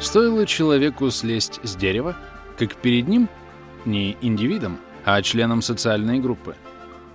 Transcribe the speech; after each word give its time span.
Стоило 0.00 0.46
человеку 0.46 1.10
слезть 1.10 1.58
с 1.62 1.74
дерева, 1.74 2.16
как 2.58 2.76
перед 2.76 3.08
ним, 3.08 3.28
не 3.84 4.16
индивидом, 4.20 4.78
а 5.04 5.20
членом 5.22 5.62
социальной 5.62 6.20
группы, 6.20 6.54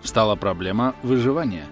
встала 0.02 0.36
проблема 0.36 0.96
выживания. 1.04 1.66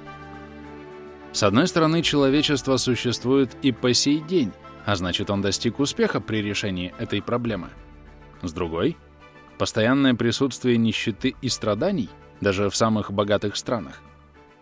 С 1.31 1.43
одной 1.43 1.67
стороны, 1.67 2.01
человечество 2.01 2.77
существует 2.77 3.55
и 3.61 3.71
по 3.71 3.93
сей 3.93 4.19
день, 4.19 4.51
а 4.85 4.95
значит, 4.95 5.29
он 5.29 5.41
достиг 5.41 5.79
успеха 5.79 6.21
при 6.21 6.41
решении 6.41 6.93
этой 6.99 7.21
проблемы. 7.21 7.69
С 8.41 8.53
другой, 8.53 8.95
постоянное 9.57 10.13
присутствие 10.13 10.77
нищеты 10.77 11.35
и 11.41 11.49
страданий, 11.49 12.09
даже 12.39 12.69
в 12.69 12.75
самых 12.75 13.11
богатых 13.11 13.55
странах, 13.55 14.01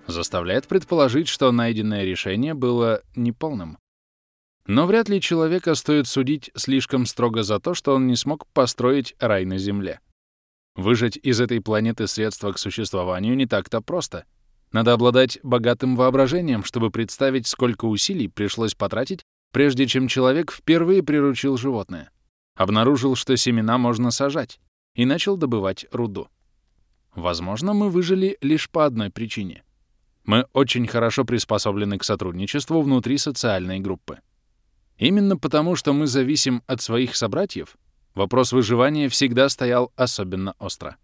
заставляет 0.07 0.67
предположить, 0.67 1.27
что 1.27 1.51
найденное 1.51 2.03
решение 2.03 2.53
было 2.53 3.01
неполным. 3.15 3.77
Но 4.67 4.85
вряд 4.85 5.07
ли 5.07 5.21
человека 5.21 5.75
стоит 5.75 6.07
судить 6.07 6.51
слишком 6.53 7.05
строго 7.05 7.43
за 7.43 7.59
то, 7.59 7.73
что 7.73 7.95
он 7.95 8.05
не 8.05 8.17
смог 8.17 8.45
построить 8.47 9.15
рай 9.17 9.45
на 9.45 9.57
Земле. 9.57 10.01
Выжать 10.75 11.17
из 11.17 11.39
этой 11.39 11.61
планеты 11.61 12.05
средства 12.05 12.51
к 12.51 12.59
существованию 12.59 13.35
не 13.35 13.47
так-то 13.47 13.81
просто. 13.81 14.25
Надо 14.73 14.91
обладать 14.91 15.39
богатым 15.41 15.95
воображением, 15.95 16.65
чтобы 16.65 16.91
представить, 16.91 17.47
сколько 17.47 17.85
усилий 17.85 18.27
пришлось 18.27 18.75
потратить, 18.75 19.23
прежде 19.53 19.87
чем 19.87 20.09
человек 20.09 20.51
впервые 20.51 21.01
приручил 21.01 21.55
животное, 21.55 22.11
обнаружил, 22.55 23.15
что 23.15 23.37
семена 23.37 23.77
можно 23.77 24.11
сажать, 24.11 24.59
и 24.95 25.05
начал 25.05 25.37
добывать 25.37 25.85
руду. 25.93 26.27
Возможно, 27.15 27.73
мы 27.73 27.89
выжили 27.89 28.37
лишь 28.41 28.69
по 28.69 28.85
одной 28.85 29.09
причине. 29.09 29.63
Мы 30.25 30.45
очень 30.51 30.85
хорошо 30.87 31.23
приспособлены 31.23 31.97
к 31.97 32.03
сотрудничеству 32.03 32.81
внутри 32.81 33.17
социальной 33.17 33.79
группы. 33.79 34.19
Именно 34.97 35.37
потому, 35.37 35.75
что 35.75 35.93
мы 35.93 36.07
зависим 36.07 36.63
от 36.65 36.81
своих 36.81 37.15
собратьев, 37.15 37.77
вопрос 38.15 38.51
выживания 38.51 39.09
всегда 39.09 39.47
стоял 39.49 39.91
особенно 39.95 40.55
остро. 40.59 40.97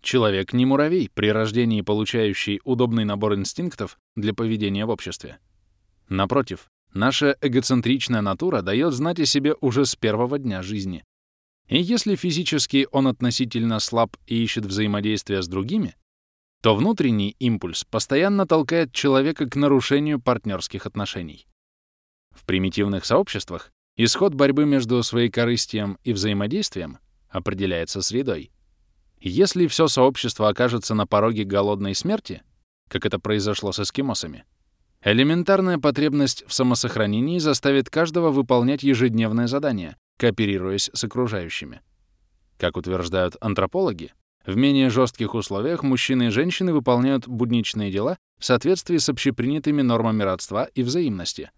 Человек 0.00 0.52
не 0.52 0.64
муравей, 0.64 1.10
при 1.12 1.28
рождении 1.32 1.82
получающий 1.82 2.60
удобный 2.64 3.04
набор 3.04 3.34
инстинктов 3.34 3.98
для 4.14 4.32
поведения 4.32 4.86
в 4.86 4.90
обществе. 4.90 5.38
Напротив, 6.08 6.68
наша 6.94 7.36
эгоцентричная 7.40 8.20
натура 8.20 8.62
дает 8.62 8.94
знать 8.94 9.20
о 9.20 9.26
себе 9.26 9.54
уже 9.60 9.84
с 9.84 9.96
первого 9.96 10.38
дня 10.38 10.62
жизни. 10.62 11.04
И 11.68 11.78
если 11.80 12.14
физически 12.14 12.86
он 12.92 13.08
относительно 13.08 13.80
слаб 13.80 14.16
и 14.26 14.42
ищет 14.42 14.64
взаимодействия 14.64 15.42
с 15.42 15.48
другими, 15.48 15.96
то 16.62 16.74
внутренний 16.74 17.34
импульс 17.38 17.84
постоянно 17.84 18.46
толкает 18.46 18.92
человека 18.92 19.46
к 19.46 19.56
нарушению 19.56 20.20
партнерских 20.20 20.86
отношений. 20.86 21.46
В 22.36 22.44
примитивных 22.44 23.06
сообществах 23.06 23.72
исход 23.96 24.34
борьбы 24.34 24.66
между 24.66 25.02
своекорыстием 25.02 25.98
и 26.04 26.12
взаимодействием 26.12 26.98
определяется 27.30 28.02
средой. 28.02 28.52
Если 29.18 29.66
все 29.66 29.88
сообщество 29.88 30.48
окажется 30.48 30.94
на 30.94 31.06
пороге 31.06 31.44
голодной 31.44 31.94
смерти, 31.94 32.42
как 32.88 33.06
это 33.06 33.18
произошло 33.18 33.72
с 33.72 33.80
эскимосами, 33.80 34.44
элементарная 35.02 35.78
потребность 35.78 36.44
в 36.46 36.52
самосохранении 36.52 37.38
заставит 37.38 37.88
каждого 37.88 38.30
выполнять 38.30 38.82
ежедневное 38.82 39.46
задание, 39.46 39.96
кооперируясь 40.18 40.90
с 40.92 41.04
окружающими. 41.04 41.80
Как 42.58 42.76
утверждают 42.76 43.36
антропологи, 43.40 44.12
в 44.44 44.56
менее 44.56 44.90
жестких 44.90 45.34
условиях 45.34 45.82
мужчины 45.82 46.28
и 46.28 46.30
женщины 46.30 46.72
выполняют 46.72 47.26
будничные 47.26 47.90
дела 47.90 48.18
в 48.38 48.44
соответствии 48.44 48.98
с 48.98 49.08
общепринятыми 49.08 49.82
нормами 49.82 50.22
родства 50.22 50.68
и 50.74 50.82
взаимности. 50.82 51.50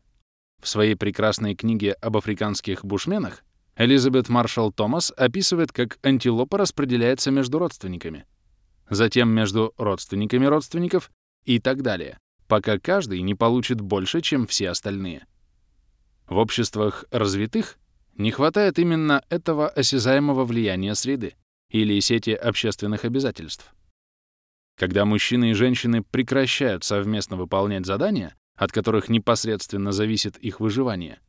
В 0.61 0.69
своей 0.69 0.97
прекрасной 0.97 1.55
книге 1.55 1.93
об 1.93 2.17
африканских 2.17 2.85
бушменах 2.85 3.45
Элизабет 3.77 4.29
Маршалл 4.29 4.73
Томас 4.73 5.13
описывает, 5.17 5.71
как 5.71 5.99
антилопа 6.03 6.59
распределяется 6.59 7.31
между 7.31 7.59
родственниками, 7.59 8.27
затем 8.91 9.29
между 9.29 9.73
родственниками 9.79 10.47
родственников 10.47 11.11
и 11.45 11.61
так 11.61 11.83
далее, 11.83 12.19
пока 12.49 12.79
каждый 12.79 13.21
не 13.23 13.37
получит 13.37 13.81
больше, 13.81 14.21
чем 14.21 14.49
все 14.49 14.71
остальные. 14.71 15.27
В 16.27 16.39
обществах 16.39 17.05
развитых 17.13 17.79
не 18.17 18.33
хватает 18.33 18.81
именно 18.81 19.23
этого 19.31 19.69
осязаемого 19.69 20.45
влияния 20.45 20.95
среды 20.95 21.35
или 21.71 21.99
сети 22.01 22.33
общественных 22.33 23.05
обязательств. 23.05 23.73
Когда 24.77 25.05
мужчины 25.05 25.53
и 25.53 25.55
женщины 25.55 26.03
прекращают 26.03 26.85
совместно 26.85 27.37
выполнять 27.37 27.87
задания, 27.87 28.35
от 28.59 28.73
которых 28.73 29.09
непосредственно 29.09 29.93
зависит 29.93 30.37
их 30.37 30.61
выживание, 30.61 31.21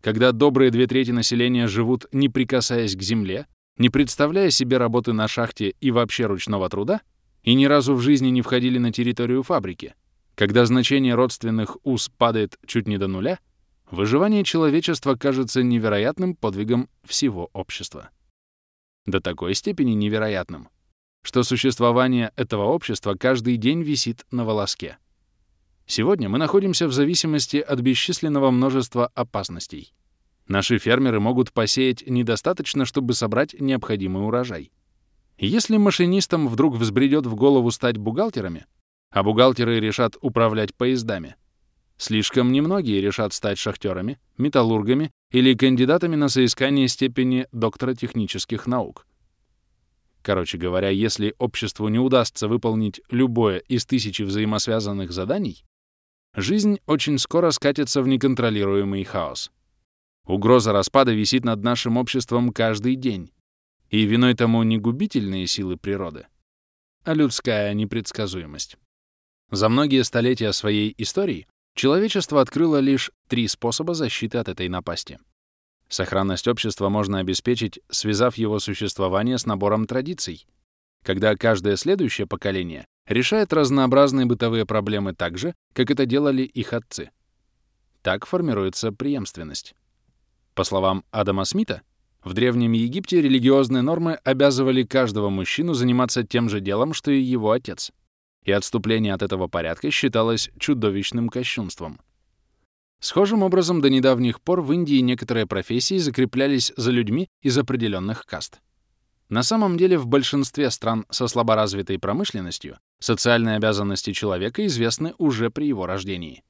когда 0.00 0.32
добрые 0.32 0.70
две 0.70 0.86
трети 0.86 1.12
населения 1.12 1.68
живут, 1.68 2.06
не 2.10 2.28
прикасаясь 2.28 2.96
к 2.96 3.02
земле, 3.02 3.46
не 3.76 3.90
представляя 3.90 4.50
себе 4.50 4.78
работы 4.78 5.12
на 5.12 5.28
шахте 5.28 5.74
и 5.80 5.90
вообще 5.92 6.26
ручного 6.26 6.68
труда, 6.68 7.02
и 7.44 7.54
ни 7.54 7.66
разу 7.66 7.94
в 7.94 8.00
жизни 8.00 8.28
не 8.28 8.42
входили 8.42 8.78
на 8.78 8.92
территорию 8.92 9.42
фабрики, 9.42 9.94
когда 10.34 10.64
значение 10.64 11.14
родственных 11.14 11.76
уз 11.84 12.08
падает 12.08 12.58
чуть 12.66 12.88
не 12.88 12.98
до 12.98 13.06
нуля, 13.06 13.38
выживание 13.90 14.42
человечества 14.42 15.14
кажется 15.14 15.62
невероятным 15.62 16.34
подвигом 16.34 16.88
всего 17.04 17.50
общества 17.52 18.10
до 19.08 19.20
такой 19.20 19.54
степени 19.54 19.92
невероятным, 19.92 20.68
что 21.22 21.42
существование 21.42 22.32
этого 22.36 22.64
общества 22.64 23.14
каждый 23.14 23.56
день 23.56 23.82
висит 23.82 24.24
на 24.30 24.44
волоске. 24.44 24.98
Сегодня 25.90 26.28
мы 26.28 26.36
находимся 26.36 26.86
в 26.86 26.92
зависимости 26.92 27.56
от 27.56 27.80
бесчисленного 27.80 28.50
множества 28.50 29.10
опасностей. 29.14 29.94
Наши 30.46 30.76
фермеры 30.76 31.18
могут 31.18 31.50
посеять 31.50 32.06
недостаточно, 32.06 32.84
чтобы 32.84 33.14
собрать 33.14 33.58
необходимый 33.58 34.26
урожай. 34.26 34.70
Если 35.38 35.78
машинистам 35.78 36.46
вдруг 36.46 36.76
взбредет 36.76 37.24
в 37.24 37.34
голову 37.34 37.70
стать 37.70 37.96
бухгалтерами, 37.96 38.66
а 39.10 39.22
бухгалтеры 39.22 39.80
решат 39.80 40.18
управлять 40.20 40.74
поездами, 40.74 41.36
слишком 41.96 42.52
немногие 42.52 43.00
решат 43.00 43.32
стать 43.32 43.56
шахтерами, 43.56 44.20
металлургами 44.36 45.10
или 45.32 45.54
кандидатами 45.54 46.16
на 46.16 46.28
соискание 46.28 46.86
степени 46.88 47.46
доктора 47.50 47.94
технических 47.94 48.66
наук. 48.66 49.06
Короче 50.20 50.58
говоря, 50.58 50.90
если 50.90 51.34
обществу 51.38 51.88
не 51.88 51.98
удастся 51.98 52.46
выполнить 52.46 53.00
любое 53.10 53.60
из 53.60 53.86
тысячи 53.86 54.20
взаимосвязанных 54.20 55.12
заданий, 55.12 55.64
жизнь 56.40 56.80
очень 56.86 57.18
скоро 57.18 57.50
скатится 57.50 58.02
в 58.02 58.08
неконтролируемый 58.08 59.04
хаос. 59.04 59.50
Угроза 60.26 60.72
распада 60.72 61.12
висит 61.12 61.44
над 61.44 61.62
нашим 61.62 61.96
обществом 61.96 62.52
каждый 62.52 62.96
день, 62.96 63.32
и 63.90 64.04
виной 64.04 64.34
тому 64.34 64.62
не 64.62 64.78
губительные 64.78 65.46
силы 65.46 65.76
природы, 65.76 66.26
а 67.04 67.14
людская 67.14 67.72
непредсказуемость. 67.74 68.76
За 69.50 69.68
многие 69.68 70.04
столетия 70.04 70.52
своей 70.52 70.94
истории 70.98 71.46
Человечество 71.78 72.40
открыло 72.40 72.78
лишь 72.78 73.12
три 73.28 73.46
способа 73.46 73.94
защиты 73.94 74.38
от 74.38 74.48
этой 74.48 74.68
напасти. 74.68 75.20
Сохранность 75.88 76.48
общества 76.48 76.88
можно 76.88 77.20
обеспечить, 77.20 77.78
связав 77.88 78.36
его 78.36 78.58
существование 78.58 79.38
с 79.38 79.46
набором 79.46 79.86
традиций, 79.86 80.44
когда 81.04 81.36
каждое 81.36 81.76
следующее 81.76 82.26
поколение 82.26 82.84
решает 83.08 83.52
разнообразные 83.52 84.26
бытовые 84.26 84.66
проблемы 84.66 85.14
так 85.14 85.38
же, 85.38 85.54
как 85.72 85.90
это 85.90 86.06
делали 86.06 86.42
их 86.42 86.72
отцы. 86.72 87.10
Так 88.02 88.26
формируется 88.26 88.92
преемственность. 88.92 89.74
По 90.54 90.64
словам 90.64 91.04
Адама 91.10 91.44
Смита, 91.44 91.82
в 92.22 92.32
Древнем 92.34 92.72
Египте 92.72 93.20
религиозные 93.20 93.82
нормы 93.82 94.14
обязывали 94.24 94.82
каждого 94.82 95.28
мужчину 95.30 95.74
заниматься 95.74 96.22
тем 96.22 96.48
же 96.48 96.60
делом, 96.60 96.92
что 96.92 97.10
и 97.10 97.20
его 97.20 97.50
отец— 97.52 97.90
и 98.48 98.52
отступление 98.52 99.12
от 99.12 99.22
этого 99.22 99.46
порядка 99.46 99.90
считалось 99.90 100.50
чудовищным 100.58 101.28
кощунством. 101.28 102.00
Схожим 103.00 103.42
образом 103.42 103.80
до 103.82 103.90
недавних 103.90 104.40
пор 104.40 104.62
в 104.62 104.72
Индии 104.72 105.00
некоторые 105.00 105.46
профессии 105.46 105.98
закреплялись 105.98 106.72
за 106.76 106.90
людьми 106.90 107.28
из 107.42 107.56
определенных 107.58 108.24
каст. 108.24 108.60
На 109.28 109.42
самом 109.42 109.76
деле 109.76 109.98
в 109.98 110.06
большинстве 110.06 110.70
стран 110.70 111.04
со 111.10 111.26
слаборазвитой 111.28 111.98
промышленностью 111.98 112.78
социальные 112.98 113.56
обязанности 113.56 114.12
человека 114.12 114.66
известны 114.66 115.14
уже 115.18 115.50
при 115.50 115.66
его 115.66 115.86
рождении. 115.86 116.42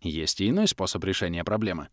Есть 0.00 0.40
и 0.40 0.48
иной 0.48 0.68
способ 0.68 1.04
решения 1.04 1.44
проблемы. 1.44 1.88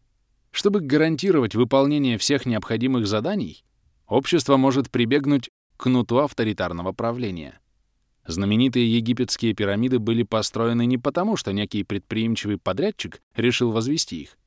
Чтобы 0.51 0.79
гарантировать 0.79 1.55
выполнение 1.55 2.17
всех 2.17 2.45
необходимых 2.45 3.07
заданий, 3.07 3.63
общество 4.07 4.57
может 4.57 4.91
прибегнуть 4.91 5.49
к 5.75 5.83
кнуту 5.83 6.19
авторитарного 6.19 6.91
правления— 6.93 7.59
Знаменитые 8.27 8.93
египетские 8.93 9.53
пирамиды 9.53 9.99
были 9.99 10.23
построены 10.23 10.85
не 10.85 10.97
потому, 10.97 11.37
что 11.37 11.53
некий 11.53 11.83
предприимчивый 11.83 12.57
подрядчик 12.57 13.21
решил 13.35 13.71
возвести 13.71 14.23
их, 14.23 14.37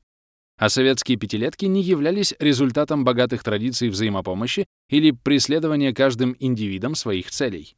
а 0.61 0.69
советские 0.69 1.17
пятилетки 1.17 1.65
не 1.65 1.81
являлись 1.81 2.35
результатом 2.37 3.03
богатых 3.03 3.43
традиций 3.43 3.89
взаимопомощи 3.89 4.67
или 4.89 5.09
преследования 5.09 5.91
каждым 5.91 6.35
индивидом 6.39 6.93
своих 6.93 7.31
целей. 7.31 7.75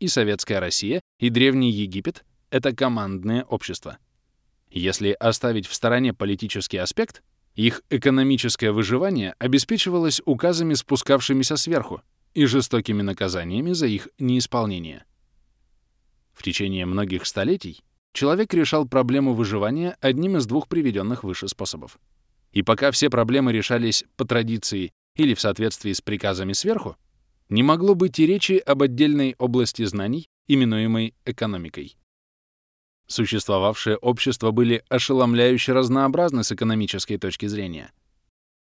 И 0.00 0.08
советская 0.08 0.58
Россия, 0.58 1.00
и 1.20 1.30
Древний 1.30 1.70
Египет— 1.70 2.24
это 2.50 2.74
командное 2.74 3.44
общество. 3.44 3.98
Если 4.72 5.12
оставить 5.12 5.68
в 5.68 5.74
стороне 5.74 6.12
политический 6.12 6.78
аспект, 6.78 7.22
Их 7.54 7.82
экономическое 7.88 8.72
выживание 8.72 9.36
обеспечивалось 9.38 10.20
указами, 10.24 10.74
спускавшимися 10.74 11.56
сверху, 11.56 12.02
и 12.34 12.46
жестокими 12.46 13.02
наказаниями 13.02 13.70
за 13.70 13.86
их 13.86 14.08
неисполнение. 14.18 15.04
В 16.32 16.42
течение 16.42 16.86
многих 16.86 17.24
столетий 17.24 17.84
человек 18.14 18.54
решал 18.54 18.88
проблему 18.88 19.34
выживания 19.34 19.98
одним 20.00 20.38
из 20.38 20.46
двух 20.46 20.68
приведенных 20.68 21.24
выше 21.24 21.48
способов. 21.48 21.98
И 22.52 22.62
пока 22.62 22.90
все 22.92 23.10
проблемы 23.10 23.52
решались 23.52 24.04
по 24.16 24.24
традиции 24.24 24.92
или 25.16 25.34
в 25.34 25.40
соответствии 25.40 25.92
с 25.92 26.00
приказами 26.00 26.52
сверху, 26.54 26.96
не 27.48 27.62
могло 27.62 27.94
быть 27.94 28.18
и 28.18 28.26
речи 28.26 28.54
об 28.54 28.82
отдельной 28.82 29.34
области 29.38 29.84
знаний, 29.84 30.28
именуемой 30.46 31.14
экономикой. 31.24 31.96
Существовавшие 33.06 33.96
общества 33.96 34.50
были 34.50 34.82
ошеломляюще 34.88 35.72
разнообразны 35.72 36.42
с 36.42 36.52
экономической 36.52 37.18
точки 37.18 37.46
зрения. 37.46 37.92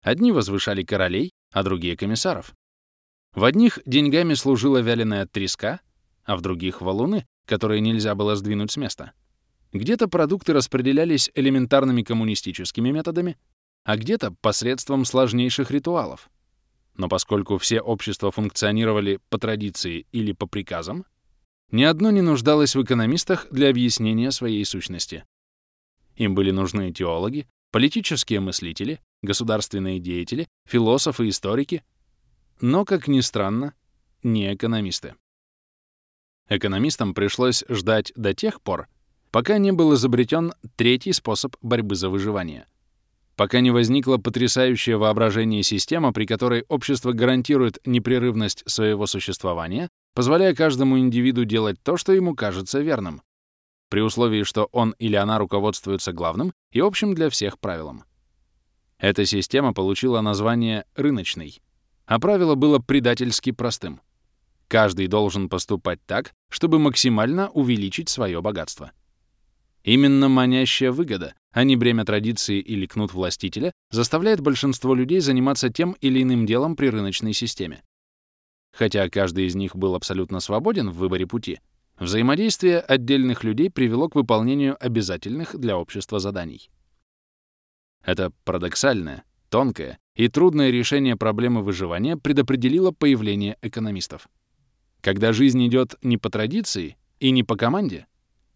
Одни 0.02 0.30
возвышали 0.30 0.84
королей, 0.84 1.32
а 1.52 1.64
другие— 1.64 1.96
комиссаров. 1.96 2.54
В 3.34 3.44
одних 3.44 3.80
деньгами 3.84 4.34
служила 4.34 4.78
вяленая 4.78 5.26
треска, 5.26 5.80
а 6.24 6.36
в 6.36 6.40
других— 6.40 6.80
валуны, 6.82 7.26
которые 7.46 7.80
нельзя 7.80 8.14
было 8.14 8.36
сдвинуть 8.36 8.70
с 8.70 8.76
места. 8.76 9.12
Где-то 9.72 10.08
продукты 10.08 10.52
распределялись 10.52 11.30
элементарными 11.34 12.02
коммунистическими 12.02 12.90
методами, 12.90 13.36
а 13.84 13.96
где-то 13.96 14.32
посредством 14.40 15.04
сложнейших 15.04 15.70
ритуалов. 15.70 16.30
Но 16.96 17.08
поскольку 17.08 17.58
все 17.58 17.80
общества 17.80 18.30
функционировали 18.30 19.20
по 19.28 19.38
традиции 19.38 20.06
или 20.12 20.32
по 20.32 20.46
приказам, 20.46 21.04
ни 21.70 21.84
одно 21.84 22.10
не 22.10 22.22
нуждалось 22.22 22.74
в 22.74 22.82
экономистах 22.82 23.46
для 23.50 23.68
объяснения 23.68 24.30
своей 24.30 24.64
сущности. 24.64 25.24
Им 26.16 26.34
были 26.34 26.50
нужны 26.50 26.92
теологи, 26.92 27.46
политические 27.70 28.40
мыслители, 28.40 29.00
государственные 29.22 30.00
деятели, 30.00 30.48
философы, 30.66 31.28
историки, 31.28 31.84
но, 32.60 32.84
как 32.84 33.06
ни 33.06 33.20
странно, 33.20 33.74
не 34.22 34.52
экономисты. 34.52 35.14
Экономистам 36.48 37.14
пришлось 37.14 37.62
ждать 37.68 38.12
до 38.16 38.34
тех 38.34 38.62
пор, 38.62 38.88
пока 39.30 39.58
не 39.58 39.72
был 39.72 39.94
изобретен 39.94 40.52
третий 40.76 41.12
способ 41.12 41.56
борьбы 41.62 41.94
за 41.94 42.08
выживание. 42.08 42.66
Пока 43.36 43.60
не 43.60 43.70
возникла 43.70 44.16
потрясающее 44.16 44.96
воображение 44.96 45.62
система, 45.62 46.12
при 46.12 46.26
которой 46.26 46.64
общество 46.68 47.12
гарантирует 47.12 47.78
непрерывность 47.84 48.64
своего 48.66 49.06
существования, 49.06 49.88
позволяя 50.14 50.54
каждому 50.54 50.98
индивиду 50.98 51.44
делать 51.44 51.76
то, 51.82 51.96
что 51.96 52.12
ему 52.12 52.34
кажется 52.34 52.80
верным, 52.80 53.22
при 53.88 54.00
условии, 54.00 54.42
что 54.42 54.68
он 54.72 54.94
или 54.98 55.16
она 55.16 55.38
руководствуются 55.38 56.12
главным 56.12 56.52
и 56.72 56.80
общим 56.80 57.14
для 57.14 57.30
всех 57.30 57.58
правилом. 57.58 58.04
Эта 58.98 59.24
система 59.24 59.72
получила 59.72 60.20
название 60.20 60.84
«рыночной», 60.96 61.60
а 62.06 62.18
правило 62.18 62.56
было 62.56 62.80
предательски 62.80 63.52
простым. 63.52 64.00
Каждый 64.66 65.06
должен 65.06 65.48
поступать 65.48 66.00
так, 66.06 66.32
чтобы 66.50 66.78
максимально 66.78 67.48
увеличить 67.50 68.08
свое 68.08 68.42
богатство. 68.42 68.92
Именно 69.88 70.28
манящая 70.28 70.92
выгода, 70.92 71.34
а 71.50 71.64
не 71.64 71.74
бремя 71.74 72.04
традиции 72.04 72.60
или 72.60 72.84
кнут 72.84 73.14
властителя, 73.14 73.72
заставляет 73.90 74.38
большинство 74.38 74.94
людей 74.94 75.20
заниматься 75.20 75.70
тем 75.70 75.92
или 76.02 76.22
иным 76.22 76.44
делом 76.44 76.76
при 76.76 76.88
рыночной 76.88 77.32
системе. 77.32 77.82
Хотя 78.70 79.08
каждый 79.08 79.46
из 79.46 79.54
них 79.54 79.74
был 79.74 79.94
абсолютно 79.94 80.40
свободен 80.40 80.90
в 80.90 80.96
выборе 80.96 81.26
пути, 81.26 81.60
взаимодействие 81.98 82.80
отдельных 82.80 83.44
людей 83.44 83.70
привело 83.70 84.10
к 84.10 84.14
выполнению 84.14 84.76
обязательных 84.78 85.58
для 85.58 85.78
общества 85.78 86.18
заданий. 86.18 86.68
Это 88.04 88.30
парадоксальное, 88.44 89.24
тонкое 89.48 89.98
и 90.14 90.28
трудное 90.28 90.68
решение 90.68 91.16
проблемы 91.16 91.62
выживания 91.62 92.18
предопределило 92.18 92.90
появление 92.90 93.56
экономистов. 93.62 94.28
Когда 95.00 95.32
жизнь 95.32 95.66
идет 95.66 95.94
не 96.02 96.18
по 96.18 96.28
традиции 96.28 96.98
и 97.20 97.30
не 97.30 97.42
по 97.42 97.56
команде, 97.56 98.06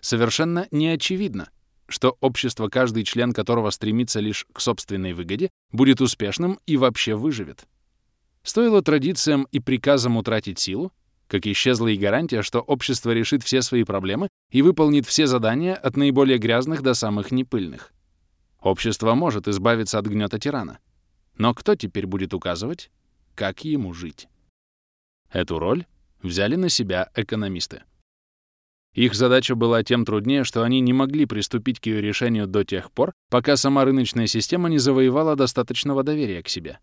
совершенно 0.02 0.69
не 0.70 0.88
очевидно, 0.88 1.49
что 1.88 2.19
общество, 2.20 2.69
каждый 2.69 3.04
член 3.04 3.32
которого 3.32 3.70
стремится 3.70 4.20
лишь 4.20 4.46
к 4.52 4.60
собственной 4.60 5.14
выгоде, 5.14 5.49
будет 5.70 6.02
успешным 6.02 6.58
и 6.66 6.76
вообще 6.76 7.14
выживет. 7.14 7.64
Стоило 8.43 8.82
традициям 8.82 9.46
и 9.52 9.60
приказам 9.60 10.16
утратить 10.16 10.58
силу, 10.58 10.93
как 11.28 11.46
исчезла 11.46 11.87
и 11.88 11.96
гарантия, 11.96 12.43
что 12.43 12.60
общество 12.60 13.12
решит 13.12 13.43
все 13.43 13.62
свои 13.62 13.84
проблемы 13.84 14.28
и 14.50 14.60
выполнит 14.60 15.06
все 15.06 15.26
задания 15.26 15.75
от 15.75 15.96
наиболее 15.96 16.38
грязных 16.38 16.82
до 16.82 16.93
самых 16.93 17.31
непыльных. 17.31 17.93
Общество 18.60 19.14
может 19.14 19.49
избавиться 19.49 19.99
от 19.99 20.06
гнета 20.06 20.38
тирана. 20.38 20.78
Но 21.37 21.54
кто 21.54 21.75
теперь 21.75 22.06
будет 22.06 22.34
указывать, 22.34 22.90
как 23.34 23.64
ему 23.64 23.94
жить? 23.94 24.28
Эту 25.31 25.58
роль 25.58 25.87
взяли 26.22 26.56
на 26.56 26.69
себя 26.69 27.10
экономисты. 27.14 27.82
Их 28.94 29.15
задача 29.15 29.55
была 29.55 29.83
тем 29.83 30.05
труднее, 30.05 30.44
что 30.44 30.62
они 30.62 30.81
не 30.81 30.93
могли 30.93 31.25
приступить 31.25 31.81
к 31.81 31.87
ее 31.87 32.03
решению 32.03 32.47
до 32.47 32.65
тех 32.65 32.91
пор, 32.93 33.12
пока 33.31 33.56
сама 33.56 33.85
рыночная 33.85 34.27
система 34.27 34.69
не 34.69 34.79
завоевала 34.79 35.35
достаточного 35.35 36.03
доверия 36.03 36.43
к 36.43 36.49
себе. 36.49 36.79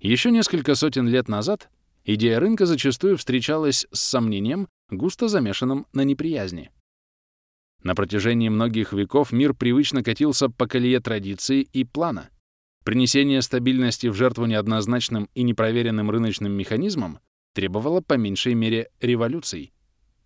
Еще 0.00 0.30
несколько 0.30 0.74
сотен 0.74 1.06
лет 1.06 1.28
назад 1.28 1.68
идея 2.04 2.40
рынка 2.40 2.66
зачастую 2.66 3.16
встречалась 3.16 3.86
с 3.92 4.00
сомнением, 4.00 4.66
густо 4.90 5.28
замешанным 5.28 5.86
на 5.92 6.02
неприязни. 6.02 6.70
На 7.82 7.94
протяжении 7.94 8.48
многих 8.48 8.92
веков 8.92 9.32
мир 9.32 9.54
привычно 9.54 10.02
катился 10.02 10.48
по 10.48 10.66
колее 10.66 11.00
традиции 11.00 11.62
и 11.62 11.84
плана. 11.84 12.30
Принесение 12.84 13.40
стабильности 13.40 14.08
в 14.08 14.14
жертву 14.14 14.46
неоднозначным 14.46 15.28
и 15.34 15.42
непроверенным 15.42 16.10
рыночным 16.10 16.52
механизмам 16.52 17.20
требовало 17.54 18.00
по 18.00 18.14
меньшей 18.14 18.54
мере 18.54 18.88
революций. 19.00 19.72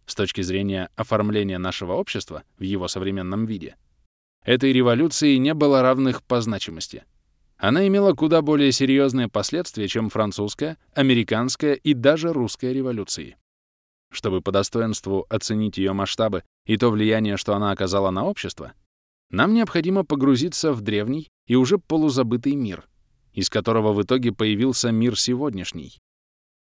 С 0.07 0.15
точки 0.15 0.43
зрения 0.43 0.91
оформления 0.97 1.59
нашего 1.59 1.93
общества 1.95 2.43
в 2.59 2.63
его 2.63 2.89
современном 2.89 3.47
виде, 3.47 3.77
этой 4.45 4.73
революции 4.73 5.37
не 5.37 5.55
было 5.55 5.83
равных 5.83 6.23
по 6.23 6.41
значимости— 6.41 7.05
она 7.57 7.87
имела 7.87 8.13
куда 8.15 8.43
более 8.43 8.73
серьезные 8.73 9.29
последствия, 9.29 9.89
чем 9.89 10.11
французская, 10.11 10.77
американская 10.93 11.75
и 11.75 11.95
даже 11.95 12.33
русская 12.33 12.73
революции. 12.73 13.37
Чтобы 14.11 14.41
по 14.41 14.53
достоинству 14.53 15.27
оценить 15.29 15.79
ее 15.79 15.93
масштабы 15.93 16.43
и 16.67 16.77
то 16.77 16.91
влияние, 16.91 17.37
что 17.37 17.55
она 17.55 17.71
оказала 17.71 18.11
на 18.11 18.25
общество, 18.25 18.75
нам 19.31 19.55
необходимо 19.55 20.05
погрузиться 20.05 20.73
в 20.73 20.83
древний 20.83 21.31
и 21.47 21.55
уже 21.55 21.79
полузабытый 21.79 22.55
мир, 22.55 22.87
из 23.33 23.49
которого 23.49 23.93
в 23.93 24.03
итоге 24.03 24.33
появился 24.33 24.91
мир 24.93 25.19
сегодняшний. 25.19 25.99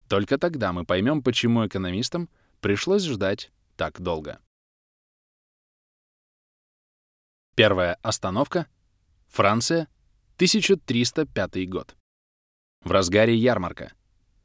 Только 0.08 0.38
тогда 0.38 0.72
мы 0.72 0.84
поймем, 0.84 1.22
почему 1.22 1.66
экономистам 1.66 2.28
пришлось 2.60 3.04
ждать 3.04 3.50
так 3.76 4.00
долго. 4.00 4.40
Первая 7.56 7.98
остановка— 8.02 8.66
Франция, 9.28 9.88
1305 10.36 11.68
год. 11.68 11.96
В 12.82 12.90
разгаре 12.90 13.34
ярмарка. 13.34 13.92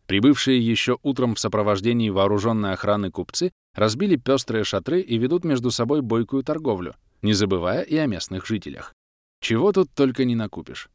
Прибывшие 0.08 0.60
еще 0.60 0.98
утром 1.02 1.36
в 1.36 1.40
сопровождении 1.40 2.10
вооруженной 2.10 2.74
охраны 2.74 3.12
купцы 3.12 3.52
разбили 3.74 4.18
пестрые 4.18 4.64
шатры 4.64 5.02
и 5.02 5.18
ведут 5.18 5.44
между 5.44 5.72
собой 5.72 6.02
бойкую 6.02 6.44
торговлю, 6.44 6.96
не 7.22 7.34
забывая 7.34 7.82
и 7.82 7.96
о 7.98 8.06
местных 8.06 8.46
жителях. 8.46 8.94
Чего 9.42 9.72
тут 9.72 9.92
только 9.94 10.26
не 10.26 10.36
накупишь. 10.36 10.90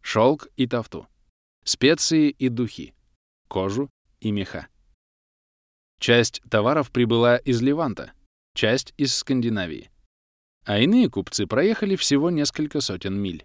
Шелк 0.00 0.48
и 0.56 0.66
тафту. 0.66 1.06
Специи 1.64 2.30
и 2.30 2.48
духи. 2.48 2.94
Кожу 3.48 3.90
и 4.20 4.30
меха. 4.30 4.68
Часть 6.00 6.42
товаров 6.50 6.90
прибыла 6.90 7.36
из 7.36 7.62
Ливанта, 7.62 8.12
часть— 8.54 8.94
из 8.96 9.14
Скандинавии. 9.14 9.90
А 10.64 10.78
иные 10.78 11.10
купцы 11.10 11.46
проехали 11.46 11.96
всего 11.96 12.30
несколько 12.30 12.80
сотен 12.80 13.14
миль. 13.18 13.44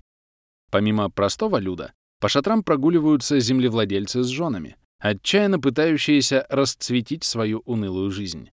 Помимо 0.71 1.09
простого 1.09 1.57
люда, 1.57 1.93
по 2.19 2.29
шатрам 2.29 2.63
прогуливаются 2.63 3.39
землевладельцы 3.39 4.23
с 4.23 4.27
женами, 4.27 4.77
отчаянно 4.99 5.59
пытающиеся 5.59 6.45
расцветить 6.49 7.23
свою 7.23 7.59
унылую 7.65 8.11
жизнь. 8.11 8.51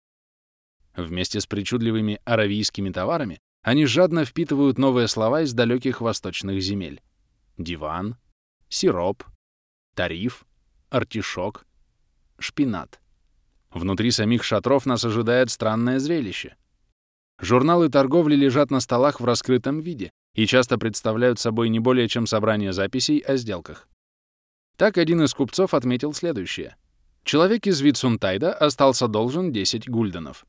Вместе 0.95 1.39
с 1.39 1.47
причудливыми 1.47 2.19
аравийскими 2.25 2.89
товарами 2.91 3.39
они 3.63 3.85
жадно 3.85 4.25
впитывают 4.25 4.77
новые 4.77 5.07
слова 5.07 5.41
из 5.41 5.53
далеких 5.53 6.01
восточных 6.01 6.61
земель. 6.61 7.01
Диван, 7.57 8.17
сироп, 8.67 9.23
тариф, 9.95 10.45
артишок, 10.89 11.65
шпинат. 12.37 12.99
Внутри 13.73 14.11
самих 14.11 14.43
шатров 14.43 14.85
нас 14.85 15.03
ожидает 15.03 15.49
странное 15.49 15.99
зрелище. 15.99 16.55
Журналы 17.41 17.89
торговли 17.89 18.35
лежат 18.35 18.69
на 18.71 18.79
столах 18.79 19.19
в 19.19 19.25
раскрытом 19.25 19.79
виде, 19.79 20.11
и 20.35 20.45
часто 20.45 20.77
представляют 20.77 21.39
собой 21.39 21.69
не 21.69 21.79
более 21.79 22.07
чем 22.07 22.27
собрание 22.27 22.73
записей 22.73 23.19
о 23.19 23.35
сделках. 23.35 23.87
Так 24.77 24.97
один 24.97 25.23
из 25.23 25.33
купцов 25.33 25.73
отметил 25.73 26.13
следующее. 26.13 26.75
Человек 27.23 27.67
из 27.67 27.81
Витсунтайда 27.81 28.53
остался 28.53 29.07
должен 29.07 29.51
10 29.51 29.89
гульденов. 29.89 30.45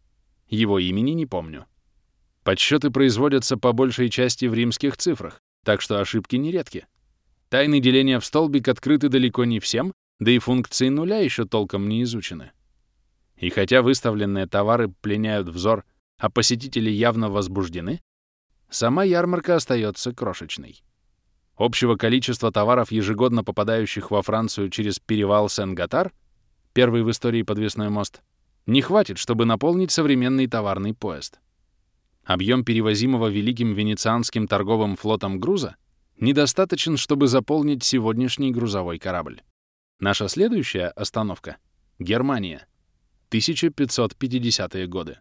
Его 0.49 0.79
имени 0.79 1.13
не 1.13 1.27
помню. 1.27 1.67
Подсчеты 2.43 2.91
производятся 2.91 3.57
по 3.57 3.73
большей 3.73 4.11
части 4.11 4.47
в 4.47 4.55
римских 4.55 4.97
цифрах, 4.97 5.41
так 5.65 5.81
что 5.81 6.01
ошибки 6.01 6.37
нередки. 6.37 6.87
Тайны 7.49 7.81
деления 7.81 8.21
в 8.21 8.25
столбик 8.25 8.69
открыты 8.69 9.09
далеко 9.09 9.45
не 9.45 9.61
всем, 9.61 9.93
да 10.21 10.31
и 10.31 10.39
функции 10.39 10.89
нуля 10.89 11.19
еще 11.19 11.47
толком 11.47 11.89
не 11.89 12.03
изучены. 12.03 12.53
И 13.37 13.51
хотя 13.51 13.83
выставленные 13.83 14.47
товары 14.47 14.89
пленяют 14.89 15.49
взор, 15.49 15.85
а 16.19 16.31
посетители 16.31 16.91
явно 16.91 17.29
возбуждены, 17.29 18.01
сама 18.71 19.05
ярмарка 19.05 19.57
остается 19.57 20.13
крошечной. 20.13 20.83
Общего 21.57 21.97
количества 21.97 22.51
товаров, 22.51 22.91
ежегодно 22.91 23.45
попадающих 23.45 24.11
во 24.11 24.23
Францию 24.23 24.71
через 24.71 24.99
перевал 24.99 25.49
Сен-Гатар, 25.49 26.13
первый 26.73 27.03
в 27.03 27.11
истории 27.11 27.43
подвесной 27.43 27.91
мост, 27.91 28.23
не 28.67 28.83
хватит, 28.83 29.19
чтобы 29.19 29.45
наполнить 29.45 29.93
современный 29.93 30.47
товарный 30.47 30.95
поезд. 30.95 31.41
Объем 32.25 32.65
перевозимого 32.65 33.29
Великим 33.29 33.75
Венецианским 33.75 34.49
торговым 34.49 34.97
флотом 34.97 35.39
груза 35.39 35.77
недостаточен, 36.19 36.97
чтобы 36.97 37.29
заполнить 37.29 37.85
сегодняшний 37.85 38.51
грузовой 38.51 38.99
корабль. 38.99 39.43
Наша 40.01 40.29
следующая 40.29 40.89
остановка— 40.89 41.59
Германия, 41.99 42.67
1550-е 43.35 44.87
годы. 44.87 45.19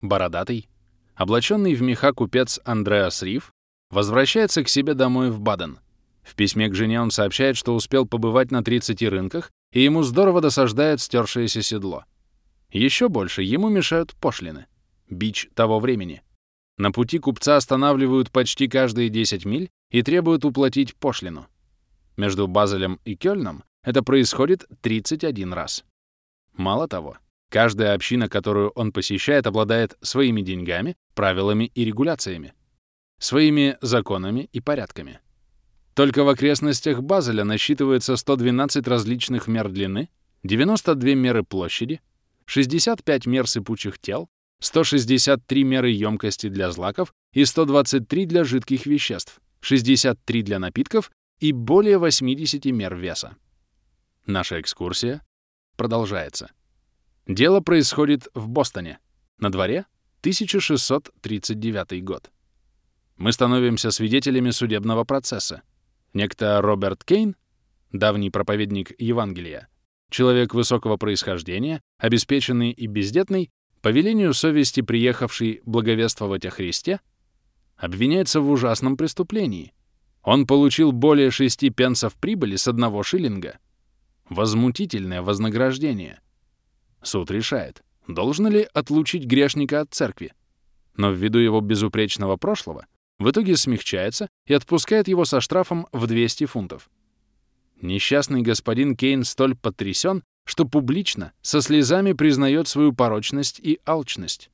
Бородатый, 0.00 0.68
облаченный 1.14 1.74
в 1.74 1.82
меха 1.82 2.12
купец 2.12 2.60
Андреас 2.64 3.22
Риф 3.22 3.52
возвращается 3.90 4.64
к 4.64 4.68
себе 4.68 4.94
домой 4.94 5.30
в 5.30 5.40
Баден. 5.40 5.80
В 6.22 6.34
письме 6.34 6.68
к 6.68 6.74
жене 6.74 7.00
он 7.00 7.10
сообщает, 7.10 7.56
что 7.56 7.74
успел 7.74 8.06
побывать 8.06 8.50
на 8.50 8.62
30 8.62 9.02
рынках, 9.02 9.50
и 9.72 9.82
ему 9.82 10.02
здорово 10.02 10.40
досаждает 10.40 11.00
стершееся 11.00 11.62
седло. 11.62 12.04
Еще 12.70 13.08
больше 13.08 13.42
ему 13.42 13.68
мешают 13.68 14.14
пошлины. 14.14 14.66
Бич 15.08 15.48
того 15.54 15.80
времени. 15.80 16.22
На 16.76 16.92
пути 16.92 17.18
купца 17.18 17.56
останавливают 17.56 18.30
почти 18.30 18.68
каждые 18.68 19.08
10 19.08 19.44
миль 19.44 19.68
и 19.90 20.02
требуют 20.02 20.44
уплатить 20.44 20.94
пошлину. 20.94 21.46
Между 22.16 22.46
Базелем 22.46 23.00
и 23.04 23.16
Кёльном 23.16 23.64
это 23.82 24.02
происходит 24.02 24.66
31 24.82 25.52
раз. 25.52 25.84
Мало 26.58 26.88
того, 26.88 27.16
каждая 27.50 27.94
община, 27.94 28.28
которую 28.28 28.70
он 28.70 28.90
посещает, 28.92 29.46
обладает 29.46 29.96
своими 30.02 30.42
деньгами, 30.42 30.96
правилами 31.14 31.70
и 31.72 31.84
регуляциями, 31.84 32.52
своими 33.20 33.78
законами 33.80 34.50
и 34.52 34.60
порядками. 34.60 35.20
Только 35.94 36.24
в 36.24 36.28
окрестностях 36.28 37.00
Базеля 37.00 37.44
насчитывается 37.44 38.16
112 38.16 38.88
различных 38.88 39.46
мер 39.46 39.68
длины, 39.68 40.10
92 40.42 41.14
меры 41.14 41.44
площади, 41.44 42.00
65 42.46 43.26
мер 43.26 43.46
сыпучих 43.46 44.00
тел, 44.00 44.28
163 44.60 45.62
меры 45.62 45.90
емкости 45.90 46.48
для 46.48 46.72
злаков 46.72 47.14
и 47.32 47.44
123 47.44 48.26
для 48.26 48.42
жидких 48.42 48.84
веществ, 48.86 49.40
63 49.60 50.42
для 50.42 50.58
напитков 50.58 51.12
и 51.38 51.52
более 51.52 51.98
80 51.98 52.64
мер 52.66 52.96
веса. 52.96 53.36
Наша 54.26 54.60
экскурсия 54.60 55.22
продолжается. 55.78 56.50
Дело 57.26 57.60
происходит 57.60 58.28
в 58.34 58.48
Бостоне. 58.48 58.98
На 59.38 59.50
дворе 59.50 59.86
1639 60.20 62.04
год. 62.04 62.30
Мы 63.16 63.32
становимся 63.32 63.90
свидетелями 63.90 64.50
судебного 64.50 65.04
процесса. 65.04 65.62
Некто 66.12 66.60
Роберт 66.60 67.04
Кейн, 67.04 67.36
давний 67.92 68.30
проповедник 68.30 68.92
Евангелия, 69.00 69.68
человек 70.10 70.54
высокого 70.54 70.96
происхождения, 70.96 71.80
обеспеченный 71.98 72.70
и 72.72 72.86
бездетный, 72.86 73.50
по 73.80 73.88
велению 73.88 74.34
совести 74.34 74.80
приехавший 74.80 75.62
благовествовать 75.64 76.44
о 76.46 76.50
Христе, 76.50 77.00
обвиняется 77.76 78.40
в 78.40 78.50
ужасном 78.50 78.96
преступлении. 78.96 79.72
Он 80.22 80.46
получил 80.46 80.92
более 80.92 81.30
шести 81.30 81.70
пенсов 81.70 82.16
прибыли 82.16 82.56
с 82.56 82.66
одного 82.66 83.02
шиллинга. 83.02 83.58
Возмутительное 84.28 85.22
вознаграждение. 85.22 86.20
Суд 87.02 87.30
решает, 87.30 87.82
должно 88.06 88.50
ли 88.50 88.68
отлучить 88.74 89.24
грешника 89.24 89.80
от 89.80 89.94
церкви. 89.94 90.32
Но 90.96 91.10
ввиду 91.10 91.38
его 91.38 91.60
безупречного 91.60 92.36
прошлого, 92.36 92.86
в 93.18 93.30
итоге 93.30 93.56
смягчается 93.56 94.28
и 94.46 94.52
отпускает 94.52 95.08
его 95.08 95.24
со 95.24 95.40
штрафом 95.40 95.86
в 95.92 96.06
200 96.06 96.44
фунтов. 96.46 96.90
Несчастный 97.80 98.42
господин 98.42 98.96
Кейн 98.96 99.24
столь 99.24 99.56
потрясен, 99.56 100.22
что 100.44 100.64
публично, 100.64 101.32
со 101.40 101.60
слезами 101.62 102.12
признает 102.12 102.68
свою 102.68 102.92
порочность 102.92 103.60
и 103.60 103.80
алчность. 103.86 104.50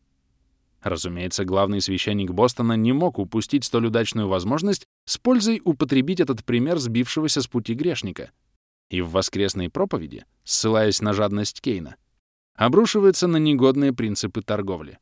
Разумеется, 0.82 1.44
главный 1.44 1.80
священник 1.80 2.32
Бостона 2.32 2.74
не 2.74 2.92
мог 2.92 3.18
упустить 3.18 3.64
столь 3.64 3.86
удачную 3.86 4.28
возможность 4.28 4.84
с 5.06 5.16
пользой 5.16 5.62
употребить 5.64 6.20
этот 6.20 6.44
пример 6.44 6.78
сбившегося 6.78 7.40
с 7.40 7.46
пути 7.46 7.72
грешника. 7.74 8.30
И 8.90 9.00
в 9.00 9.10
воскресной 9.10 9.70
проповеди, 9.70 10.24
ссылаясь 10.44 11.00
на 11.00 11.12
жадность 11.12 11.60
Кейна, 11.60 11.96
обрушивается 12.54 13.26
на 13.26 13.36
негодные 13.36 13.92
принципы 13.92 14.42
торговли. 14.42 14.98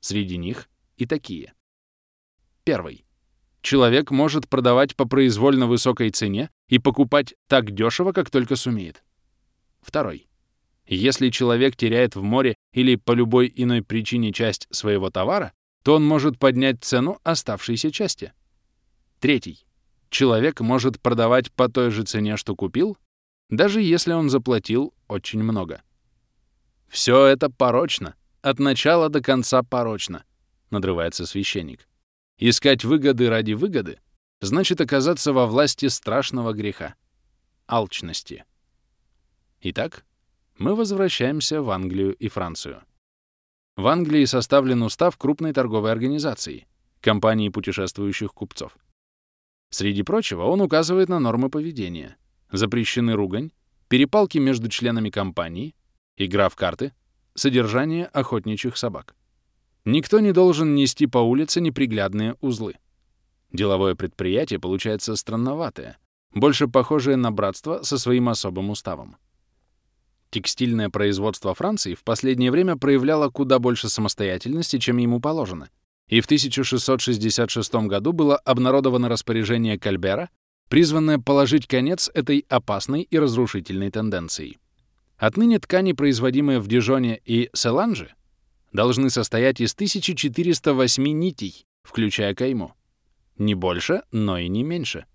Среди 0.00 0.36
них 0.36 0.68
и 0.96 1.06
такие. 1.06 1.54
Первый. 2.64 3.04
Человек 3.62 4.10
может 4.10 4.48
продавать 4.48 4.94
по 4.94 5.06
произвольно 5.06 5.66
высокой 5.66 6.10
цене 6.10 6.50
и 6.68 6.78
покупать 6.78 7.34
так 7.48 7.72
дешево, 7.72 8.12
как 8.12 8.30
только 8.30 8.56
сумеет. 8.56 9.02
Второй. 9.80 10.28
Если 10.86 11.30
человек 11.30 11.76
теряет 11.76 12.14
в 12.14 12.22
море 12.22 12.54
или 12.72 12.94
по 12.94 13.12
любой 13.12 13.52
иной 13.54 13.82
причине 13.82 14.32
часть 14.32 14.68
своего 14.70 15.10
товара, 15.10 15.52
то 15.82 15.94
он 15.94 16.04
может 16.04 16.38
поднять 16.38 16.84
цену 16.84 17.18
оставшейся 17.24 17.90
части. 17.90 18.32
Третий. 19.18 19.65
Человек 20.10 20.60
может 20.60 21.00
продавать 21.00 21.52
по 21.52 21.68
той 21.68 21.90
же 21.90 22.04
цене, 22.04 22.36
что 22.36 22.54
купил, 22.54 22.96
даже 23.50 23.80
если 23.80 24.12
он 24.12 24.30
заплатил 24.30 24.94
очень 25.08 25.42
много. 25.42 25.82
Все 26.88 27.26
это 27.26 27.50
порочно, 27.50 28.14
от 28.42 28.58
начала 28.58 29.08
до 29.08 29.20
конца 29.20 29.62
порочно, 29.62 30.24
надрывается 30.70 31.26
священник. 31.26 31.88
Искать 32.38 32.84
выгоды 32.84 33.28
ради 33.28 33.52
выгоды 33.52 33.98
значит 34.40 34.80
оказаться 34.80 35.32
во 35.32 35.46
власти 35.46 35.86
страшного 35.86 36.52
греха— 36.52 36.94
алчности. 37.66 38.44
Итак, 39.62 40.04
мы 40.58 40.74
возвращаемся 40.74 41.62
в 41.62 41.70
Англию 41.70 42.14
и 42.14 42.28
Францию. 42.28 42.82
В 43.76 43.86
Англии 43.88 44.24
составлен 44.24 44.82
устав 44.82 45.16
крупной 45.16 45.52
торговой 45.52 45.92
организации— 45.92 46.66
компании 47.00 47.48
путешествующих 47.48 48.32
купцов. 48.32 48.76
Среди 49.70 50.02
прочего, 50.02 50.44
он 50.44 50.60
указывает 50.60 51.08
на 51.08 51.18
нормы 51.18 51.50
поведения. 51.50 52.16
Запрещены 52.50 53.14
ругань, 53.14 53.50
перепалки 53.88 54.38
между 54.38 54.68
членами 54.68 55.10
компании, 55.10 55.74
игра 56.16 56.48
в 56.48 56.56
карты, 56.56 56.92
содержание 57.34 58.06
охотничьих 58.06 58.76
собак. 58.76 59.14
Никто 59.84 60.20
не 60.20 60.32
должен 60.32 60.74
нести 60.74 61.06
по 61.06 61.18
улице 61.18 61.60
неприглядные 61.60 62.36
узлы. 62.40 62.74
Деловое 63.52 63.94
предприятие 63.94 64.58
получается 64.58 65.14
странноватое, 65.14 65.98
больше 66.34 66.68
похожее 66.68 67.16
на 67.16 67.30
братство 67.30 67.82
со 67.82 67.98
своим 67.98 68.28
особым 68.28 68.70
уставом. 68.70 69.16
Текстильное 70.30 70.90
производство 70.90 71.54
Франции 71.54 71.94
в 71.94 72.02
последнее 72.02 72.50
время 72.50 72.76
проявляло 72.76 73.30
куда 73.30 73.58
больше 73.58 73.88
самостоятельности, 73.88 74.78
чем 74.78 74.96
ему 74.96 75.20
положено, 75.20 75.70
и 76.08 76.20
в 76.20 76.26
1666 76.26 77.74
году 77.86 78.12
было 78.12 78.36
обнародовано 78.36 79.08
распоряжение 79.08 79.78
Кальбера, 79.78 80.30
призванное 80.68 81.18
положить 81.18 81.66
конец 81.66 82.10
этой 82.14 82.44
опасной 82.48 83.02
и 83.02 83.18
разрушительной 83.18 83.90
тенденции. 83.90 84.58
Отныне 85.16 85.58
ткани, 85.58 85.92
производимые 85.92 86.60
в 86.60 86.68
Дижоне 86.68 87.20
и 87.24 87.50
Селанже, 87.54 88.14
должны 88.72 89.10
состоять 89.10 89.60
из 89.60 89.74
1408 89.74 91.06
нитей, 91.06 91.66
включая 91.82 92.34
кайму. 92.34 92.74
Не 93.38 93.54
больше, 93.54 94.02
но 94.12 94.38
и 94.38 94.48
не 94.48 94.62
меньше. 94.62 95.06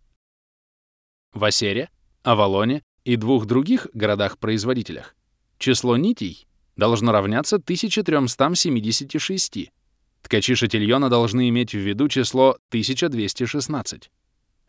В 1.34 1.44
Осере, 1.44 1.90
Авалоне 2.24 2.84
и 3.04 3.16
двух 3.16 3.46
других 3.46 3.88
городах-производителях 3.94 5.16
число 5.58 5.98
нитей 5.98 6.48
должно 6.76 7.12
равняться 7.12 7.58
1376. 7.58 9.72
Ткачи 10.22 10.56
шатильона 10.56 11.10
должны 11.10 11.50
иметь 11.50 11.74
в 11.74 11.80
виду 11.80 12.08
число 12.08 12.58
1216. 12.70 14.12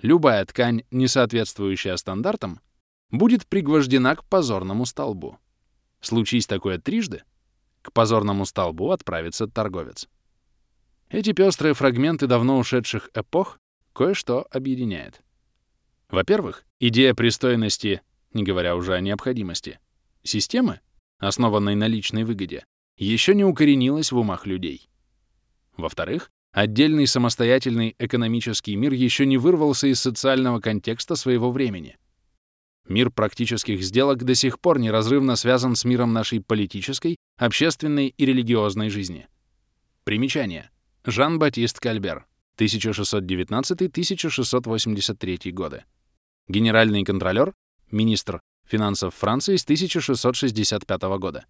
Любая 0.01 0.45
ткань, 0.45 0.83
не 0.91 1.07
соответствующая 1.07 1.97
стандартам, 1.97 2.61
будет 3.11 3.47
пригвождена 3.47 4.17
к 4.17 4.25
позорному 4.25 4.87
столбу. 4.87 5.39
Случись 6.01 6.47
такое 6.47 6.79
трижды, 6.79 7.23
к 7.83 7.93
позорному 7.93 8.47
столбу 8.47 8.91
отправится 8.91 9.47
торговец. 9.47 10.09
Эти 11.09 11.33
пестрые 11.33 11.75
фрагменты 11.75 12.27
давно 12.27 12.59
ушедших 12.59 13.11
эпох 13.15 13.59
кое-что 13.93 14.47
объединяет. 14.51 15.23
Во-первых, 16.09 16.65
идея 16.81 17.15
пристойности, 17.15 18.03
не 18.33 18.45
говоря 18.45 18.77
уже 18.77 18.95
о 18.95 19.01
необходимости, 19.01 19.79
системы, 20.23 20.81
основанной 21.19 21.75
на 21.75 21.87
личной 21.87 22.25
выгоде, 22.25 22.65
еще 22.97 23.35
не 23.35 23.45
укоренилась 23.45 24.11
в 24.11 24.19
умах 24.19 24.47
людей. 24.47 24.89
Во-вторых, 25.77 26.31
отдельный 26.53 27.07
самостоятельный 27.07 27.95
экономический 27.99 28.77
мир 28.77 28.93
еще 28.93 29.27
не 29.27 29.39
вырвался 29.39 29.87
из 29.87 30.01
социального 30.01 30.61
контекста 30.61 31.17
своего 31.17 31.51
времени. 31.51 31.97
Мир 32.89 33.11
практических 33.11 33.83
сделок 33.83 34.25
до 34.25 34.35
сих 34.35 34.59
пор 34.61 34.79
неразрывно 34.79 35.37
связан 35.37 35.77
с 35.77 35.85
миром 35.85 36.13
нашей 36.13 36.41
политической, 36.41 37.17
общественной 37.39 38.09
и 38.09 38.27
религиозной 38.27 38.91
жизни. 38.91 39.29
Примечание. 40.05 40.71
Жан-Батист 41.05 41.81
Кальбер, 41.81 42.27
1619-1683 42.59 45.53
годы. 45.53 45.85
Генеральный 46.49 47.05
контролер, 47.05 47.55
министр 47.91 48.41
финансов 48.67 49.15
Франции 49.15 49.57
с 49.57 49.65
1665 49.65 51.03
года. 51.19 51.47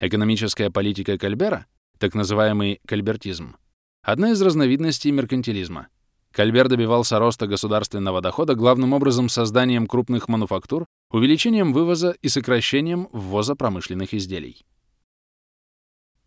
Экономическая 0.00 0.70
политика 0.70 1.18
Кальбера, 1.18 1.66
так 1.98 2.14
называемый 2.14 2.80
кальбертизм, 2.86 3.56
одна 4.04 4.32
из 4.32 4.42
разновидностей 4.42 5.10
меркантилизма. 5.10 5.88
Кальбер 6.30 6.68
добивался 6.68 7.18
роста 7.18 7.46
государственного 7.46 8.20
дохода 8.20 8.54
главным 8.54 8.92
образом 8.92 9.28
созданием 9.28 9.86
крупных 9.86 10.28
мануфактур, 10.28 10.84
увеличением 11.10 11.72
вывоза 11.72 12.10
и 12.20 12.28
сокращением 12.28 13.08
ввоза 13.12 13.54
промышленных 13.54 14.12
изделий. 14.14 14.64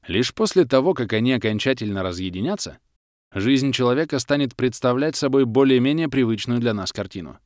Лишь 0.08 0.34
после 0.34 0.66
того, 0.66 0.94
как 0.94 1.14
они 1.14 1.34
окончательно 1.34 2.02
разъединятся, 2.02 2.80
жизнь 3.34 3.74
человека 3.74 4.20
станет 4.20 4.56
представлять 4.56 5.16
собой 5.16 5.46
более-менее 5.46 6.08
привычную 6.08 6.60
для 6.60 6.74
нас 6.74 6.92
картину. 6.94 7.38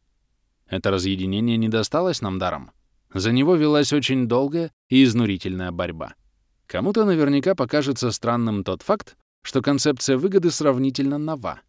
Это 0.68 0.92
разъединение 0.92 1.58
не 1.58 1.68
досталось 1.68 2.22
нам 2.22 2.40
даром. 2.40 2.72
За 3.14 3.32
него 3.32 3.56
велась 3.56 3.92
очень 3.92 4.28
долгая 4.28 4.72
и 4.88 5.04
изнурительная 5.04 5.72
борьба. 5.72 6.14
Кому-то 6.68 7.04
наверняка 7.04 7.56
покажется 7.56 8.12
странным 8.12 8.64
тот 8.64 8.84
факт, 8.84 9.18
что 9.42 9.62
концепция 9.62 10.18
выгоды 10.18 10.52
сравнительно 10.52 11.18
нова. 11.18 11.62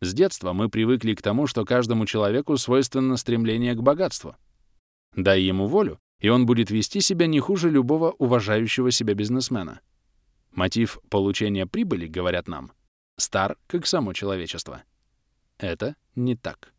С 0.00 0.12
детства 0.12 0.52
мы 0.52 0.68
привыкли 0.68 1.14
к 1.14 1.22
тому, 1.22 1.46
что 1.46 1.64
каждому 1.64 2.06
человеку 2.06 2.56
свойственно 2.56 3.16
стремление 3.16 3.74
к 3.74 3.82
богатству. 3.82 4.36
Дай 5.14 5.40
ему 5.40 5.66
волю, 5.66 5.98
и 6.20 6.28
он 6.28 6.46
будет 6.46 6.70
вести 6.70 7.00
себя 7.00 7.26
не 7.26 7.40
хуже 7.40 7.70
любого 7.70 8.10
уважающего 8.12 8.90
себя 8.90 9.14
бизнесмена. 9.14 9.80
Мотив 10.52 10.98
получения 11.10 11.66
прибыли, 11.66 12.06
говорят 12.06 12.48
нам, 12.48 12.72
стар, 13.16 13.56
как 13.66 13.86
само 13.86 14.12
человечество. 14.12 14.82
Это 15.58 15.96
не 16.14 16.36
так. 16.36 16.72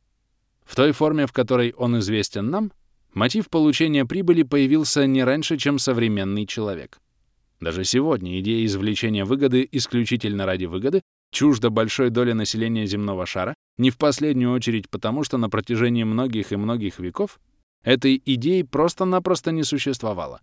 В 0.64 0.76
той 0.76 0.92
форме, 0.92 1.26
в 1.26 1.34
которой 1.34 1.74
он 1.74 1.98
известен 2.00 2.50
нам, 2.50 2.72
мотив 3.14 3.50
получения 3.50 4.06
прибыли 4.06 4.44
появился 4.44 5.08
не 5.08 5.24
раньше, 5.24 5.58
чем 5.58 5.80
современный 5.80 6.46
человек. 6.46 7.00
Даже 7.60 7.84
сегодня 7.84 8.40
идея 8.40 8.66
извлечения 8.66 9.26
выгоды 9.26 9.68
исключительно 9.72 10.46
ради 10.46 10.66
выгоды 10.66 11.02
чужда 11.32 11.70
большой 11.70 12.10
доли 12.10 12.34
населения 12.34 12.86
земного 12.86 13.26
шара, 13.26 13.54
не 13.78 13.90
в 13.90 13.98
последнюю 13.98 14.52
очередь 14.54 14.90
потому, 14.90 15.24
что 15.24 15.38
на 15.38 15.50
протяжении 15.50 16.04
многих 16.04 16.52
и 16.52 16.56
многих 16.56 17.00
веков 17.00 17.40
этой 17.84 18.22
идеи 18.26 18.62
просто-напросто 18.64 19.52
не 19.52 19.64
существовало. 19.64 20.42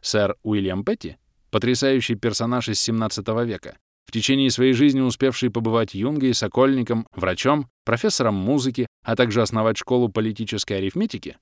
Сэр 0.00 0.36
Уильям 0.42 0.84
Петти, 0.84 1.16
потрясающий 1.50 2.14
персонаж 2.14 2.68
из 2.68 2.80
17 2.80 3.26
века, 3.44 3.76
в 4.06 4.12
течение 4.12 4.50
своей 4.50 4.72
жизни 4.72 5.00
успевший 5.00 5.50
побывать 5.50 5.94
юнгой, 5.94 6.32
сокольником, 6.32 7.06
врачом, 7.12 7.68
профессором 7.84 8.34
музыки, 8.34 8.86
а 9.04 9.16
также 9.16 9.42
основать 9.42 9.76
школу 9.76 10.08
политической 10.08 10.74
арифметики, 10.74 11.36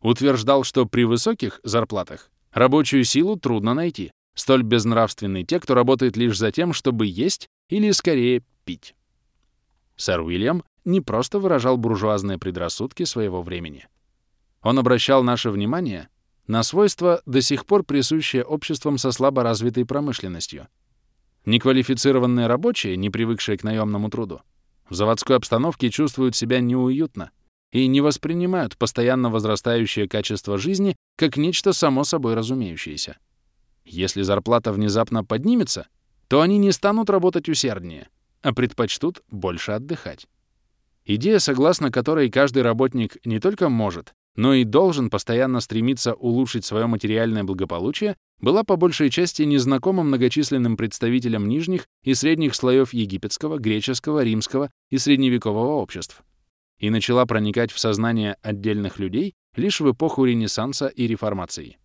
утверждал, 0.00 0.64
что 0.64 0.86
при 0.86 1.04
высоких 1.04 1.60
зарплатах 1.62 2.30
рабочую 2.52 3.04
силу 3.04 3.36
трудно 3.36 3.74
найти, 3.74 4.12
столь 4.36 4.62
безнравственны 4.62 5.42
те, 5.42 5.58
кто 5.58 5.74
работает 5.74 6.16
лишь 6.16 6.38
за 6.38 6.52
тем, 6.52 6.72
чтобы 6.72 7.06
есть 7.06 7.48
или, 7.68 7.90
скорее, 7.90 8.44
пить. 8.64 8.94
Сэр 9.96 10.20
Уильям 10.20 10.62
не 10.84 11.00
просто 11.00 11.40
выражал 11.40 11.76
буржуазные 11.78 12.38
предрассудки 12.38 13.02
своего 13.02 13.42
времени. 13.42 13.88
Он 14.62 14.78
обращал 14.78 15.24
наше 15.24 15.50
внимание 15.50 16.08
на 16.46 16.62
свойства, 16.62 17.22
до 17.26 17.40
сих 17.40 17.66
пор 17.66 17.82
присущие 17.82 18.44
обществам 18.44 18.98
со 18.98 19.10
слабо 19.10 19.42
развитой 19.42 19.84
промышленностью. 19.84 20.68
Неквалифицированные 21.44 22.46
рабочие, 22.46 22.96
не 22.96 23.10
привыкшие 23.10 23.58
к 23.58 23.64
наемному 23.64 24.10
труду, 24.10 24.42
в 24.88 24.94
заводской 24.94 25.36
обстановке 25.36 25.90
чувствуют 25.90 26.36
себя 26.36 26.60
неуютно 26.60 27.30
и 27.72 27.86
не 27.88 28.00
воспринимают 28.00 28.76
постоянно 28.76 29.30
возрастающее 29.30 30.08
качество 30.08 30.58
жизни 30.58 30.96
как 31.16 31.36
нечто 31.36 31.72
само 31.72 32.04
собой 32.04 32.34
разумеющееся. 32.34 33.18
Если 33.86 34.22
зарплата 34.22 34.72
внезапно 34.72 35.24
поднимется, 35.24 35.86
то 36.28 36.40
они 36.40 36.58
не 36.58 36.72
станут 36.72 37.08
работать 37.08 37.48
усерднее, 37.48 38.08
а 38.42 38.52
предпочтут 38.52 39.22
больше 39.30 39.72
отдыхать. 39.72 40.26
Идея, 41.04 41.38
согласно 41.38 41.92
которой 41.92 42.30
каждый 42.30 42.62
работник 42.62 43.16
не 43.24 43.38
только 43.38 43.68
может, 43.68 44.12
но 44.34 44.54
и 44.54 44.64
должен 44.64 45.08
постоянно 45.08 45.60
стремиться 45.60 46.14
улучшить 46.14 46.64
свое 46.64 46.86
материальное 46.86 47.44
благополучие, 47.44 48.16
была 48.40 48.64
по 48.64 48.76
большей 48.76 49.08
части 49.08 49.42
незнакома 49.42 50.02
многочисленным 50.02 50.76
представителям 50.76 51.48
нижних 51.48 51.86
и 52.02 52.12
средних 52.12 52.56
слоев 52.56 52.92
египетского, 52.92 53.58
греческого, 53.58 54.24
римского 54.24 54.70
и 54.90 54.98
средневекового 54.98 55.80
обществ 55.80 56.22
и 56.78 56.90
начала 56.90 57.24
проникать 57.24 57.72
в 57.72 57.78
сознание 57.78 58.36
отдельных 58.42 58.98
людей 58.98 59.34
лишь 59.54 59.80
в 59.80 59.90
эпоху 59.90 60.24
Ренессанса 60.24 60.88
и 60.88 61.06
Реформации. 61.06 61.78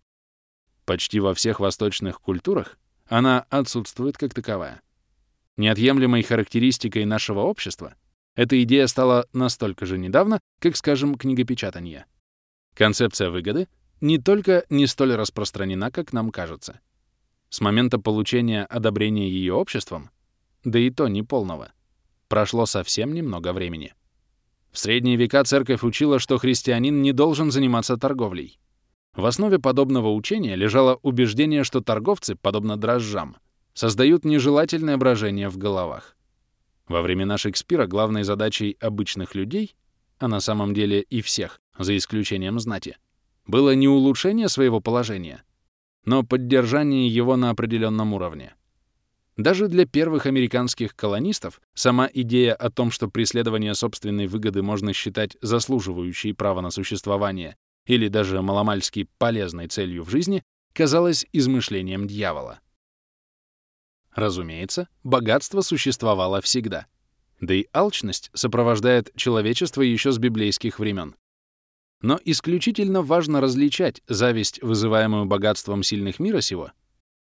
Почти 0.84 1.20
во 1.20 1.34
всех 1.34 1.60
восточных 1.60 2.20
культурах 2.20 2.78
она 3.06 3.46
отсутствует 3.50 4.16
как 4.16 4.34
таковая. 4.34 4.82
Неотъемлемой 5.56 6.22
характеристикой 6.22 7.04
нашего 7.04 7.40
общества 7.40 7.94
эта 8.34 8.60
идея 8.62 8.86
стала 8.86 9.26
настолько 9.32 9.84
же 9.86 9.98
недавно, 9.98 10.40
как, 10.58 10.76
скажем, 10.76 11.16
книгопечатание. 11.16 12.06
Концепция 12.74 13.30
выгоды 13.30 13.68
не 14.00 14.18
только 14.18 14.64
не 14.70 14.86
столь 14.86 15.14
распространена, 15.14 15.90
как 15.90 16.12
нам 16.12 16.30
кажется. 16.30 16.80
С 17.50 17.60
момента 17.60 17.98
получения 17.98 18.64
одобрения 18.64 19.28
ее 19.28 19.52
обществом, 19.52 20.10
да 20.64 20.78
и 20.78 20.90
то 20.90 21.06
неполного, 21.08 21.72
прошло 22.28 22.64
совсем 22.64 23.12
немного 23.12 23.52
времени. 23.52 23.94
В 24.72 24.78
средние 24.78 25.16
века 25.16 25.44
церковь 25.44 25.82
учила, 25.82 26.18
что 26.18 26.38
христианин 26.38 27.02
не 27.02 27.12
должен 27.12 27.50
заниматься 27.50 27.98
торговлей. 27.98 28.58
В 29.14 29.26
основе 29.26 29.58
подобного 29.58 30.10
учения 30.10 30.56
лежало 30.56 30.98
убеждение, 31.02 31.64
что 31.64 31.82
торговцы, 31.82 32.34
подобно 32.34 32.78
дрожжам, 32.78 33.36
создают 33.74 34.24
нежелательное 34.24 34.96
брожение 34.96 35.50
в 35.50 35.58
головах. 35.58 36.16
Во 36.88 37.02
времена 37.02 37.36
Шекспира 37.36 37.86
главной 37.86 38.22
задачей 38.22 38.76
обычных 38.80 39.34
людей, 39.34 39.76
а 40.18 40.28
на 40.28 40.40
самом 40.40 40.72
деле 40.72 41.02
и 41.02 41.20
всех, 41.20 41.60
за 41.78 41.96
исключением 41.96 42.58
знати, 42.58 42.96
было 43.46 43.74
не 43.74 43.88
улучшение 43.88 44.48
своего 44.48 44.80
положения, 44.80 45.42
но 46.04 46.22
поддержание 46.22 47.06
его 47.08 47.36
на 47.36 47.50
определенном 47.50 48.14
уровне. 48.14 48.54
Даже 49.36 49.68
для 49.68 49.86
первых 49.86 50.26
американских 50.26 50.94
колонистов 50.94 51.60
сама 51.74 52.08
идея 52.12 52.54
о 52.54 52.70
том, 52.70 52.90
что 52.90 53.08
преследование 53.08 53.74
собственной 53.74 54.26
выгоды 54.26 54.62
можно 54.62 54.92
считать 54.92 55.36
заслуживающей 55.40 56.34
права 56.34 56.60
на 56.60 56.70
существование 56.70 57.56
или 57.86 58.08
даже 58.08 58.42
маломальски 58.42 59.08
полезной 59.18 59.68
целью 59.68 60.04
в 60.04 60.10
жизни, 60.10 60.42
казалось 60.72 61.26
измышлением 61.32 62.06
дьявола. 62.06 62.60
Разумеется, 64.14 64.88
богатство 65.02 65.62
существовало 65.62 66.40
всегда. 66.40 66.86
Да 67.40 67.54
и 67.54 67.66
алчность 67.72 68.30
сопровождает 68.34 69.10
человечество 69.16 69.82
еще 69.82 70.12
с 70.12 70.18
библейских 70.18 70.78
времен. 70.78 71.16
Но 72.02 72.18
исключительно 72.24 73.02
важно 73.02 73.40
различать 73.40 74.02
зависть, 74.06 74.62
вызываемую 74.62 75.24
богатством 75.26 75.82
сильных 75.82 76.18
мира 76.18 76.40
сего, 76.40 76.72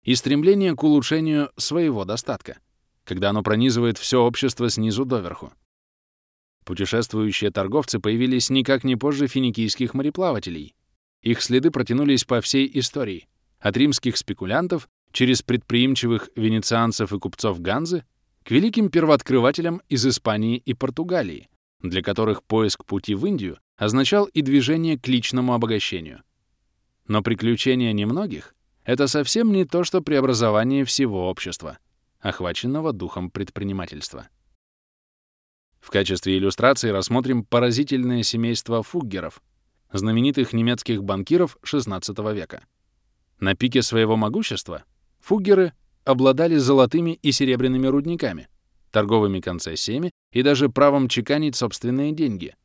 и 0.04 0.16
стремление 0.16 0.76
к 0.76 0.84
улучшению 0.84 1.52
своего 1.58 2.06
достатка, 2.06 2.58
когда 3.04 3.30
оно 3.30 3.44
пронизывает 3.44 3.98
все 3.98 4.22
общество 4.22 4.70
снизу 4.70 5.06
доверху. 5.06 5.54
Путешествующие 6.66 7.52
торговцы 7.52 8.00
появились 8.00 8.50
никак 8.50 8.84
не 8.84 8.96
позже 8.96 9.28
финикийских 9.28 9.94
мореплавателей. 9.94 10.76
Их 11.22 11.42
следы 11.42 11.72
протянулись 11.72 12.24
по 12.24 12.42
всей 12.42 12.70
истории, 12.80 13.28
от 13.60 13.76
римских 13.76 14.18
спекулянтов 14.18 14.88
через 15.12 15.42
предприимчивых 15.42 16.30
венецианцев 16.36 17.12
и 17.14 17.20
купцов 17.20 17.60
Ганзы 17.62 18.06
к 18.44 18.52
великим 18.52 18.90
первооткрывателям 18.90 19.82
из 19.90 20.06
Испании 20.06 20.58
и 20.58 20.74
Португалии, 20.74 21.50
для 21.82 22.02
которых 22.02 22.44
поиск 22.44 22.86
пути 22.86 23.16
в 23.16 23.26
Индию 23.26 23.58
означал 23.78 24.26
и 24.26 24.42
движение 24.42 24.98
к 24.98 25.08
личному 25.08 25.54
обогащению. 25.54 26.24
Но 27.08 27.22
приключения 27.22 27.92
немногих— 27.92 28.56
это 28.86 29.08
совсем 29.08 29.52
не 29.52 29.66
то, 29.66 29.84
что 29.84 30.02
преобразование 30.02 30.86
всего 30.86 31.30
общества, 31.30 31.80
охваченного 32.20 32.94
духом 32.94 33.30
предпринимательства. 33.30 34.28
В 35.80 35.90
качестве 35.92 36.38
иллюстрации 36.38 36.90
рассмотрим 36.90 37.44
поразительное 37.44 38.24
семейство 38.24 38.84
фуггеров, 38.84 39.42
знаменитых 39.92 40.54
немецких 40.54 41.04
банкиров 41.04 41.58
XVI 41.64 42.34
века. 42.34 42.64
На 43.40 43.56
пике 43.56 43.82
своего 43.82 44.18
могущества 44.18 44.84
фуггеры 45.22 45.74
обладали 46.04 46.58
золотыми 46.58 47.20
и 47.22 47.32
серебряными 47.32 47.88
рудниками, 47.88 48.50
торговыми 48.92 49.40
концессиями 49.40 50.12
и 50.32 50.42
даже 50.42 50.70
правом 50.70 51.08
чеканить 51.08 51.56
собственные 51.56 52.12
деньги. 52.12 52.56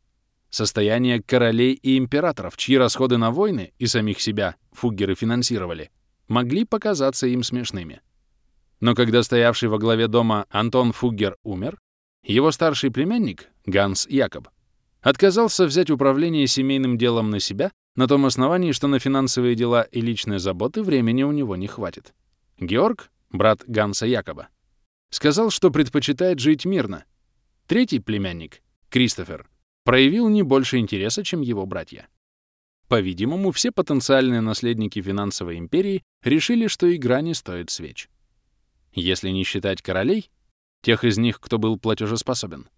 Состояние 0.51 1.23
королей 1.23 1.75
и 1.75 1.99
императоров, 1.99 2.57
чьи 2.57 2.77
расходы 2.77 3.17
на 3.17 3.31
войны 3.31 3.73
и 3.79 3.87
самих 3.87 4.21
себя 4.21 4.57
фуггеры 4.73 5.15
финансировали, 5.15 5.91
могли 6.29 6.65
показаться 6.65 7.27
им 7.27 7.43
смешными. 7.43 8.01
Но 8.81 8.95
когда 8.95 9.23
стоявший 9.23 9.69
во 9.69 9.79
главе 9.79 10.09
дома 10.09 10.47
Антон 10.51 10.93
Фуггер 10.93 11.37
умер, 11.43 11.79
его 12.33 12.51
старший 12.51 12.91
племянник, 12.91 13.51
Ганс 13.67 14.07
Якоб, 14.09 14.49
отказался 15.01 15.67
взять 15.67 15.91
управление 15.91 16.47
семейным 16.47 16.97
делом 16.97 17.31
на 17.31 17.41
себя 17.41 17.71
на 17.97 18.09
том 18.09 18.27
основании, 18.27 18.73
что 18.73 18.89
на 18.89 18.99
финансовые 18.99 19.55
дела 19.55 19.83
и 19.83 20.01
личные 20.01 20.39
заботы 20.39 20.83
времени 20.83 21.23
у 21.23 21.33
него 21.33 21.55
не 21.57 21.67
хватит. 21.67 22.15
Георг, 22.59 23.11
брат 23.31 23.63
Ганса 23.67 24.07
Якоба, 24.07 24.49
сказал, 25.11 25.51
что 25.51 25.71
предпочитает 25.71 26.41
жить 26.41 26.65
мирно. 26.65 27.05
Третий 27.67 28.01
племянник, 28.01 28.63
Кристофер, 28.89 29.49
проявил 29.85 30.29
не 30.29 30.43
больше 30.43 30.79
интереса, 30.79 31.23
чем 31.23 31.41
его 31.41 31.67
братья. 31.67 32.09
По-видимому, 32.89 33.51
все 33.51 33.73
потенциальные 33.73 34.41
наследники 34.41 35.01
финансовой 35.01 35.59
империи 35.59 36.03
решили, 36.23 36.67
что 36.67 36.95
игра 36.95 37.21
не 37.21 37.35
стоит 37.35 37.71
свеч. 37.71 38.09
Если 38.93 39.31
не 39.31 39.45
считать 39.45 39.83
королей, 39.83 40.31
тех 40.85 41.03
из 41.03 41.19
них, 41.19 41.41
кто 41.41 41.59
был 41.59 41.79
платежеспособен, 41.79 42.69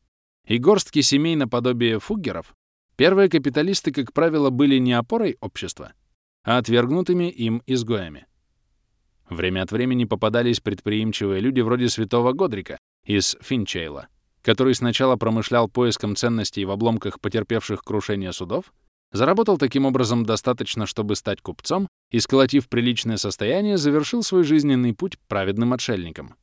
и 0.46 0.58
горстки 0.58 1.02
семей 1.02 1.36
наподобие 1.36 1.98
фуггеров, 1.98 2.54
первые 2.96 3.28
капиталисты, 3.28 3.92
как 3.92 4.12
правило, 4.12 4.50
были 4.50 4.78
не 4.78 4.92
опорой 4.94 5.36
общества, 5.40 5.92
а 6.44 6.58
отвергнутыми 6.58 7.28
им 7.30 7.62
изгоями. 7.66 8.26
Время 9.28 9.62
от 9.62 9.72
времени 9.72 10.04
попадались 10.04 10.60
предприимчивые 10.60 11.40
люди 11.40 11.60
вроде 11.60 11.88
святого 11.88 12.32
Годрика 12.32 12.78
из 13.04 13.36
Финчейла, 13.40 14.06
который 14.42 14.76
сначала 14.76 15.16
промышлял 15.16 15.68
поиском 15.68 16.14
ценностей 16.14 16.64
в 16.64 16.70
обломках 16.70 17.20
потерпевших 17.20 17.82
крушение 17.82 18.32
судов, 18.32 18.72
заработал 19.10 19.58
таким 19.58 19.84
образом 19.84 20.24
достаточно, 20.24 20.86
чтобы 20.86 21.16
стать 21.16 21.40
купцом, 21.40 21.88
и, 22.12 22.20
сколотив 22.20 22.68
приличное 22.68 23.16
состояние, 23.16 23.78
завершил 23.78 24.22
свой 24.22 24.44
жизненный 24.44 24.94
путь 24.94 25.18
праведным 25.26 25.72
отшельником. 25.72 26.36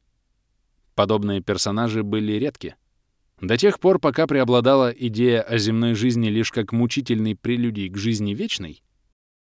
Подобные 0.96 1.42
персонажи 1.42 2.04
были 2.04 2.34
редки. 2.34 2.76
До 3.42 3.58
тех 3.58 3.80
пор, 3.80 4.00
пока 4.00 4.28
преобладала 4.28 4.90
идея 4.90 5.42
о 5.42 5.58
земной 5.58 5.96
жизни 5.96 6.28
лишь 6.28 6.52
как 6.52 6.72
мучительной 6.72 7.36
прелюдии 7.36 7.90
к 7.90 7.98
жизни 7.98 8.34
вечной, 8.34 8.84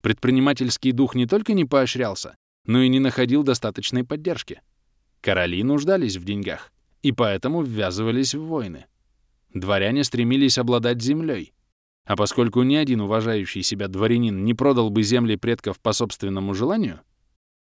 предпринимательский 0.02 0.92
дух 0.92 1.14
не 1.14 1.26
только 1.26 1.52
не 1.52 1.64
поощрялся, 1.64 2.36
но 2.66 2.80
и 2.80 2.88
не 2.88 2.98
находил 2.98 3.42
достаточной 3.42 4.04
поддержки. 4.04 4.62
Короли 5.20 5.62
нуждались 5.62 6.16
в 6.16 6.24
деньгах 6.24 6.72
и 7.02 7.12
поэтому 7.12 7.62
ввязывались 7.62 8.34
в 8.34 8.46
войны. 8.46 8.86
Дворяне 9.52 10.04
стремились 10.04 10.56
обладать 10.56 11.02
землей, 11.02 11.52
а 12.06 12.16
поскольку 12.16 12.62
ни 12.62 12.76
один 12.76 13.02
уважающий 13.02 13.62
себя 13.62 13.88
дворянин 13.88 14.44
не 14.44 14.54
продал 14.54 14.88
бы 14.88 15.02
земли 15.02 15.36
предков 15.36 15.78
по 15.80 15.92
собственному 15.92 16.54
желанию, 16.54 17.00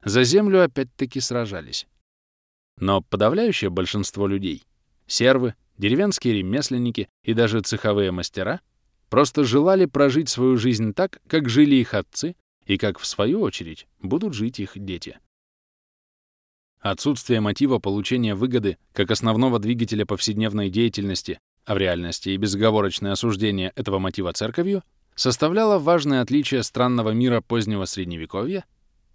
за 0.04 0.22
землю 0.22 0.62
опять-таки 0.62 1.18
сражались. 1.18 1.88
Но 2.78 3.00
подавляющее 3.02 3.70
большинство 3.70 4.26
людей— 4.26 4.64
сервы, 5.06 5.54
деревенские 5.78 6.34
ремесленники 6.34 7.08
и 7.24 7.34
даже 7.34 7.60
цеховые 7.60 8.10
мастера— 8.10 8.60
просто 9.08 9.44
желали 9.44 9.86
прожить 9.86 10.28
свою 10.28 10.56
жизнь 10.56 10.92
так, 10.92 11.20
как 11.28 11.48
жили 11.48 11.76
их 11.76 11.94
отцы 11.94 12.36
и 12.64 12.76
как, 12.76 12.98
в 12.98 13.06
свою 13.06 13.40
очередь, 13.40 13.86
будут 14.00 14.34
жить 14.34 14.60
их 14.60 14.72
дети. 14.74 15.18
Отсутствие 16.80 17.40
мотива 17.40 17.78
получения 17.78 18.34
выгоды 18.34 18.78
как 18.92 19.10
основного 19.10 19.58
двигателя 19.58 20.04
повседневной 20.06 20.70
деятельности, 20.70 21.40
а 21.64 21.74
в 21.74 21.78
реальности 21.78 22.30
и 22.30 22.36
безоговорочное 22.36 23.12
осуждение 23.12 23.72
этого 23.74 23.98
мотива 23.98 24.32
церковью, 24.32 24.82
составляло 25.14 25.78
важное 25.78 26.20
отличие 26.20 26.62
странного 26.62 27.10
мира 27.10 27.40
позднего 27.40 27.86
Средневековья 27.86 28.64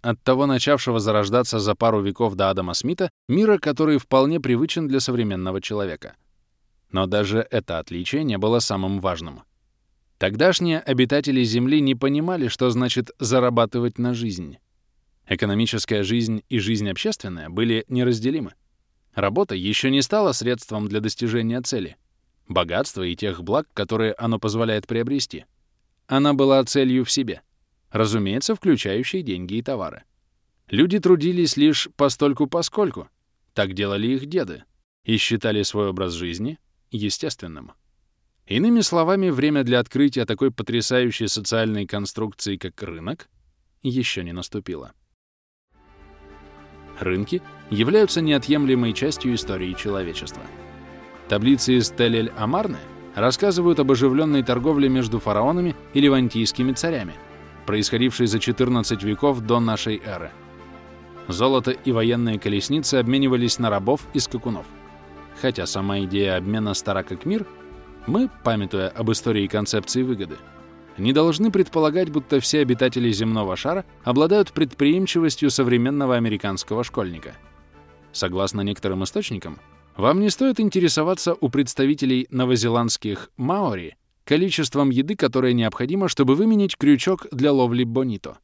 от 0.02 0.20
того 0.22 0.46
начавшего 0.46 0.98
зарождаться 0.98 1.60
за 1.60 1.74
пару 1.74 2.02
веков 2.02 2.34
до 2.34 2.50
Адама 2.50 2.74
Смита, 2.74 3.10
мира, 3.28 3.58
который 3.58 3.98
вполне 3.98 4.40
привычен 4.40 4.88
для 4.88 5.00
современного 5.00 5.60
человека. 5.62 6.16
Но 6.90 7.06
даже 7.06 7.46
это 7.50 7.78
отличие 7.78 8.24
не 8.24 8.36
было 8.36 8.58
самым 8.58 9.00
важным. 9.00 9.42
Тогдашние 10.18 10.80
обитатели 10.80 11.42
Земли 11.42 11.80
не 11.80 11.94
понимали, 11.94 12.48
что 12.48 12.68
значит 12.70 13.10
зарабатывать 13.18 13.98
на 13.98 14.12
жизнь. 14.12 14.58
Экономическая 15.26 16.02
жизнь 16.02 16.42
и 16.48 16.58
жизнь 16.58 16.88
общественная 16.90 17.48
были 17.48 17.84
неразделимы. 17.88 18.54
Работа 19.14 19.54
еще 19.54 19.90
не 19.90 20.02
стала 20.02 20.32
средством 20.32 20.88
для 20.88 21.00
достижения 21.00 21.60
цели, 21.62 21.96
богатства 22.48 23.02
и 23.02 23.14
тех 23.14 23.42
благ, 23.42 23.68
которые 23.72 24.14
оно 24.18 24.38
позволяет 24.38 24.86
приобрести. 24.86 25.44
Она 26.08 26.34
была 26.34 26.64
целью 26.64 27.04
в 27.04 27.10
себе— 27.10 27.42
разумеется, 27.92 28.54
включающей 28.54 29.22
деньги 29.22 29.54
и 29.54 29.62
товары. 29.62 30.04
Люди 30.68 30.98
трудились 30.98 31.56
лишь 31.56 31.88
постольку-поскольку, 31.96 33.08
так 33.52 33.74
делали 33.74 34.08
их 34.08 34.26
деды, 34.26 34.64
и 35.04 35.16
считали 35.18 35.62
свой 35.62 35.90
образ 35.90 36.14
жизни 36.14 36.58
естественным. 36.90 37.72
Иными 38.46 38.80
словами, 38.80 39.28
время 39.28 39.62
для 39.62 39.78
открытия 39.78 40.24
такой 40.24 40.50
потрясающей 40.50 41.28
социальной 41.28 41.86
конструкции, 41.86 42.56
как 42.56 42.82
рынок, 42.82 43.28
еще 43.82 44.24
не 44.24 44.32
наступило. 44.32 44.92
Рынки 46.98 47.42
являются 47.70 48.20
неотъемлемой 48.20 48.92
частью 48.92 49.34
истории 49.34 49.74
человечества. 49.74 50.42
Таблицы 51.28 51.78
из 51.78 51.90
Телель-Амарны 51.90 52.78
рассказывают 53.14 53.80
об 53.80 53.90
оживленной 53.90 54.42
торговле 54.42 54.88
между 54.88 55.18
фараонами 55.18 55.74
и 55.94 56.00
левантийскими 56.00 56.72
царями— 56.72 57.14
происходивший 57.66 58.26
за 58.26 58.38
14 58.38 59.02
веков 59.02 59.40
до 59.40 59.60
нашей 59.60 60.00
эры. 60.04 60.30
Золото 61.28 61.70
и 61.70 61.92
военные 61.92 62.38
колесницы 62.38 62.96
обменивались 62.96 63.58
на 63.58 63.70
рабов 63.70 64.06
и 64.14 64.18
скакунов. 64.18 64.66
Хотя 65.40 65.66
сама 65.66 66.00
идея 66.00 66.36
обмена 66.36 66.74
стара 66.74 67.02
как 67.02 67.24
мир, 67.24 67.46
мы, 68.06 68.28
памятуя 68.42 68.88
об 68.88 69.10
истории 69.10 69.46
концепции 69.46 70.02
выгоды, 70.02 70.36
не 70.98 71.12
должны 71.12 71.50
предполагать, 71.50 72.10
будто 72.10 72.40
все 72.40 72.60
обитатели 72.60 73.10
земного 73.10 73.56
шара 73.56 73.84
обладают 74.04 74.52
предприимчивостью 74.52 75.50
современного 75.50 76.16
американского 76.16 76.84
школьника. 76.84 77.34
Согласно 78.12 78.60
некоторым 78.60 79.04
источникам, 79.04 79.58
вам 79.96 80.20
не 80.20 80.28
стоит 80.30 80.60
интересоваться 80.60 81.34
у 81.40 81.48
представителей 81.48 82.26
новозеландских 82.30 83.30
маори 83.36 83.96
количеством 84.24 84.90
еды, 84.90 85.16
которое 85.16 85.52
необходимо, 85.52 86.08
чтобы 86.08 86.34
выменить 86.34 86.76
крючок 86.76 87.26
для 87.32 87.52
ловли 87.52 87.84
бонито. 87.84 88.38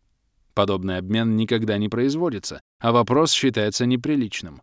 Подобный 0.54 0.98
обмен 0.98 1.36
никогда 1.36 1.78
не 1.78 1.88
производится, 1.88 2.60
а 2.80 2.92
вопрос 2.92 3.32
считается 3.32 3.86
неприличным. 3.86 4.62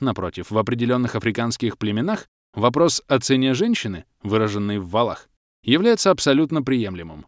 Напротив, 0.00 0.50
в 0.50 0.58
определенных 0.58 1.14
африканских 1.14 1.78
племенах 1.78 2.26
вопрос 2.54 3.02
о 3.08 3.18
цене 3.18 3.54
женщины, 3.54 4.04
выраженный 4.22 4.78
в 4.78 4.88
валах, 4.88 5.28
является 5.62 6.10
абсолютно 6.10 6.62
приемлемым. 6.62 7.26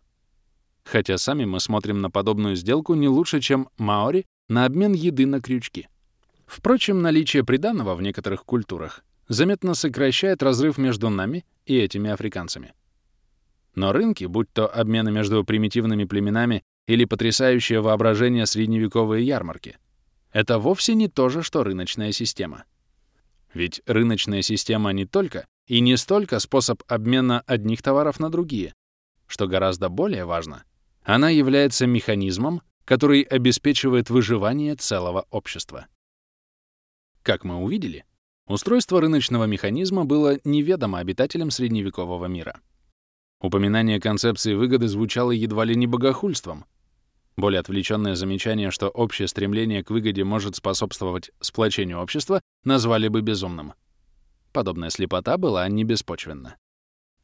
Хотя 0.85 1.19
сами 1.19 1.45
мы 1.45 1.61
смотрим 1.61 2.01
на 2.01 2.11
подобную 2.11 2.57
сделку 2.57 2.95
не 2.95 3.09
лучше, 3.09 3.41
чем 3.41 3.69
маори 3.79 4.27
на 4.49 4.65
обмен 4.65 4.93
еды 4.93 5.27
на 5.27 5.41
крючки. 5.41 5.89
Впрочем, 6.47 7.01
наличие 7.01 7.45
приданного 7.45 7.95
в 7.95 8.03
некоторых 8.03 8.45
культурах 8.45 9.05
заметно 9.29 9.75
сокращает 9.75 10.43
разрыв 10.43 10.77
между 10.79 11.09
нами 11.09 11.45
и 11.65 11.77
этими 11.77 12.11
африканцами. 12.11 12.75
Но 13.75 13.93
рынки, 13.93 14.25
будь 14.25 14.53
то 14.53 14.69
обмены 14.69 15.11
между 15.11 15.45
примитивными 15.45 16.05
племенами 16.05 16.63
или 16.87 17.05
потрясающее 17.05 17.81
воображение 17.81 18.47
средневековые 18.47 19.27
ярмарки, 19.27 19.79
это 20.33 20.59
вовсе 20.59 20.95
не 20.95 21.09
то 21.09 21.29
же, 21.29 21.43
что 21.43 21.65
рыночная 21.65 22.13
система. 22.13 22.65
Ведь 23.53 23.83
рыночная 23.87 24.43
система 24.43 24.91
не 24.91 25.07
только 25.07 25.47
и 25.67 25.81
не 25.81 25.97
столько 25.97 26.39
способ 26.41 26.83
обмена 26.89 27.41
одних 27.47 27.83
товаров 27.83 28.21
на 28.21 28.31
другие, 28.31 28.75
что 29.27 29.47
гораздо 29.47 29.89
более 29.89 30.25
важно, 30.25 30.65
она 31.03 31.31
является 31.31 31.87
механизмом, 31.87 32.63
который 32.85 33.23
обеспечивает 33.23 34.11
выживание 34.11 34.75
целого 34.75 35.27
общества. 35.31 35.87
Как 37.23 37.45
мы 37.45 37.57
увидели, 37.57 38.05
устройство 38.47 39.01
рыночного 39.01 39.45
механизма 39.45 40.05
было 40.05 40.39
неведомо 40.45 40.99
обитателям 40.99 41.51
средневекового 41.51 42.27
мира. 42.27 42.61
Упоминание 43.45 44.01
концепции 44.01 44.55
выгоды 44.55 44.89
звучало 44.89 45.31
едва 45.31 45.67
ли 45.67 45.77
не 45.77 45.87
богохульством. 45.87 46.65
Более 47.37 47.61
отвлеченное 47.61 48.15
замечание, 48.15 48.71
что 48.71 48.89
общее 48.89 49.29
стремление 49.29 49.85
к 49.85 49.91
выгоде 49.91 50.25
может 50.25 50.57
способствовать 50.57 51.31
сплочению 51.43 52.01
общества, 52.01 52.41
назвали 52.65 53.09
бы 53.09 53.21
безумным. 53.21 53.75
Подобная 54.55 54.89
слепота 54.89 55.37
была 55.37 55.69
не 55.69 55.85
беспочвенна. 55.85 56.57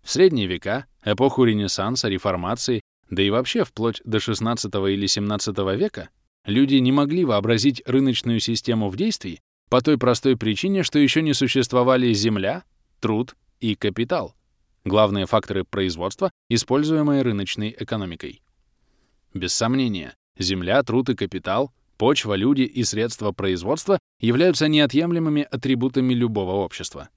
В 0.02 0.10
средние 0.10 0.46
века, 0.46 0.84
эпоху 1.06 1.44
Ренессанса, 1.44 2.10
Реформации, 2.10 2.82
да 3.08 3.22
и 3.22 3.30
вообще 3.30 3.64
вплоть 3.64 4.02
до 4.04 4.18
XVI 4.18 4.92
или 4.92 5.06
XVII 5.06 5.74
века, 5.74 6.10
люди 6.44 6.74
не 6.74 6.92
могли 6.92 7.24
вообразить 7.24 7.82
рыночную 7.86 8.40
систему 8.40 8.90
в 8.90 8.96
действии 8.96 9.40
по 9.70 9.80
той 9.80 9.96
простой 9.96 10.36
причине, 10.36 10.82
что 10.82 10.98
еще 10.98 11.22
не 11.22 11.32
существовали 11.32 12.12
земля, 12.12 12.64
труд 13.00 13.36
и 13.60 13.74
капитал— 13.74 14.34
главные 14.84 15.26
факторы 15.26 15.64
производства, 15.64 16.30
используемые 16.48 17.22
рыночной 17.22 17.74
экономикой. 17.78 18.42
Без 19.34 19.54
сомнения, 19.54 20.14
земля, 20.38 20.82
труд 20.82 21.10
и 21.10 21.14
капитал, 21.14 21.72
почва, 21.98 22.34
люди 22.34 22.62
и 22.62 22.82
средства 22.84 23.32
производства 23.32 23.98
являются 24.20 24.68
неотъемлемыми 24.68 25.42
атрибутами 25.42 26.14
любого 26.14 26.52
общества. 26.52 27.08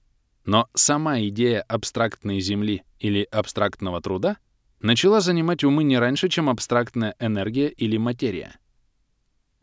Но 0.45 0.67
сама 0.73 1.21
идея 1.21 1.62
абстрактной 1.62 2.41
земли 2.41 2.84
или 2.99 3.28
абстрактного 3.32 4.02
труда 4.02 4.38
начала 4.82 5.21
занимать 5.21 5.63
умы 5.63 5.84
не 5.84 5.97
раньше, 5.97 6.28
чем 6.28 6.49
абстрактная 6.49 7.15
энергия 7.19 7.69
или 7.69 7.97
материя. 7.97 8.58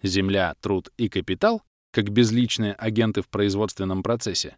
Земля, 0.03 0.55
труд 0.63 0.91
и 0.97 1.11
капитал, 1.11 1.63
как 1.91 2.11
безличные 2.11 2.73
агенты 2.73 3.21
в 3.21 3.29
производственном 3.29 4.03
процессе, 4.03 4.57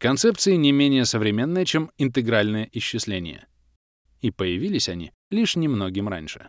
концепции 0.00 0.54
не 0.56 0.72
менее 0.72 1.04
современные, 1.04 1.66
чем 1.66 1.90
интегральное 1.98 2.68
исчисление. 2.72 3.46
И 4.22 4.30
появились 4.30 4.88
они 4.88 5.12
лишь 5.30 5.56
немногим 5.56 6.08
раньше. 6.08 6.48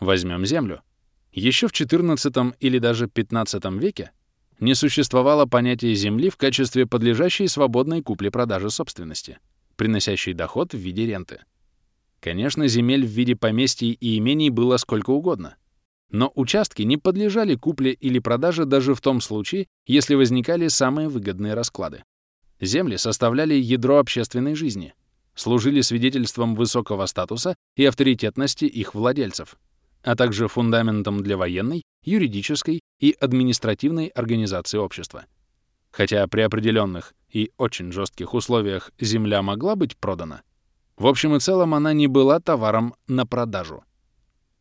Возьмем 0.00 0.44
Землю. 0.46 0.82
Еще 1.30 1.68
в 1.68 1.72
XIV 1.72 2.56
или 2.60 2.78
даже 2.78 3.06
XV 3.06 3.78
веке 3.78 4.12
не 4.60 4.74
существовало 4.74 5.46
понятия 5.46 5.94
земли 5.94 6.30
в 6.30 6.36
качестве 6.36 6.86
подлежащей 6.86 7.48
свободной 7.48 8.02
купле-продаже 8.02 8.70
собственности, 8.70 9.38
приносящей 9.76 10.32
доход 10.32 10.72
в 10.72 10.78
виде 10.78 11.06
ренты. 11.06 11.40
Конечно, 12.20 12.66
земель 12.68 13.04
в 13.04 13.10
виде 13.10 13.36
поместий 13.36 13.92
и 13.92 14.16
имений 14.16 14.50
было 14.50 14.78
сколько 14.78 15.10
угодно. 15.10 15.56
Но 16.10 16.32
участки 16.34 16.82
не 16.82 16.96
подлежали 16.96 17.56
купле 17.56 17.92
или 17.92 18.20
продаже 18.20 18.64
даже 18.64 18.94
в 18.94 19.00
том 19.00 19.20
случае, 19.20 19.66
если 19.86 20.14
возникали 20.14 20.68
самые 20.68 21.08
выгодные 21.08 21.54
расклады. 21.54 22.04
Земли 22.64 22.96
составляли 22.96 23.54
ядро 23.54 23.98
общественной 23.98 24.54
жизни, 24.54 24.94
служили 25.34 25.80
свидетельством 25.80 26.54
высокого 26.54 27.06
статуса 27.06 27.56
и 27.76 27.84
авторитетности 27.84 28.64
их 28.64 28.94
владельцев, 28.94 29.56
а 30.02 30.16
также 30.16 30.48
фундаментом 30.48 31.22
для 31.22 31.36
военной, 31.36 31.82
юридической 32.04 32.80
и 33.00 33.16
административной 33.18 34.08
организации 34.08 34.78
общества. 34.78 35.24
Хотя 35.90 36.26
при 36.26 36.40
определенных 36.42 37.14
и 37.30 37.50
очень 37.56 37.92
жестких 37.92 38.34
условиях 38.34 38.90
земля 38.98 39.42
могла 39.42 39.76
быть 39.76 39.96
продана, 39.96 40.42
в 40.96 41.06
общем 41.06 41.34
и 41.34 41.40
целом 41.40 41.74
она 41.74 41.92
не 41.92 42.06
была 42.06 42.38
товаром 42.38 42.94
на 43.08 43.26
продажу. 43.26 43.82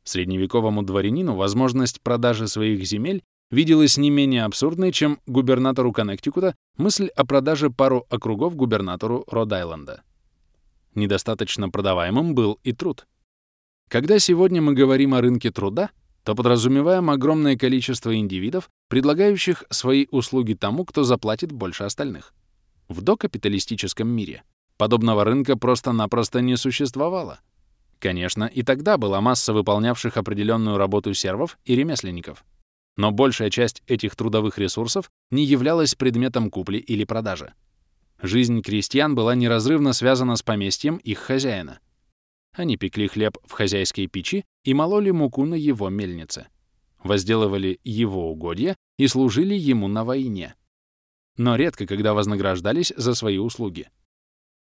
Средневековому 0.03 0.83
дворянину 0.83 1.35
возможность 1.35 2.01
продажи 2.01 2.47
своих 2.47 2.83
земель 2.85 3.23
виделась 3.53 3.97
не 3.97 4.09
менее 4.09 4.45
абсурдной, 4.45 4.91
чем 4.91 5.19
губернатору 5.27 5.93
Коннектикута 5.93 6.55
мысль 6.75 7.07
о 7.15 7.23
продаже 7.23 7.69
пару 7.69 8.05
округов 8.09 8.55
губернатору 8.55 9.25
Род-Айленда. 9.27 10.01
Недостаточно 10.95 11.69
продаваемым 11.69 12.33
был 12.33 12.59
и 12.63 12.73
труд. 12.73 13.05
Когда 13.89 14.17
сегодня 14.17 14.61
мы 14.61 14.73
говорим 14.73 15.13
о 15.13 15.21
рынке 15.21 15.51
труда, 15.51 15.91
то 16.23 16.35
подразумеваем 16.35 17.11
огромное 17.11 17.55
количество 17.55 18.15
индивидов, 18.15 18.69
предлагающих 18.89 19.65
свои 19.69 20.07
услуги 20.09 20.53
тому, 20.53 20.83
кто 20.83 21.03
заплатит 21.03 21.51
больше 21.51 21.83
остальных. 21.83 22.33
В 22.87 23.01
докапиталистическом 23.01 24.07
мире 24.07 24.43
подобного 24.77 25.23
рынка 25.23 25.57
просто-напросто 25.57 26.41
не 26.41 26.57
существовало. 26.57 27.39
Конечно, 27.99 28.45
и 28.45 28.63
тогда 28.63 28.97
была 28.97 29.21
масса 29.21 29.53
выполнявших 29.53 30.17
определенную 30.17 30.77
работу 30.77 31.13
сервов 31.13 31.59
и 31.65 31.75
ремесленников. 31.75 32.43
Но 32.95 33.11
большая 33.11 33.49
часть 33.49 33.81
этих 33.87 34.15
трудовых 34.15 34.57
ресурсов 34.57 35.09
не 35.31 35.45
являлась 35.45 35.95
предметом 35.95 36.49
купли 36.49 36.77
или 36.77 37.03
продажи. 37.03 37.53
Жизнь 38.21 38.61
крестьян 38.61 39.15
была 39.15 39.35
неразрывно 39.35 39.93
связана 39.93 40.35
с 40.35 40.43
поместьем 40.43 40.97
их 40.97 41.19
хозяина. 41.19 41.79
Они 42.53 42.77
пекли 42.77 43.07
хлеб 43.07 43.37
в 43.45 43.51
хозяйской 43.51 44.07
печи 44.07 44.45
и 44.63 44.73
мололи 44.73 45.11
муку 45.11 45.45
на 45.45 45.55
его 45.55 45.89
мельнице. 45.89 46.47
Возделывали 47.03 47.79
его 47.83 48.31
угодья 48.31 48.77
и 48.97 49.07
служили 49.07 49.55
ему 49.55 49.87
на 49.87 50.05
войне. 50.05 50.55
Но 51.35 51.55
редко 51.55 51.87
когда 51.87 52.13
вознаграждались 52.13 52.93
за 52.95 53.15
свои 53.15 53.39
услуги. 53.39 53.89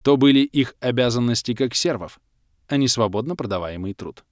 То 0.04 0.17
были 0.17 0.39
их 0.39 0.76
обязанности 0.80 1.54
как 1.54 1.76
сервов, 1.76 2.20
а 2.67 2.78
не 2.78 2.88
свободно 2.88 3.36
продаваемый 3.36 3.94
труд. 3.94 4.24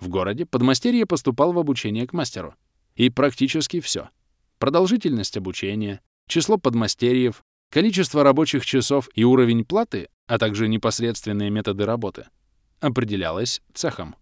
В 0.00 0.08
городе 0.08 0.46
подмастерье 0.46 1.06
поступал 1.06 1.52
в 1.52 1.58
обучение 1.58 2.06
к 2.06 2.12
мастеру. 2.12 2.54
И 2.96 3.10
практически 3.10 3.80
все. 3.80 4.10
Продолжительность 4.58 5.36
обучения, 5.36 6.00
число 6.28 6.58
подмастерьев, 6.58 7.42
количество 7.70 8.22
рабочих 8.22 8.64
часов 8.64 9.08
и 9.14 9.24
уровень 9.24 9.64
платы, 9.64 10.08
а 10.26 10.38
также 10.38 10.68
непосредственные 10.68 11.50
методы 11.50 11.84
работы— 11.84 12.26
определялось 12.84 13.62
цехом. 13.72 14.14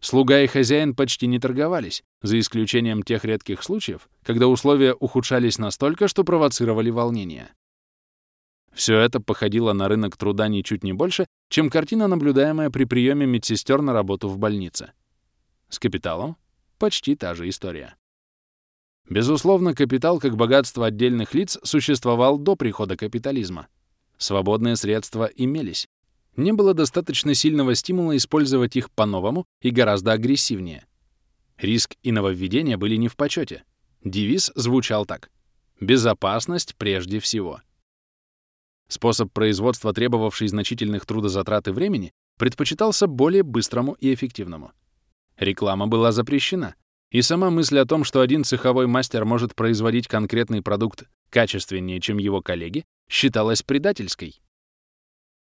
Слуга 0.00 0.40
и 0.40 0.46
хозяин 0.46 0.94
почти 0.94 1.26
не 1.26 1.38
торговались, 1.38 2.02
за 2.22 2.38
исключением 2.38 3.02
тех 3.02 3.24
редких 3.24 3.62
случаев, 3.62 4.08
когда 4.22 4.46
условия 4.46 4.94
ухудшались 4.94 5.58
настолько, 5.58 6.08
что 6.08 6.24
провоцировали 6.24 6.90
волнение. 6.90 7.50
Все 8.72 8.96
это 8.98 9.20
походило 9.20 9.72
на 9.72 9.88
рынок 9.88 10.16
труда 10.16 10.46
ничуть 10.46 10.84
не 10.84 10.92
больше, 10.92 11.26
чем 11.48 11.68
картина, 11.68 12.06
наблюдаемая 12.06 12.70
при 12.70 12.84
приеме 12.84 13.26
медсестер 13.26 13.82
на 13.82 13.92
работу 13.92 14.28
в 14.28 14.38
больнице. 14.38 14.92
С 15.68 15.80
капиталом 15.80 16.36
почти 16.78 17.16
та 17.16 17.34
же 17.34 17.48
история. 17.48 17.96
Безусловно, 19.08 19.74
капитал 19.74 20.20
как 20.20 20.36
богатство 20.36 20.86
отдельных 20.86 21.34
лиц 21.34 21.58
существовал 21.62 22.38
до 22.38 22.56
прихода 22.56 22.96
капитализма. 22.96 23.68
Свободные 24.18 24.76
средства 24.76 25.30
имелись, 25.34 25.88
не 26.38 26.52
было 26.52 26.72
достаточно 26.72 27.34
сильного 27.34 27.74
стимула 27.74 28.16
использовать 28.16 28.76
их 28.76 28.90
по-новому 28.90 29.44
и 29.60 29.70
гораздо 29.70 30.12
агрессивнее. 30.12 30.86
Риск 31.56 31.96
и 32.02 32.12
нововведения 32.12 32.76
были 32.76 32.94
не 32.96 33.08
в 33.08 33.16
почете. 33.16 33.64
Девиз 34.04 34.52
звучал 34.54 35.04
так. 35.04 35.30
«Безопасность 35.80 36.76
прежде 36.76 37.18
всего». 37.18 37.60
Способ 38.86 39.32
производства, 39.32 39.92
требовавший 39.92 40.48
значительных 40.48 41.06
трудозатрат 41.06 41.68
и 41.68 41.72
времени, 41.72 42.12
предпочитался 42.38 43.06
более 43.06 43.42
быстрому 43.42 43.94
и 43.94 44.14
эффективному. 44.14 44.72
Реклама 45.36 45.88
была 45.88 46.12
запрещена, 46.12 46.76
и 47.10 47.22
сама 47.22 47.50
мысль 47.50 47.78
о 47.78 47.86
том, 47.86 48.04
что 48.04 48.20
один 48.20 48.44
цеховой 48.44 48.86
мастер 48.86 49.24
может 49.24 49.54
производить 49.54 50.08
конкретный 50.08 50.62
продукт 50.62 51.04
качественнее, 51.30 52.00
чем 52.00 52.18
его 52.18 52.42
коллеги, 52.42 52.84
считалась 53.08 53.62
предательской. 53.62 54.40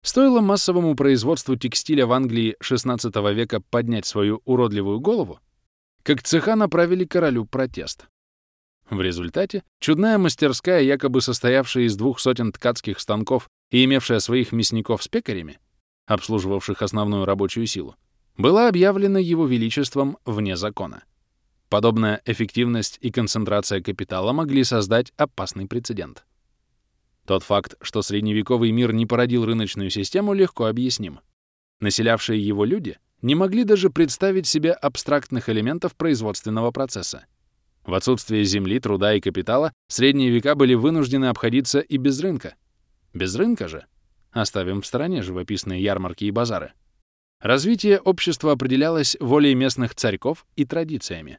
Стоило 0.01 0.39
массовому 0.39 0.95
производству 0.95 1.55
текстиля 1.55 2.05
в 2.05 2.13
Англии 2.13 2.55
XVI 2.63 3.33
века 3.33 3.59
поднять 3.59 4.05
свою 4.05 4.41
уродливую 4.45 4.99
голову, 4.99 5.39
как 6.03 6.23
цеха 6.23 6.55
направили 6.55 7.03
королю 7.03 7.45
протест. 7.45 8.07
В 8.89 9.01
результате 9.01 9.63
чудная 9.79 10.17
мастерская, 10.17 10.81
якобы 10.81 11.21
состоявшая 11.21 11.83
из 11.83 11.95
двух 11.95 12.19
сотен 12.19 12.51
ткацких 12.51 12.99
станков 12.99 13.49
и 13.71 13.83
имевшая 13.83 14.19
своих 14.19 14.51
мясников 14.51 15.03
с 15.03 15.07
пекарями, 15.07 15.59
обслуживавших 16.07 16.81
основную 16.81 17.25
рабочую 17.25 17.67
силу, 17.67 17.95
была 18.37 18.67
объявлена 18.67 19.19
его 19.19 19.45
величеством 19.45 20.17
вне 20.25 20.55
закона. 20.55 21.03
Подобная 21.69 22.21
эффективность 22.25 22.97
и 22.99 23.11
концентрация 23.11 23.79
капитала 23.81 24.33
могли 24.33 24.63
создать 24.63 25.13
опасный 25.17 25.67
прецедент. 25.67 26.25
Тот 27.27 27.43
факт, 27.43 27.75
что 27.81 28.01
средневековый 28.01 28.71
мир 28.71 28.91
не 28.91 29.05
породил 29.05 29.45
рыночную 29.45 29.91
систему, 29.91 30.33
легко 30.33 30.65
объясним. 30.65 31.19
Населявшие 31.79 32.43
его 32.43 32.65
люди 32.65 32.97
не 33.21 33.35
могли 33.35 33.65
даже 33.65 33.91
представить 33.91 34.47
себе 34.47 34.71
абстрактных 34.71 35.47
элементов 35.47 35.95
производственного 35.95 36.71
процесса. 36.71 37.25
В 37.85 37.93
отсутствие 37.93 38.43
земли, 38.45 38.79
труда 38.79 39.13
и 39.13 39.21
капитала 39.21 39.71
средние 39.89 40.31
века 40.31 40.55
были 40.55 40.73
вынуждены 40.73 41.25
обходиться 41.25 41.81
и 41.81 41.97
без 41.97 42.19
рынка. 42.19 42.55
Без 43.13 43.35
рынка 43.35 43.67
же, 43.67 43.85
оставим 44.31 44.81
в 44.81 44.87
стороне 44.87 45.21
живописные 45.21 45.83
ярмарки 45.83 46.25
и 46.25 46.31
базары, 46.31 46.73
развитие 47.39 47.99
общества 47.99 48.53
определялось 48.53 49.17
волей 49.19 49.53
местных 49.53 49.93
царьков 49.93 50.47
и 50.55 50.65
традициями. 50.65 51.37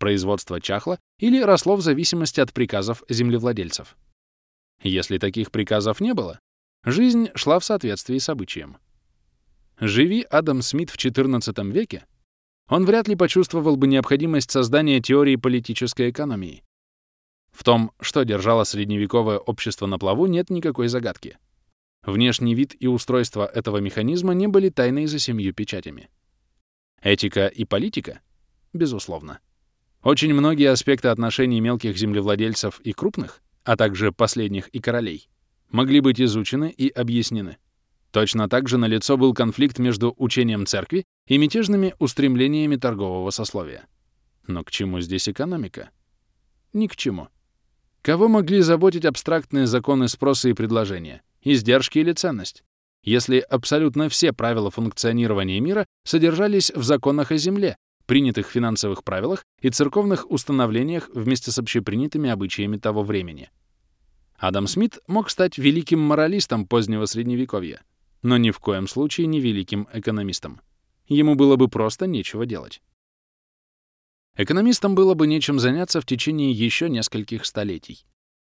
Производство 0.00 0.62
чахло 0.62 0.98
или 1.18 1.42
росло 1.42 1.76
в 1.76 1.82
зависимости 1.82 2.40
от 2.40 2.54
приказов 2.54 3.04
землевладельцев. 3.10 3.98
Если 4.82 5.18
таких 5.18 5.50
приказов 5.50 6.00
не 6.00 6.14
было, 6.14 6.40
жизнь 6.84 7.28
шла 7.34 7.58
в 7.58 7.66
соответствии 7.66 8.16
с 8.16 8.30
обычаем. 8.30 8.78
Живи 9.78 10.22
Адам 10.22 10.62
Смит 10.62 10.88
в 10.88 10.96
XIV 10.96 11.70
веке, 11.70 12.06
он 12.66 12.86
вряд 12.86 13.08
ли 13.08 13.14
почувствовал 13.14 13.76
бы 13.76 13.88
необходимость 13.88 14.50
создания 14.50 15.02
теории 15.02 15.36
политической 15.36 16.08
экономии. 16.08 16.64
В 17.52 17.62
том, 17.62 17.92
что 18.00 18.24
держало 18.24 18.64
средневековое 18.64 19.36
общество 19.36 19.84
на 19.84 19.98
плаву, 19.98 20.26
нет 20.26 20.48
никакой 20.48 20.88
загадки. 20.88 21.36
Внешний 22.04 22.54
вид 22.54 22.74
и 22.80 22.86
устройство 22.86 23.44
этого 23.44 23.78
механизма 23.78 24.32
не 24.32 24.46
были 24.46 24.70
тайной 24.70 25.04
за 25.04 25.18
семью 25.18 25.52
печатями. 25.52 26.08
Этика 27.02 27.48
и 27.48 27.66
политика? 27.66 28.20
Безусловно. 28.72 29.40
Очень 30.02 30.32
многие 30.32 30.70
аспекты 30.70 31.08
отношений 31.08 31.60
мелких 31.60 31.96
землевладельцев 31.96 32.80
и 32.80 32.92
крупных, 32.92 33.42
а 33.64 33.76
также 33.76 34.12
последних 34.12 34.68
и 34.68 34.80
королей, 34.80 35.28
могли 35.70 36.00
быть 36.00 36.20
изучены 36.20 36.70
и 36.70 36.88
объяснены. 36.88 37.58
Точно 38.10 38.48
так 38.48 38.68
же 38.68 38.78
налицо 38.78 39.16
был 39.16 39.34
конфликт 39.34 39.78
между 39.78 40.14
учением 40.16 40.66
церкви 40.66 41.04
и 41.26 41.38
мятежными 41.38 41.94
устремлениями 41.98 42.76
торгового 42.76 43.30
сословия. 43.30 43.86
Но 44.46 44.64
к 44.64 44.70
чему 44.70 45.00
здесь 45.00 45.28
экономика? 45.28 45.90
Ни 46.72 46.86
к 46.86 46.96
чему. 46.96 47.28
Кого 48.02 48.28
могли 48.28 48.62
заботить 48.62 49.04
абстрактные 49.04 49.66
законы 49.66 50.08
спроса 50.08 50.48
и 50.48 50.54
предложения, 50.54 51.22
издержки 51.42 51.98
или 51.98 52.12
ценность, 52.12 52.64
если 53.02 53.38
абсолютно 53.38 54.08
все 54.08 54.32
правила 54.32 54.70
функционирования 54.70 55.60
мира 55.60 55.86
содержались 56.04 56.70
в 56.70 56.82
законах 56.82 57.30
о 57.30 57.36
земле, 57.36 57.76
принятых 58.10 58.48
финансовых 58.48 59.04
правилах 59.04 59.44
и 59.60 59.70
церковных 59.70 60.28
установлениях 60.28 61.08
вместе 61.14 61.52
с 61.52 61.60
общепринятыми 61.60 62.28
обычаями 62.28 62.76
того 62.76 63.04
времени? 63.04 63.50
Адам 64.36 64.66
Смит 64.66 64.98
мог 65.06 65.30
стать 65.30 65.58
великим 65.58 66.00
моралистом 66.00 66.66
позднего 66.66 67.04
Средневековья, 67.04 67.84
но 68.22 68.36
ни 68.36 68.50
в 68.50 68.58
коем 68.58 68.88
случае 68.88 69.28
не 69.28 69.38
великим 69.38 69.86
экономистом. 69.92 70.60
Ему 71.06 71.36
было 71.36 71.54
бы 71.54 71.68
просто 71.68 72.08
нечего 72.08 72.46
делать. 72.46 72.82
Экономистам 74.36 74.96
было 74.96 75.14
бы 75.14 75.28
нечем 75.28 75.60
заняться 75.60 76.00
в 76.00 76.04
течение 76.04 76.50
еще 76.50 76.90
нескольких 76.90 77.46
столетий. 77.46 78.04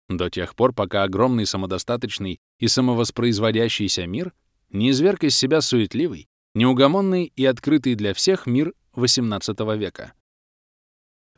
До 0.08 0.30
тех 0.30 0.56
пор, 0.56 0.72
пока 0.72 1.02
огромный 1.02 1.44
самодостаточный 1.44 2.40
и 2.58 2.68
самовоспроизводящийся 2.68 4.06
мир 4.06 4.32
не 4.70 4.92
изверг 4.92 5.24
из 5.24 5.36
себя 5.36 5.60
суетливый, 5.60 6.26
неугомонный 6.54 7.30
и 7.36 7.44
открытый 7.44 7.96
для 7.96 8.14
всех 8.14 8.46
мир 8.46 8.72
XVIII 8.94 9.76
века. 9.76 10.12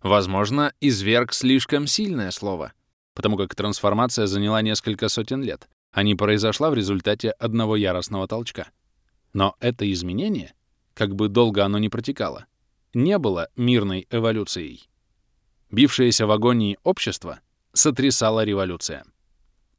Возможно, 0.03 0.73
изверг 0.81 1.33
слишком 1.33 1.87
сильное 1.87 2.31
слово, 2.31 2.73
потому 3.15 3.37
как 3.37 3.55
трансформация 3.55 4.27
заняла 4.27 4.61
несколько 4.61 5.09
сотен 5.09 5.43
лет, 5.43 5.69
а 5.93 6.03
не 6.03 6.15
произошла 6.15 6.71
в 6.71 6.75
результате 6.75 7.31
одного 7.31 7.77
яростного 7.77 8.29
толчка. 8.29 8.69
Но 9.33 9.57
это 9.61 9.91
изменение, 9.91 10.55
как 10.93 11.15
бы 11.15 11.29
долго 11.29 11.65
оно 11.65 11.79
ни 11.79 11.89
протекало, 11.89 12.47
не 12.93 13.19
было 13.19 13.49
мирной 13.57 14.07
эволюцией. 14.11 14.89
Бившееся 15.71 16.27
в 16.27 16.31
агонии 16.31 16.79
общество 16.83 17.41
сотрясала 17.73 18.45
революция. 18.45 19.05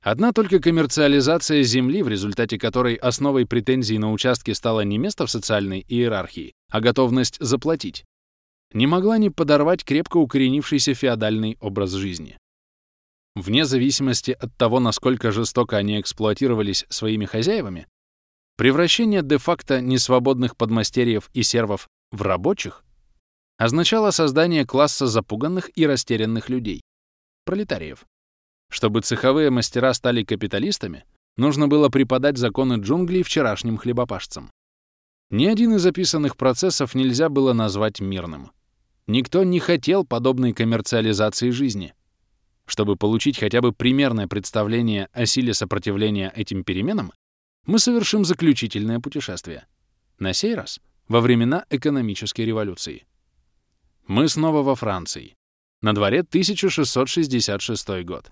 Одна 0.05 0.33
только 0.33 0.59
коммерциализация 0.59 1.63
земли, 1.63 2.03
в 2.03 2.07
результате 2.07 2.59
которой 2.59 2.93
основой 2.93 3.47
претензий 3.47 3.97
на 3.97 4.11
участки 4.11 4.51
стало 4.51 4.81
не 4.81 4.99
место 4.99 5.25
в 5.25 5.31
социальной 5.31 5.83
иерархии, 5.89 6.53
а 6.69 6.79
готовность 6.79 7.37
заплатить, 7.39 8.05
не 8.71 8.85
могла 8.85 9.17
не 9.17 9.31
подорвать 9.31 9.83
крепко 9.83 10.17
укоренившийся 10.17 10.93
феодальный 10.93 11.57
образ 11.59 11.93
жизни. 11.93 12.37
Вне 13.35 13.65
зависимости 13.65 14.29
от 14.29 14.55
того, 14.57 14.79
насколько 14.79 15.31
жестоко 15.31 15.75
они 15.75 15.99
эксплуатировались 15.99 16.85
своими 16.89 17.25
хозяевами, 17.25 17.87
превращение 18.57 19.23
де-факто 19.23 19.81
несвободных 19.81 20.55
подмастерьев 20.55 21.31
и 21.33 21.41
сервов 21.41 21.89
в 22.11 22.21
рабочих 22.21 22.83
означало 23.57 24.11
создание 24.11 24.67
класса 24.67 25.07
запуганных 25.07 25.75
и 25.75 25.87
растерянных 25.87 26.49
людей, 26.49 26.83
пролетариев. 27.43 28.05
Чтобы 28.75 28.99
цеховые 28.99 29.51
мастера 29.51 29.93
стали 29.93 30.25
капиталистами, 30.25 31.05
нужно 31.37 31.69
было 31.69 31.87
преподать 31.87 32.37
законы 32.37 32.73
джунглей 32.73 33.23
вчерашним 33.23 33.77
хлебопашцам. 33.77 34.51
Ни 35.29 35.45
один 35.45 35.75
из 35.75 35.85
описанных 35.85 36.35
процессов 36.35 36.93
нельзя 36.93 37.29
было 37.29 37.53
назвать 37.53 38.01
мирным. 38.01 38.51
Никто 39.07 39.45
не 39.45 39.61
хотел 39.61 40.03
подобной 40.03 40.51
коммерциализации 40.51 41.51
жизни— 41.51 41.93
чтобы 42.65 42.95
получить 42.95 43.37
хотя 43.37 43.61
бы 43.61 43.71
примерное 43.71 44.27
представление 44.27 45.07
о 45.13 45.25
силе 45.25 45.53
сопротивления 45.53 46.33
этим 46.35 46.65
переменам, 46.65 47.13
мы 47.65 47.79
совершим 47.79 48.25
заключительное 48.25 48.99
путешествие. 48.99 49.67
На 50.19 50.33
сей 50.33 50.55
раз 50.55 50.81
во 51.07 51.21
времена 51.21 51.65
экономической 51.69 52.41
революции. 52.41 53.05
Мы 54.07 54.27
снова 54.27 54.63
во 54.63 54.75
Франции. 54.75 55.35
На 55.81 55.93
дворе 55.93 56.21
1666 56.21 58.03
год. 58.03 58.31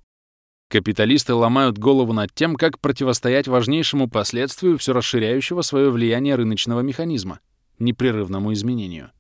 Капиталисты 0.73 1.35
ломают 1.35 1.77
голову 1.77 2.13
над 2.13 2.33
тем, 2.33 2.55
как 2.55 2.79
противостоять 2.79 3.47
важнейшему 3.47 4.09
последствию 4.09 4.79
все 4.79 4.91
расширяющего 4.91 5.61
свое 5.61 5.91
влияние 5.91 6.33
рыночного 6.33 6.79
механизма— 6.79 7.41
непрерывному 7.77 8.51
изменению. 8.53 9.11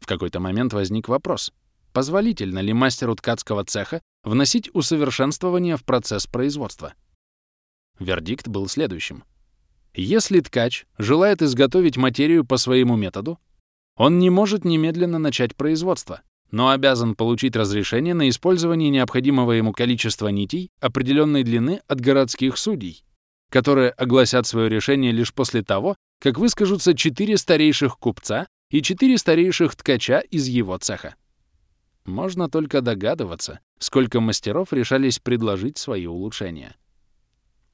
В 0.00 0.06
какой-то 0.06 0.40
момент 0.40 0.72
возник 0.72 1.06
вопрос, 1.06 1.52
позволительно 1.92 2.58
ли 2.58 2.72
мастеру 2.72 3.14
ткацкого 3.14 3.64
цеха 3.64 4.00
вносить 4.24 4.70
усовершенствование 4.74 5.76
в 5.76 5.84
процесс 5.84 6.26
производства. 6.26 6.94
Вердикт 8.00 8.48
был 8.48 8.66
следующим. 8.66 9.22
Если 9.94 10.40
ткач 10.40 10.86
желает 10.98 11.42
изготовить 11.42 11.96
материю 11.96 12.44
по 12.44 12.56
своему 12.56 12.96
методу, 12.96 13.38
он 13.94 14.18
не 14.18 14.30
может 14.30 14.64
немедленно 14.64 15.20
начать 15.20 15.54
производство, 15.54 16.22
но 16.52 16.68
обязан 16.68 17.16
получить 17.16 17.56
разрешение 17.56 18.14
на 18.14 18.28
использование 18.28 18.90
необходимого 18.90 19.52
ему 19.52 19.72
количества 19.72 20.28
нитей 20.28 20.70
определенной 20.80 21.42
длины 21.42 21.80
от 21.88 22.00
городских 22.00 22.58
судей, 22.58 23.02
которые 23.50 23.90
огласят 23.90 24.46
свое 24.46 24.68
решение 24.68 25.12
лишь 25.12 25.32
после 25.34 25.62
того, 25.62 25.96
как 26.20 26.38
выскажутся 26.38 26.94
четыре 26.94 27.38
старейших 27.38 27.98
купца 27.98 28.46
и 28.70 28.82
четыре 28.82 29.18
старейших 29.18 29.74
ткача 29.74 30.20
из 30.20 30.46
его 30.46 30.76
цеха. 30.76 31.16
Можно 32.04 32.48
только 32.48 32.82
догадываться, 32.82 33.60
сколько 33.78 34.20
мастеров 34.20 34.72
решались 34.72 35.18
предложить 35.18 35.78
свои 35.78 36.06
улучшения. 36.06 36.76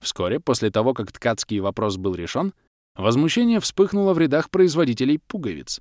Вскоре 0.01 0.39
после 0.39 0.71
того, 0.71 0.95
как 0.95 1.11
ткацкий 1.11 1.59
вопрос 1.59 1.97
был 1.97 2.15
решен, 2.15 2.55
возмущение 2.95 3.59
вспыхнуло 3.59 4.15
в 4.15 4.19
рядах 4.19 4.51
производителей 4.51 5.19
пуговиц. 5.19 5.81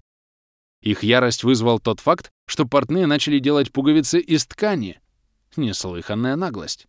Их 0.82 1.04
ярость 1.04 1.44
вызвал 1.44 1.80
тот 1.80 2.00
факт, 2.00 2.32
что 2.46 2.66
портные 2.66 3.08
начали 3.08 3.40
делать 3.40 3.72
пуговицы 3.72 4.20
из 4.20 4.46
ткани. 4.46 5.00
Неслыханная 5.56 6.36
наглость. 6.36 6.88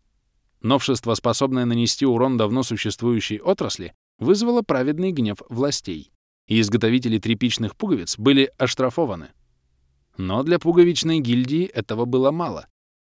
Новшество, 0.61 1.15
способное 1.15 1.65
нанести 1.65 2.05
урон 2.05 2.37
давно 2.37 2.63
существующей 2.63 3.41
отрасли, 3.41 3.95
вызвало 4.19 4.63
праведный 4.63 5.13
гнев 5.13 5.39
властей, 5.49 6.11
и 6.47 6.61
изготовители 6.61 7.19
тряпичных 7.19 7.77
пуговиц 7.77 8.19
были 8.19 8.51
оштрафованы. 8.59 9.29
Но 10.17 10.43
для 10.43 10.59
пуговичной 10.59 11.21
гильдии 11.21 11.65
этого 11.65 12.05
было 12.05 12.31
мало. 12.33 12.67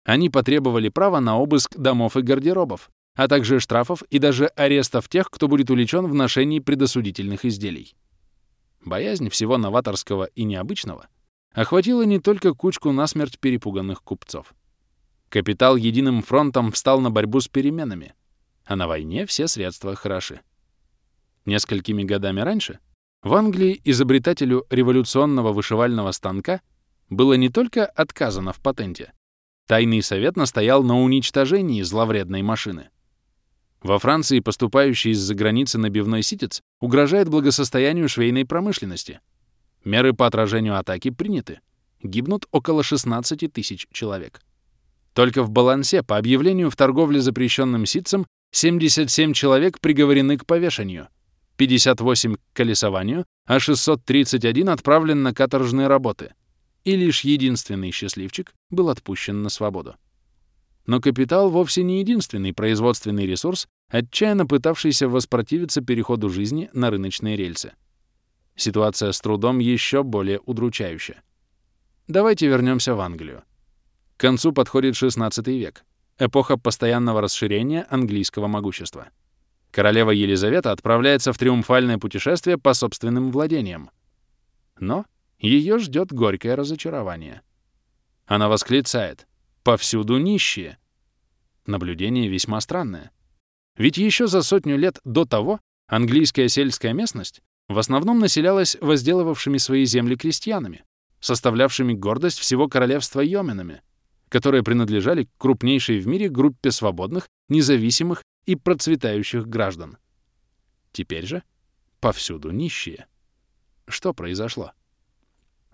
Они 0.05 0.31
потребовали 0.31 0.89
права 0.89 1.21
на 1.21 1.39
обыск 1.39 1.77
домов 1.77 2.17
и 2.17 2.23
гардеробов, 2.23 2.91
а 3.15 3.29
также 3.29 3.61
штрафов 3.61 4.03
и 4.03 4.19
даже 4.19 4.47
арестов 4.47 5.09
тех, 5.09 5.31
кто 5.31 5.49
будет 5.49 5.71
увлечен 5.71 6.07
в 6.07 6.15
ношении 6.15 6.61
предосудительных 6.61 7.45
изделий. 7.45 7.95
Боязнь 8.85 9.29
всего 9.29 9.59
новаторского 9.59 10.25
и 10.35 10.45
необычного 10.45 11.09
охватила 11.53 12.03
не 12.03 12.19
только 12.19 12.55
кучку 12.55 12.93
насмерть 12.93 13.39
перепуганных 13.39 14.03
купцов. 14.03 14.55
Капитал 15.29 15.77
единым 15.77 16.23
фронтом 16.23 16.73
встал 16.73 17.01
на 17.01 17.11
борьбу 17.11 17.41
с 17.41 17.49
переменами, 17.49 18.15
а 18.65 18.77
на 18.77 18.87
войне 18.87 19.25
все 19.27 19.47
средства 19.49 19.95
хороши. 19.95 20.41
Несколькими 21.47 22.03
годами 22.05 22.41
раньше 22.41 22.79
в 23.23 23.35
Англии 23.35 23.81
изобретателю 23.85 24.67
революционного 24.69 25.53
вышивального 25.53 26.11
станка 26.11 26.61
было 27.09 27.35
не 27.35 27.49
только 27.49 27.87
отказано 27.87 28.53
в 28.53 28.61
патенте. 28.61 29.13
Тайный 29.69 30.03
совет 30.03 30.37
настоял 30.37 30.83
на 30.83 31.01
уничтожении 31.01 31.83
зловредной 31.83 32.43
машины. 32.43 32.91
Во 33.83 33.99
Франции 33.99 34.41
поступающий 34.41 35.11
из-за 35.11 35.35
границы 35.35 35.79
набивной 35.79 36.23
ситец 36.23 36.63
угрожает 36.81 37.29
благосостоянию 37.29 38.09
швейной 38.09 38.45
промышленности. 38.45 39.21
Меры 39.85 40.13
по 40.13 40.27
отражению 40.27 40.79
атаки 40.79 41.11
приняты. 41.11 41.61
Гибнут 42.03 42.47
около 42.53 42.83
16 42.83 43.53
тысяч 43.53 43.89
человек. 43.93 44.41
Только 45.15 45.43
в 45.43 45.51
балансе 45.51 46.03
по 46.03 46.17
объявлению 46.17 46.71
в 46.71 46.77
торговле 46.77 47.21
запрещенным 47.21 47.87
ситцем 47.87 48.27
77 48.53 49.33
человек 49.33 49.81
приговорены 49.81 50.39
к 50.39 50.47
повешению, 50.47 51.09
58— 51.57 52.35
к 52.37 52.41
колесованию, 52.53 53.25
а 53.47 53.59
631 53.59 54.69
отправлен 54.69 55.23
на 55.23 55.35
каторжные 55.35 55.89
работы— 55.89 56.35
и 56.85 56.97
лишь 56.97 57.23
единственный 57.23 57.93
счастливчик 57.93 58.55
был 58.71 58.89
отпущен 58.89 59.43
на 59.43 59.49
свободу. 59.49 59.97
Но 60.87 61.01
капитал 61.01 61.51
вовсе 61.51 61.83
не 61.83 62.01
единственный 62.01 62.53
производственный 62.53 63.27
ресурс, 63.27 63.69
отчаянно 63.89 64.47
пытавшийся 64.47 65.09
воспротивиться 65.09 65.81
переходу 65.81 66.29
жизни 66.29 66.71
на 66.73 66.91
рыночные 66.91 67.37
рельсы. 67.37 67.73
Ситуация 68.57 69.13
с 69.13 69.21
трудом 69.21 69.59
еще 69.59 70.03
более 70.03 70.41
удручающая. 70.45 71.23
Давайте 72.09 72.49
вернемся 72.49 72.95
в 72.95 73.01
Англию. 73.01 73.45
К 74.17 74.21
концу 74.21 74.53
подходит 74.53 74.95
XVI 74.95 75.31
век, 75.53 75.85
эпоха 76.19 76.57
постоянного 76.57 77.21
расширения 77.21 77.87
английского 77.89 78.49
могущества. 78.49 79.09
Королева 79.71 80.11
Елизавета 80.11 80.71
отправляется 80.71 81.33
в 81.33 81.39
триумфальное 81.39 81.99
путешествие 81.99 82.59
по 82.59 82.75
собственным 82.75 83.31
владениям. 83.31 83.91
Но 84.79 85.07
ее 85.39 85.79
ждет 85.79 86.13
горькое 86.13 86.55
разочарование. 86.55 87.41
Она 88.27 88.49
восклицает 88.49 89.27
«Повсюду 89.63 90.19
нищие!» 90.19 90.79
Наблюдение 91.67 92.29
весьма 92.29 92.61
странное. 92.61 93.13
Ведь 93.77 93.97
еще 93.97 94.27
за 94.27 94.43
сотню 94.43 94.77
лет 94.77 94.99
до 95.05 95.25
того 95.25 95.61
английская 95.87 96.49
сельская 96.49 96.93
местность 96.93 97.43
в 97.69 97.79
основном 97.79 98.19
населялась 98.19 98.77
возделывавшими 98.81 99.59
свои 99.59 99.85
земли 99.85 100.17
крестьянами, 100.17 100.85
составлявшими 101.21 101.93
гордость 101.95 102.39
всего 102.39 102.69
королевства 102.69 103.21
Йоменами, 103.21 103.83
которые 104.29 104.63
принадлежали 104.63 105.25
к 105.25 105.31
крупнейшей 105.39 106.01
в 106.01 106.07
мире 106.07 106.29
группе 106.29 106.71
свободных, 106.71 107.29
независимых 107.49 108.23
и 108.47 108.57
процветающих 108.57 109.47
граждан. 109.47 109.99
Теперь 110.91 111.27
же 111.27 111.43
повсюду 112.01 112.51
нищие. 112.51 113.07
Что 113.87 114.13
произошло? 114.13 114.73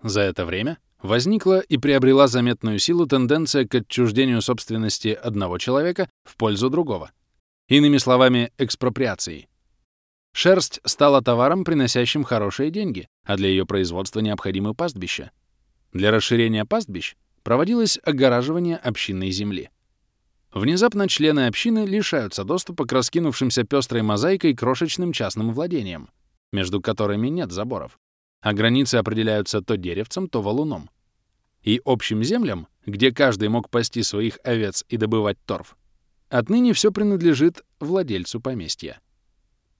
За 0.01 0.21
это 0.21 0.45
время 0.45 0.77
возникла 1.01 1.59
и 1.59 1.77
приобрела 1.77 2.27
заметную 2.27 2.79
силу 2.79 3.07
тенденция 3.07 3.65
к 3.65 3.75
отчуждению 3.75 4.41
собственности 4.41 5.09
одного 5.09 5.57
человека 5.57 6.09
в 6.23 6.35
пользу 6.35 6.69
другого. 6.69 7.11
Иными 7.67 7.97
словами, 7.97 8.51
экспроприации. 8.57 9.47
Шерсть 10.33 10.79
стала 10.83 11.21
товаром, 11.21 11.63
приносящим 11.63 12.23
хорошие 12.23 12.71
деньги, 12.71 13.07
а 13.23 13.35
для 13.35 13.49
ее 13.49 13.65
производства 13.65 14.19
необходимы 14.19 14.73
пастбища. 14.73 15.31
Для 15.91 16.11
расширения 16.11 16.65
пастбищ 16.65 17.15
проводилось 17.43 17.99
огораживание 18.03 18.77
общинной 18.77 19.31
земли. 19.31 19.69
Внезапно 20.53 21.07
члены 21.07 21.47
общины 21.47 21.85
лишаются 21.85 22.43
доступа 22.43 22.85
к 22.85 22.91
раскинувшимся 22.91 23.63
пестрой 23.63 24.01
мозаикой 24.01 24.55
крошечным 24.55 25.13
частным 25.13 25.53
владениям, 25.53 26.09
между 26.51 26.81
которыми 26.81 27.27
нет 27.27 27.51
заборов, 27.51 27.99
а 28.41 28.53
границы 28.53 28.95
определяются 28.95 29.61
то 29.61 29.77
деревцем, 29.77 30.27
то 30.29 30.41
валуном. 30.41 30.89
И 31.63 31.81
общим 31.83 32.23
землям, 32.23 32.67
где 32.85 33.11
каждый 33.11 33.49
мог 33.49 33.69
пасти 33.69 34.01
своих 34.01 34.39
овец 34.43 34.85
и 34.87 34.97
добывать 34.97 35.37
торф, 35.45 35.77
отныне 36.29 36.73
все 36.73 36.91
принадлежит 36.91 37.63
владельцу 37.79 38.39
поместья. 38.39 38.99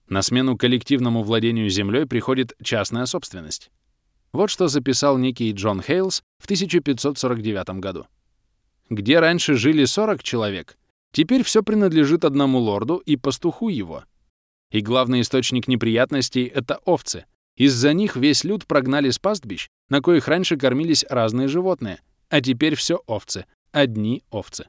На 0.08 0.22
смену 0.22 0.58
коллективному 0.58 1.22
владению 1.22 1.70
землей 1.70 2.04
приходит 2.04 2.54
частная 2.62 3.06
собственность. 3.06 3.70
Вот 4.32 4.50
что 4.50 4.68
записал 4.68 5.18
некий 5.18 5.52
Джон 5.52 5.80
Хейлс 5.80 6.22
в 6.38 6.44
1549 6.44 7.80
году. 7.80 8.06
Где 8.88 9.20
раньше 9.20 9.54
жили 9.54 9.84
40 9.84 10.22
человек, 10.22 10.76
теперь 11.12 11.44
все 11.44 11.62
принадлежит 11.62 12.24
одному 12.24 12.58
лорду 12.58 12.96
и 12.96 13.16
пастуху 13.16 13.68
его. 13.68 14.04
И 14.70 14.80
главный 14.80 15.20
источник 15.20 15.68
неприятностей— 15.68 16.44
это 16.54 16.80
овцы. 16.84 17.24
Из-за 17.56 17.92
них 17.92 18.16
весь 18.16 18.44
люд 18.44 18.66
прогнали 18.66 19.10
с 19.10 19.18
пастбищ, 19.18 19.68
на 19.88 20.00
коих 20.00 20.28
раньше 20.28 20.56
кормились 20.56 21.04
разные 21.08 21.48
животные, 21.48 22.00
а 22.28 22.40
теперь 22.40 22.74
все 22.74 23.02
овцы, 23.06 23.46
одни 23.72 24.22
овцы. 24.30 24.68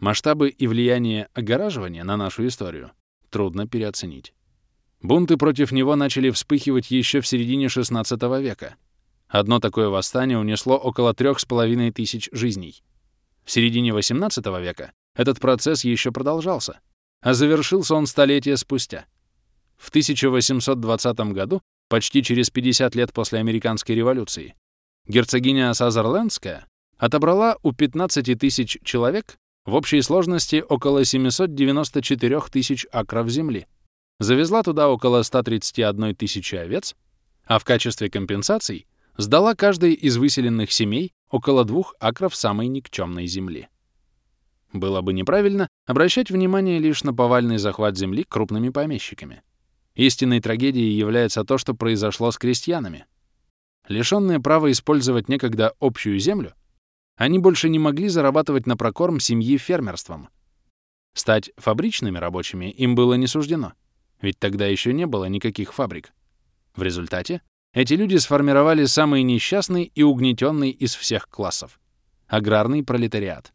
Масштабы 0.00 0.50
и 0.50 0.66
влияние 0.66 1.28
огораживания 1.34 2.04
на 2.04 2.16
нашу 2.16 2.46
историю 2.46 2.92
трудно 3.30 3.66
переоценить. 3.66 4.34
Бунты 5.02 5.36
против 5.36 5.72
него 5.72 5.96
начали 5.96 6.30
вспыхивать 6.30 6.90
еще 6.90 7.20
в 7.20 7.26
середине 7.26 7.66
XVI 7.66 8.42
века. 8.42 8.76
Одно 9.28 9.60
такое 9.60 9.88
восстание 9.88 10.38
унесло 10.38 10.76
около 10.76 11.14
трех 11.14 11.40
с 11.40 11.44
половиной 11.44 11.90
тысяч 11.90 12.28
жизней. 12.32 12.82
В 13.44 13.50
середине 13.50 13.90
XVIII 13.90 14.62
века 14.62 14.92
этот 15.14 15.40
процесс 15.40 15.84
еще 15.84 16.12
продолжался, 16.12 16.80
а 17.20 17.34
завершился 17.34 17.94
он 17.94 18.06
столетия 18.06 18.56
спустя. 18.56 19.06
В 19.76 19.88
1820 19.90 21.18
году, 21.32 21.60
почти 21.88 22.22
через 22.22 22.50
50 22.50 22.94
лет 22.94 23.12
после 23.12 23.38
Американской 23.38 23.94
революции, 23.94 24.54
герцогиня 25.06 25.72
Сазерлендская 25.74 26.66
отобрала 26.98 27.56
у 27.62 27.72
15 27.72 28.38
тысяч 28.38 28.78
человек 28.84 29.36
в 29.64 29.74
общей 29.74 30.02
сложности 30.02 30.64
около 30.68 31.04
794 31.04 32.40
тысяч 32.50 32.86
акров 32.92 33.28
земли, 33.28 33.66
завезла 34.20 34.62
туда 34.62 34.88
около 34.88 35.22
131 35.22 36.14
тысячи 36.14 36.54
овец, 36.54 36.94
а 37.44 37.58
в 37.58 37.64
качестве 37.64 38.10
компенсаций 38.10 38.86
сдала 39.16 39.54
каждой 39.54 39.92
из 39.92 40.16
выселенных 40.16 40.72
семей 40.72 41.12
около 41.30 41.64
двух 41.64 41.94
акров 41.98 42.34
самой 42.34 42.68
никчемной 42.68 43.26
земли. 43.26 43.68
Было 44.72 45.02
бы 45.02 45.12
неправильно 45.12 45.68
обращать 45.86 46.30
внимание 46.30 46.78
лишь 46.80 47.04
на 47.04 47.14
повальный 47.14 47.58
захват 47.58 47.96
земли 47.96 48.24
крупными 48.24 48.70
помещиками. 48.70 49.42
Истинной 49.96 50.40
трагедией 50.40 50.96
является 50.96 51.44
то, 51.44 51.56
что 51.56 51.74
произошло 51.74 52.30
с 52.30 52.38
крестьянами. 52.38 53.06
Лишенные 53.86 54.40
права 54.40 54.70
использовать 54.72 55.28
некогда 55.28 55.74
общую 55.78 56.18
землю, 56.18 56.54
они 57.16 57.38
больше 57.38 57.68
не 57.68 57.78
могли 57.78 58.08
зарабатывать 58.08 58.66
на 58.66 58.76
прокорм 58.76 59.20
семьи 59.20 59.56
фермерством. 59.56 60.28
Стать 61.14 61.52
фабричными 61.56 62.18
рабочими 62.18 62.70
им 62.70 62.96
было 62.96 63.14
не 63.14 63.28
суждено, 63.28 63.74
ведь 64.20 64.38
тогда 64.38 64.66
еще 64.66 64.92
не 64.92 65.06
было 65.06 65.26
никаких 65.26 65.72
фабрик. 65.72 66.12
В 66.74 66.82
результате 66.82 67.40
эти 67.72 67.94
люди 67.94 68.16
сформировали 68.16 68.84
самый 68.86 69.22
несчастный 69.22 69.84
и 69.84 70.02
угнетенный 70.02 70.70
из 70.70 70.96
всех 70.96 71.28
классов— 71.28 71.80
аграрный 72.26 72.82
пролетариат. 72.82 73.52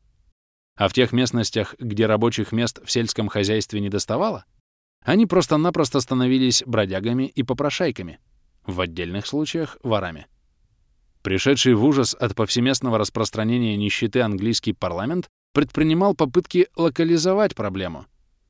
А 0.77 0.87
в 0.87 0.93
тех 0.93 1.11
местностях, 1.11 1.75
где 1.79 2.05
рабочих 2.05 2.53
мест 2.53 2.79
в 2.85 2.89
сельском 2.89 3.27
хозяйстве 3.27 3.81
не 3.81 3.89
доставало, 3.89 4.45
они 5.03 5.25
просто-напросто 5.25 5.99
становились 5.99 6.63
бродягами 6.65 7.23
и 7.23 7.43
попрошайками, 7.43 8.19
в 8.65 8.81
отдельных 8.81 9.25
случаях— 9.25 9.77
ворами. 9.83 10.27
Пришедший 11.21 11.73
в 11.73 11.83
ужас 11.83 12.15
от 12.17 12.35
повсеместного 12.35 12.97
распространения 12.97 13.75
нищеты 13.75 14.21
английский 14.21 14.73
парламент 14.73 15.27
предпринимал 15.53 16.15
попытки 16.15 16.67
локализовать 16.75 17.55
проблему. 17.55 18.05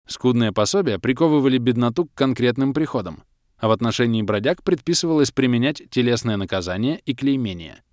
Скудные 0.08 0.52
пособия 0.52 1.00
приковывали 1.00 1.58
бедноту 1.58 2.06
к 2.06 2.14
конкретным 2.14 2.74
приходам, 2.74 3.24
а 3.58 3.68
в 3.68 3.72
отношении 3.72 4.22
бродяг 4.22 4.64
предписывалось 4.64 5.32
применять 5.32 5.84
телесное 5.89 6.38
наказание 6.38 7.00
и 7.06 7.14
клеймение. 7.16 7.84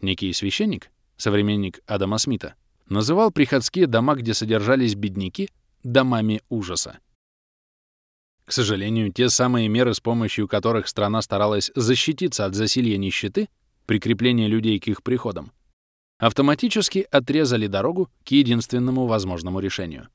Некий 0.00 0.32
священник, 0.32 0.90
современник 1.16 1.80
Адама 1.86 2.18
Смита, 2.18 2.54
называл 2.88 3.30
приходские 3.30 3.86
дома, 3.86 4.14
где 4.14 4.34
содержались 4.34 4.94
бедняки, 4.94 5.48
домами 5.82 6.42
ужаса. 6.48 6.98
К 8.48 8.52
сожалению, 8.52 9.12
те 9.12 9.28
самые 9.28 9.68
меры, 9.68 9.92
с 9.92 10.00
помощью 10.00 10.48
которых 10.48 10.88
страна 10.88 11.20
старалась 11.20 11.70
защититься 11.74 12.46
от 12.46 12.54
засилья 12.54 12.96
нищеты, 12.96 13.50
прикрепления 13.84 14.48
людей 14.48 14.78
к 14.78 14.88
их 14.88 15.02
приходам, 15.02 15.52
автоматически 16.18 17.06
отрезали 17.10 17.66
дорогу 17.66 18.08
к 18.24 18.30
единственному 18.30 19.04
возможному 19.04 19.60
решению. 19.60 20.08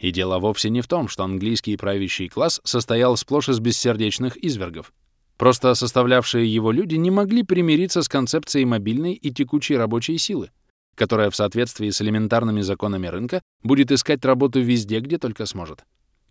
И 0.00 0.10
дело 0.10 0.38
вовсе 0.38 0.70
не 0.70 0.80
в 0.80 0.88
том, 0.88 1.06
что 1.06 1.22
английский 1.22 1.76
правящий 1.76 2.30
класс 2.30 2.62
состоял 2.64 3.14
сплошь 3.18 3.50
из 3.50 3.60
бессердечных 3.60 4.42
извергов. 4.42 4.94
Просто 5.36 5.74
составлявшие 5.74 6.50
его 6.50 6.72
люди 6.72 6.94
не 6.94 7.10
могли 7.10 7.42
примириться 7.42 8.00
с 8.00 8.08
концепцией 8.08 8.64
мобильной 8.64 9.12
и 9.12 9.30
текучей 9.30 9.76
рабочей 9.76 10.16
силы, 10.16 10.50
которая 10.94 11.28
в 11.28 11.36
соответствии 11.36 11.90
с 11.90 12.00
элементарными 12.00 12.62
законами 12.62 13.06
рынка 13.06 13.42
будет 13.62 13.92
искать 13.92 14.24
работу 14.24 14.60
везде, 14.60 15.00
где 15.00 15.18
только 15.18 15.44
сможет. 15.44 15.84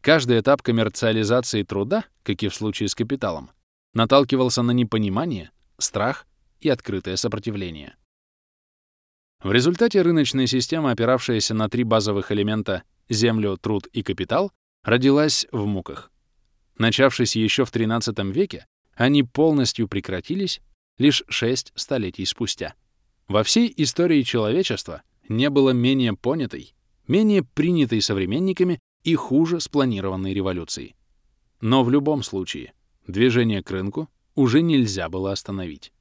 Каждый 0.07 0.39
этап 0.39 0.61
коммерциализации 0.61 1.63
труда, 1.63 2.05
как 2.23 2.41
и 2.41 2.47
в 2.47 2.55
случае 2.55 2.87
с 2.87 2.95
капиталом, 2.95 3.51
наталкивался 3.93 4.61
на 4.61 4.71
непонимание, 4.71 5.51
страх 5.79 6.25
и 6.61 6.69
открытое 6.69 7.17
сопротивление. 7.17 7.97
В 9.43 9.51
результате 9.51 10.01
рыночная 10.01 10.47
система, 10.47 10.91
опиравшаяся 10.91 11.53
на 11.53 11.67
три 11.67 11.83
базовых 11.83 12.31
элемента 12.31 12.83
землю, 13.09 13.57
труд 13.57 13.87
и 13.87 14.01
капитал, 14.01 14.53
родилась 14.81 15.45
в 15.51 15.65
муках. 15.65 16.09
Начавшись 16.77 17.35
еще 17.35 17.65
в 17.65 17.73
XIII 17.73 18.31
веке, 18.31 18.65
они 18.95 19.23
полностью 19.23 19.89
прекратились 19.89 20.61
лишь 20.97 21.25
шесть 21.27 21.73
столетий 21.75 22.23
спустя. 22.23 22.75
Во 23.27 23.43
всей 23.43 23.73
истории 23.75 24.21
человечества 24.21 25.01
не 25.27 25.49
было 25.49 25.71
менее 25.71 26.13
понятой, 26.13 26.73
менее 27.09 27.43
принятой 27.43 28.01
современниками 28.01 28.79
и 29.03 29.15
хуже 29.15 29.59
спланированной 29.59 30.33
революции. 30.33 30.95
Но 31.61 31.83
в 31.83 31.89
любом 31.89 32.23
случае 32.23 32.73
движение 33.07 33.63
к 33.63 33.71
рынку 33.71 34.09
уже 34.35 34.61
нельзя 34.61 35.09
было 35.09 35.31
остановить. 35.31 35.91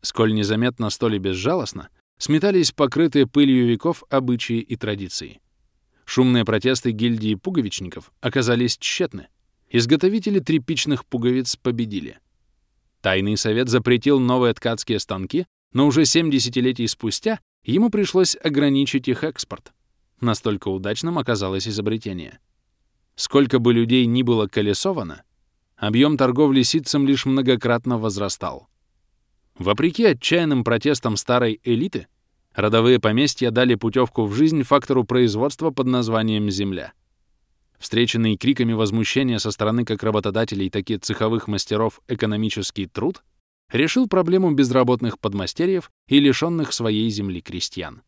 Сколь 0.00 0.32
незаметно, 0.32 0.90
столь 0.90 1.16
и 1.16 1.18
безжалостно 1.18 1.88
сметались 2.18 2.72
покрытые 2.72 3.26
пылью 3.26 3.66
веков 3.66 4.04
обычаи 4.10 4.58
и 4.58 4.76
традиции. 4.76 5.40
Шумные 6.04 6.44
протесты 6.44 6.90
гильдии 6.90 7.34
пуговичников 7.34 8.12
оказались 8.20 8.78
тщетны. 8.78 9.28
Изготовители 9.70 10.38
тряпичных 10.40 11.04
пуговиц 11.04 11.56
победили. 11.56 12.18
Тайный 13.02 13.36
совет 13.36 13.68
запретил 13.68 14.18
новые 14.18 14.54
ткацкие 14.54 14.98
станки, 14.98 15.46
но 15.72 15.86
уже 15.86 16.04
7 16.04 16.30
десятилетий 16.30 16.86
спустя 16.86 17.40
ему 17.64 17.90
пришлось 17.90 18.36
ограничить 18.42 19.08
их 19.08 19.22
экспорт. 19.24 19.72
Настолько 20.20 20.68
удачным 20.68 21.18
оказалось 21.18 21.68
изобретение. 21.68 22.40
Сколько 23.14 23.58
бы 23.58 23.72
людей 23.72 24.06
ни 24.06 24.22
было 24.22 24.46
колесовано, 24.46 25.22
объем 25.76 26.16
торговли 26.16 26.62
ситцем 26.62 27.06
лишь 27.06 27.24
многократно 27.24 27.98
возрастал. 27.98 28.68
Вопреки 29.58 30.04
отчаянным 30.04 30.64
протестам 30.64 31.16
старой 31.16 31.60
элиты, 31.64 32.06
родовые 32.54 33.00
поместья 33.00 33.50
дали 33.50 33.74
путевку 33.74 34.24
в 34.24 34.34
жизнь 34.34 34.62
фактору 34.62 35.04
производства 35.04 35.70
под 35.70 35.86
названием 35.86 36.50
«земля». 36.50 36.92
Встреченный 37.78 38.36
криками 38.36 38.72
возмущения 38.72 39.38
со 39.38 39.52
стороны 39.52 39.84
как 39.84 40.02
работодателей, 40.02 40.68
так 40.68 40.90
и 40.90 40.96
цеховых 40.96 41.46
мастеров 41.46 42.00
экономический 42.08 42.86
труд 42.86 43.22
решил 43.70 44.08
проблему 44.08 44.50
безработных 44.50 45.18
подмастерьев 45.20 45.90
и 46.08 46.18
лишенных 46.18 46.72
своей 46.72 47.08
земли 47.10 47.40
крестьян. 47.40 48.02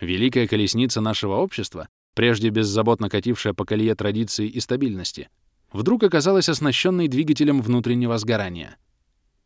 Великая 0.00 0.48
колесница 0.48 1.02
нашего 1.02 1.36
общества, 1.36 1.88
прежде 2.14 2.48
беззаботно 2.48 3.10
катившая 3.10 3.52
по 3.52 3.66
колее 3.66 3.94
традиции 3.94 4.48
и 4.48 4.58
стабильности, 4.58 5.28
вдруг 5.72 6.02
оказалась 6.02 6.48
оснащенной 6.48 7.06
двигателем 7.06 7.60
внутреннего 7.60 8.16
сгорания. 8.16 8.78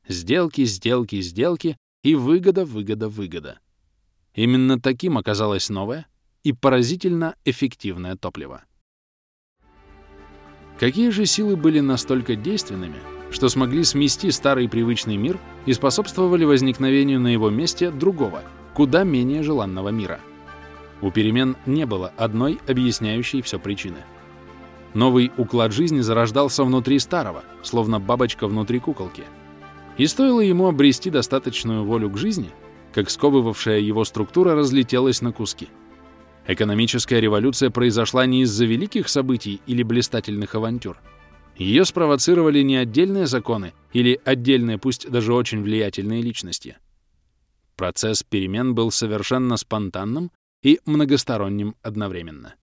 Сделки, 0.06 0.64
сделки, 0.64 1.20
сделки 1.20 1.76
и 2.02 2.14
выгода, 2.14 2.64
выгода, 2.64 3.08
выгода. 3.08 3.58
Именно 4.34 4.80
таким 4.80 5.18
оказалось 5.18 5.68
новое 5.70 6.06
и 6.44 6.52
поразительно 6.52 7.34
эффективное 7.44 8.16
топливо. 8.16 8.64
Какие 10.78 11.10
же 11.10 11.26
силы 11.26 11.56
были 11.56 11.80
настолько 11.80 12.36
действенными, 12.36 12.98
что 13.30 13.48
смогли 13.48 13.82
смести 13.82 14.30
старый 14.30 14.68
привычный 14.68 15.16
мир 15.16 15.40
и 15.66 15.72
способствовали 15.72 16.44
возникновению 16.44 17.20
на 17.20 17.28
его 17.28 17.50
месте 17.50 17.90
другого, 17.90 18.42
куда 18.74 19.04
менее 19.04 19.42
желанного 19.42 19.88
мира? 19.88 20.20
У 21.04 21.12
перемен 21.12 21.56
не 21.66 21.86
было 21.86 22.12
одной 22.16 22.58
объясняющей 22.66 23.42
все 23.42 23.60
причины. 23.60 23.98
Новый 24.92 25.30
уклад 25.36 25.72
жизни 25.72 26.00
зарождался 26.00 26.64
внутри 26.64 26.98
старого, 26.98 27.44
словно 27.62 28.00
бабочка 28.00 28.48
внутри 28.48 28.80
куколки. 28.80 29.22
И 29.98 30.08
стоило 30.08 30.40
ему 30.40 30.66
обрести 30.66 31.10
достаточную 31.10 31.84
волю 31.84 32.10
к 32.10 32.18
жизни, 32.18 32.50
как 32.92 33.08
сковывавшая 33.08 33.78
его 33.78 34.04
структура 34.04 34.56
разлетелась 34.56 35.22
на 35.22 35.30
куски— 35.30 35.68
Экономическая 36.46 37.20
революция 37.20 37.70
произошла 37.70 38.26
не 38.26 38.42
из-за 38.42 38.66
великих 38.66 39.08
событий 39.08 39.62
или 39.66 39.82
блистательных 39.82 40.54
авантюр. 40.54 40.98
Ее 41.56 41.84
спровоцировали 41.84 42.60
не 42.60 42.76
отдельные 42.76 43.26
законы 43.26 43.72
или 43.92 44.20
отдельные, 44.24 44.76
пусть 44.76 45.10
даже 45.10 45.32
очень 45.32 45.62
влиятельные 45.62 46.20
личности. 46.20 46.76
Процесс 47.76 48.22
перемен 48.22 48.74
был 48.74 48.90
совершенно 48.90 49.56
спонтанным 49.56 50.30
и 50.64 50.80
многосторонним 50.84 51.76
одновременно. 51.82 52.56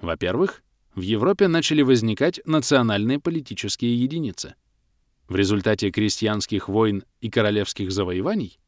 Во-первых, 0.00 0.62
в 0.94 1.00
Европе 1.00 1.48
начали 1.48 1.82
возникать 1.82 2.40
национальные 2.44 3.18
политические 3.18 4.00
единицы. 4.00 4.54
В 5.28 5.34
результате 5.34 5.90
крестьянских 5.90 6.68
войн 6.68 7.02
и 7.20 7.28
королевских 7.28 7.90
завоеваний 7.90 8.60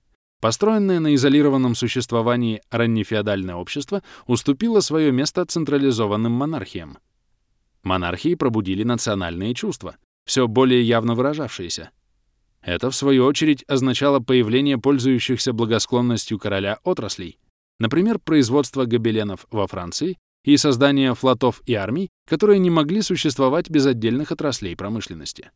Построенное 0.43 0.99
на 0.99 1.15
изолированном 1.15 1.77
существовании 1.77 2.63
раннефеодальное 2.69 3.55
общество 3.55 4.03
уступило 4.27 4.81
свое 4.81 5.13
место 5.13 5.45
централизованным 5.45 6.33
монархиям. 6.33 6.99
Монархии 7.85 8.35
пробудили 8.35 8.83
национальные 8.83 9.55
чувства, 9.55 9.97
все 10.25 10.49
более 10.49 10.83
явно 10.83 11.15
выражавшиеся. 11.15 11.91
Это, 12.61 12.91
в 12.91 12.97
свою 12.97 13.25
очередь, 13.25 13.65
означало 13.69 14.19
появление 14.19 14.79
пользующихся 14.79 15.53
благосклонностью 15.53 16.41
короля 16.41 16.81
отраслей, 16.83 17.39
например, 17.79 18.19
производство 18.19 18.85
гобеленов 18.85 19.47
во 19.51 19.67
Франции 19.67 20.19
и 20.45 20.57
создание 20.57 21.15
флотов 21.15 21.63
и 21.67 21.75
армий, 21.75 22.11
которые 22.27 22.59
не 22.59 22.71
могли 22.71 23.03
существовать 23.03 23.71
без 23.71 23.87
отдельных 23.87 24.33
отраслей 24.33 24.77
промышленности. 24.77 25.51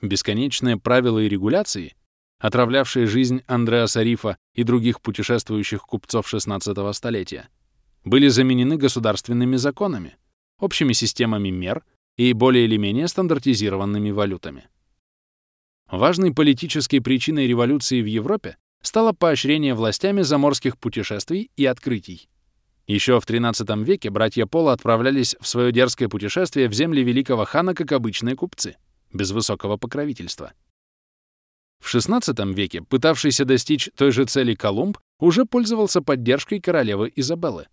Бесконечные 0.00 0.78
правила 0.78 1.18
и 1.18 1.28
регуляции— 1.28 1.94
отравлявшие 2.42 3.06
жизнь 3.06 3.42
Андреаса 3.46 4.02
Рифа 4.02 4.36
и 4.52 4.64
других 4.64 5.00
путешествующих 5.00 5.82
купцов 5.82 6.32
XVI 6.32 6.92
столетия, 6.92 7.48
были 8.04 8.26
заменены 8.26 8.76
государственными 8.76 9.56
законами, 9.56 10.16
общими 10.58 10.92
системами 10.92 11.50
мер 11.50 11.84
и 12.16 12.32
более 12.32 12.64
или 12.64 12.76
менее 12.76 13.06
стандартизированными 13.06 14.10
валютами. 14.10 14.68
Важной 15.88 16.34
политической 16.34 17.00
причиной 17.00 17.46
революции 17.46 18.02
в 18.02 18.06
Европе 18.06 18.56
стало 18.82 19.12
поощрение 19.12 19.74
властями 19.74 20.22
заморских 20.22 20.78
путешествий 20.78 21.50
и 21.56 21.64
открытий. 21.64 22.28
Еще 22.86 23.18
в 23.20 23.24
XIII 23.24 23.84
веке 23.84 24.10
братья 24.10 24.44
Пола 24.46 24.72
отправлялись 24.72 25.36
в 25.40 25.46
свое 25.46 25.72
дерзкое 25.72 26.08
путешествие 26.08 26.68
в 26.68 26.72
земли 26.72 27.02
великого 27.02 27.44
хана 27.44 27.74
как 27.74 27.92
обычные 27.92 28.36
купцы, 28.36 28.76
без 29.12 29.30
высокого 29.30 29.76
покровительства. 29.76 30.52
В 31.78 31.94
XVI 31.94 32.52
веке 32.54 32.82
пытавшийся 32.82 33.44
достичь 33.44 33.90
той 33.96 34.12
же 34.12 34.24
цели 34.24 34.54
Колумб 34.54 34.98
уже 35.18 35.44
пользовался 35.44 36.02
поддержкой 36.02 36.60
королевы 36.60 37.12
Изабеллы. 37.14 37.66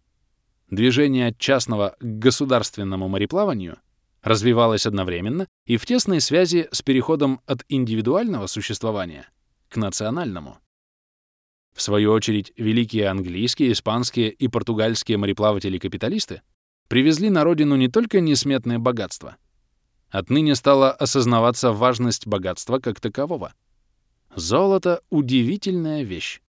Движение 0.70 1.28
от 1.28 1.38
частного 1.38 1.96
к 2.00 2.04
государственному 2.04 3.08
мореплаванию 3.08 3.78
развивалось 4.22 4.86
одновременно 4.86 5.48
и 5.66 5.78
в 5.78 5.86
тесной 5.86 6.22
связи 6.22 6.68
с 6.72 6.82
переходом 6.82 7.42
от 7.46 7.64
индивидуального 7.70 8.48
существования 8.48 9.28
к 9.70 9.78
национальному. 9.78 10.60
В 11.80 11.82
свою 11.82 12.12
очередь, 12.12 12.52
великие 12.58 13.08
английские, 13.08 13.72
испанские 13.72 14.32
и 14.32 14.50
португальские 14.50 15.18
мореплаватели-капиталисты 15.18 16.42
привезли 16.90 17.30
на 17.30 17.46
родину 17.46 17.78
не 17.78 17.88
только 17.88 18.20
несметное 18.20 18.80
богатство. 18.80 19.38
Отныне 20.10 20.56
стала 20.56 20.92
осознаваться 20.92 21.72
важность 21.72 22.28
богатства 22.28 22.80
как 22.80 23.00
такового— 23.00 23.54
Золото— 24.36 25.02
удивительная 25.10 26.04
вещь. 26.04 26.42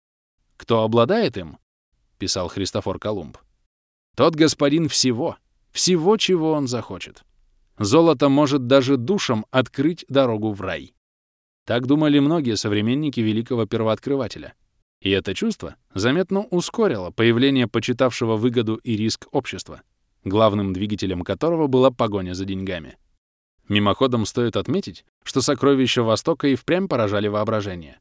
Кто 0.56 0.82
обладает 0.82 1.36
им,— 1.36 1.58
писал 2.18 2.48
Христофор 2.48 2.98
Колумб,— 2.98 3.38
тот 4.16 4.34
господин 4.34 4.88
всего, 4.88 5.36
всего, 5.70 6.16
чего 6.16 6.50
он 6.54 6.66
захочет. 6.66 7.22
Золото 7.78 8.28
может 8.28 8.66
даже 8.66 8.96
душам 8.96 9.46
открыть 9.52 10.04
дорогу 10.08 10.50
в 10.50 10.60
рай. 10.60 10.92
Так 11.66 11.86
думали 11.86 12.18
многие 12.18 12.56
современники 12.56 13.20
великого 13.20 13.66
первооткрывателя. 13.66 14.54
И 15.02 15.10
это 15.10 15.34
чувство 15.34 15.76
заметно 15.94 16.40
ускорило 16.40 17.10
появление 17.10 17.66
почитавшего 17.66 18.36
выгоду 18.36 18.76
и 18.76 18.96
риск 18.96 19.28
общества, 19.32 19.82
главным 20.24 20.72
двигателем 20.72 21.22
которого 21.22 21.66
была 21.68 21.90
погоня 21.90 22.34
за 22.34 22.44
деньгами. 22.44 22.98
Мимоходом 23.68 24.26
стоит 24.26 24.56
отметить, 24.56 25.04
что 25.22 25.40
сокровища 25.40 26.02
Востока 26.02 26.48
и 26.48 26.56
впрямь 26.56 26.88
поражали 26.88 27.28
воображение. 27.28 28.00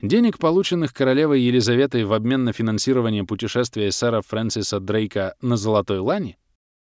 Денег, 0.00 0.38
полученных 0.38 0.94
королевой 0.94 1.40
Елизаветой 1.40 2.04
в 2.04 2.12
обмен 2.12 2.44
на 2.44 2.52
финансирование 2.52 3.24
путешествия 3.24 3.92
сэра 3.92 4.22
Фрэнсиса 4.22 4.80
Дрейка 4.80 5.34
на 5.40 5.56
Золотой 5.56 5.98
Лане, 5.98 6.38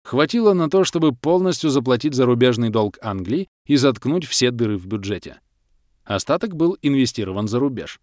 хватило 0.03 0.53
на 0.53 0.69
то, 0.69 0.83
чтобы 0.83 1.13
полностью 1.13 1.69
заплатить 1.69 2.13
зарубежный 2.13 2.69
долг 2.69 2.97
Англии 3.01 3.47
и 3.65 3.75
заткнуть 3.75 4.25
все 4.25 4.51
дыры 4.51 4.77
в 4.77 4.87
бюджете. 4.87 5.39
Остаток 6.03 6.55
был 6.55 6.77
инвестирован 6.81 7.47
за 7.47 7.59
рубеж. 7.59 7.99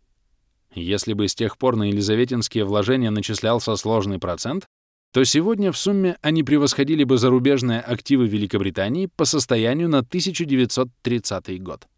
Если 0.72 1.14
бы 1.14 1.26
с 1.26 1.34
тех 1.34 1.58
пор 1.58 1.76
на 1.76 1.84
елизаветинские 1.84 2.64
вложения 2.64 3.10
начислялся 3.10 3.74
сложный 3.76 4.18
процент, 4.18 4.66
то 5.12 5.24
сегодня 5.24 5.72
в 5.72 5.78
сумме 5.78 6.16
они 6.22 6.44
превосходили 6.44 7.02
бы 7.02 7.18
зарубежные 7.18 7.80
активы 7.80 8.28
Великобритании 8.28 9.06
по 9.06 9.24
состоянию 9.24 9.88
на 9.88 9.98
1930 9.98 11.62
год. 11.62 11.88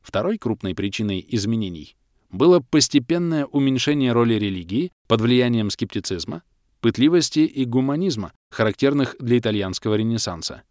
Второй 0.00 0.38
крупной 0.38 0.74
причиной 0.74 1.24
изменений 1.28 1.96
было 2.30 2.60
постепенное 2.60 3.44
уменьшение 3.44 4.12
роли 4.12 4.34
религии 4.34 4.92
под 5.08 5.20
влиянием 5.20 5.68
скептицизма, 5.68 6.42
пытливости 6.80 7.40
и 7.40 7.64
гуманизма, 7.64 8.32
характерных 8.50 9.16
для 9.18 9.38
итальянского 9.38 9.96
ренессанса. 9.96 10.62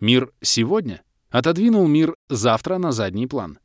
Мир 0.00 0.30
сегодня 0.40 1.02
отодвинул 1.30 1.86
мир 1.88 2.14
завтра 2.28 2.78
на 2.78 2.92
задний 2.92 3.26
план. 3.26 3.58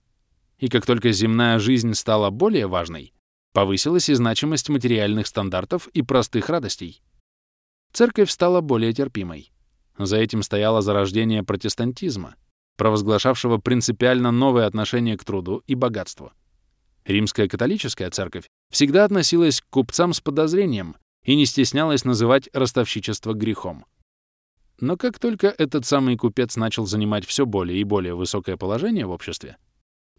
И 0.60 0.68
как 0.68 0.86
только 0.86 1.12
земная 1.12 1.60
жизнь 1.60 1.94
стала 1.94 2.30
более 2.30 2.68
важной, 2.68 3.14
Повысилась 3.52 4.10
и 4.10 4.14
значимость 4.14 4.70
материальных 4.70 5.26
стандартов 5.26 5.88
и 5.88 6.04
простых 6.04 6.50
радостей. 6.50 7.02
Церковь 7.92 8.30
стала 8.30 8.62
более 8.62 8.94
терпимой. 8.94 9.52
За 9.98 10.18
этим 10.18 10.44
стояло 10.44 10.82
зарождение 10.82 11.44
протестантизма, 11.44 12.36
провозглашавшего 12.78 13.58
принципиально 13.58 14.32
новое 14.32 14.68
отношение 14.68 15.18
к 15.18 15.24
труду 15.24 15.64
и 15.66 15.74
богатству. 15.74 16.32
Римская 17.06 17.48
католическая 17.48 18.12
церковь 18.12 18.46
всегда 18.70 19.04
относилась 19.04 19.62
к 19.62 19.70
купцам 19.70 20.14
с 20.14 20.22
подозрением 20.22 20.96
и 21.26 21.36
не 21.36 21.48
стеснялась 21.48 22.06
называть 22.06 22.50
ростовщичество 22.54 23.34
грехом. 23.34 23.86
Но 24.80 24.96
как 24.96 25.18
только 25.18 25.48
этот 25.48 25.86
самый 25.88 26.18
купец 26.18 26.56
начал 26.56 26.86
занимать 26.86 27.26
все 27.26 27.48
более 27.48 27.82
и 27.82 27.84
более 27.84 28.14
высокое 28.14 28.58
положение 28.58 29.08
в 29.08 29.12
обществе, 29.12 29.58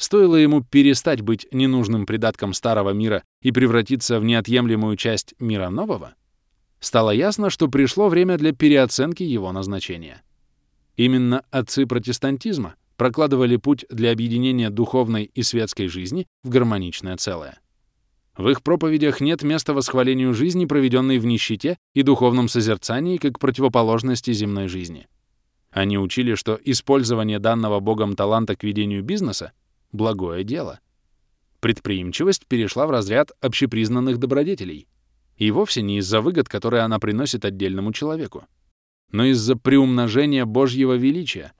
Стоило 0.00 0.36
ему 0.36 0.62
перестать 0.62 1.20
быть 1.20 1.46
ненужным 1.52 2.06
придатком 2.06 2.54
старого 2.54 2.88
мира 2.88 3.22
и 3.42 3.52
превратиться 3.52 4.18
в 4.18 4.24
неотъемлемую 4.24 4.96
часть 4.96 5.34
мира 5.38 5.68
нового, 5.68 6.14
стало 6.80 7.10
ясно, 7.10 7.50
что 7.50 7.68
пришло 7.68 8.08
время 8.08 8.38
для 8.38 8.54
переоценки 8.54 9.22
его 9.22 9.52
назначения. 9.52 10.22
Именно 10.96 11.44
отцы 11.50 11.84
протестантизма 11.84 12.76
прокладывали 12.96 13.56
путь 13.56 13.84
для 13.90 14.10
объединения 14.10 14.70
духовной 14.70 15.30
и 15.34 15.42
светской 15.42 15.86
жизни 15.88 16.26
в 16.44 16.48
гармоничное 16.48 17.18
целое. 17.18 17.60
В 18.38 18.48
их 18.48 18.62
проповедях 18.62 19.20
нет 19.20 19.42
места 19.42 19.74
восхвалению 19.74 20.32
жизни, 20.32 20.64
проведенной 20.64 21.18
в 21.18 21.26
нищете 21.26 21.76
и 21.92 22.02
духовном 22.02 22.48
созерцании 22.48 23.18
как 23.18 23.38
противоположности 23.38 24.32
земной 24.32 24.68
жизни. 24.68 25.08
Они 25.70 25.98
учили, 25.98 26.36
что 26.36 26.58
использование 26.64 27.38
данного 27.38 27.80
Богом 27.80 28.16
таланта 28.16 28.56
к 28.56 28.64
ведению 28.64 29.04
бизнеса— 29.04 29.52
благое 29.92 30.44
дело. 30.44 30.80
Предприимчивость 31.60 32.46
перешла 32.46 32.86
в 32.86 32.90
разряд 32.90 33.32
общепризнанных 33.40 34.18
добродетелей. 34.18 34.88
И 35.36 35.50
вовсе 35.50 35.82
не 35.82 35.98
из-за 35.98 36.20
выгод, 36.20 36.48
которые 36.48 36.82
она 36.82 36.98
приносит 36.98 37.44
отдельному 37.44 37.92
человеку, 37.92 38.46
но 39.10 39.24
из-за 39.24 39.56
приумножения 39.56 40.44
Божьего 40.44 40.94
величия. 40.94 41.52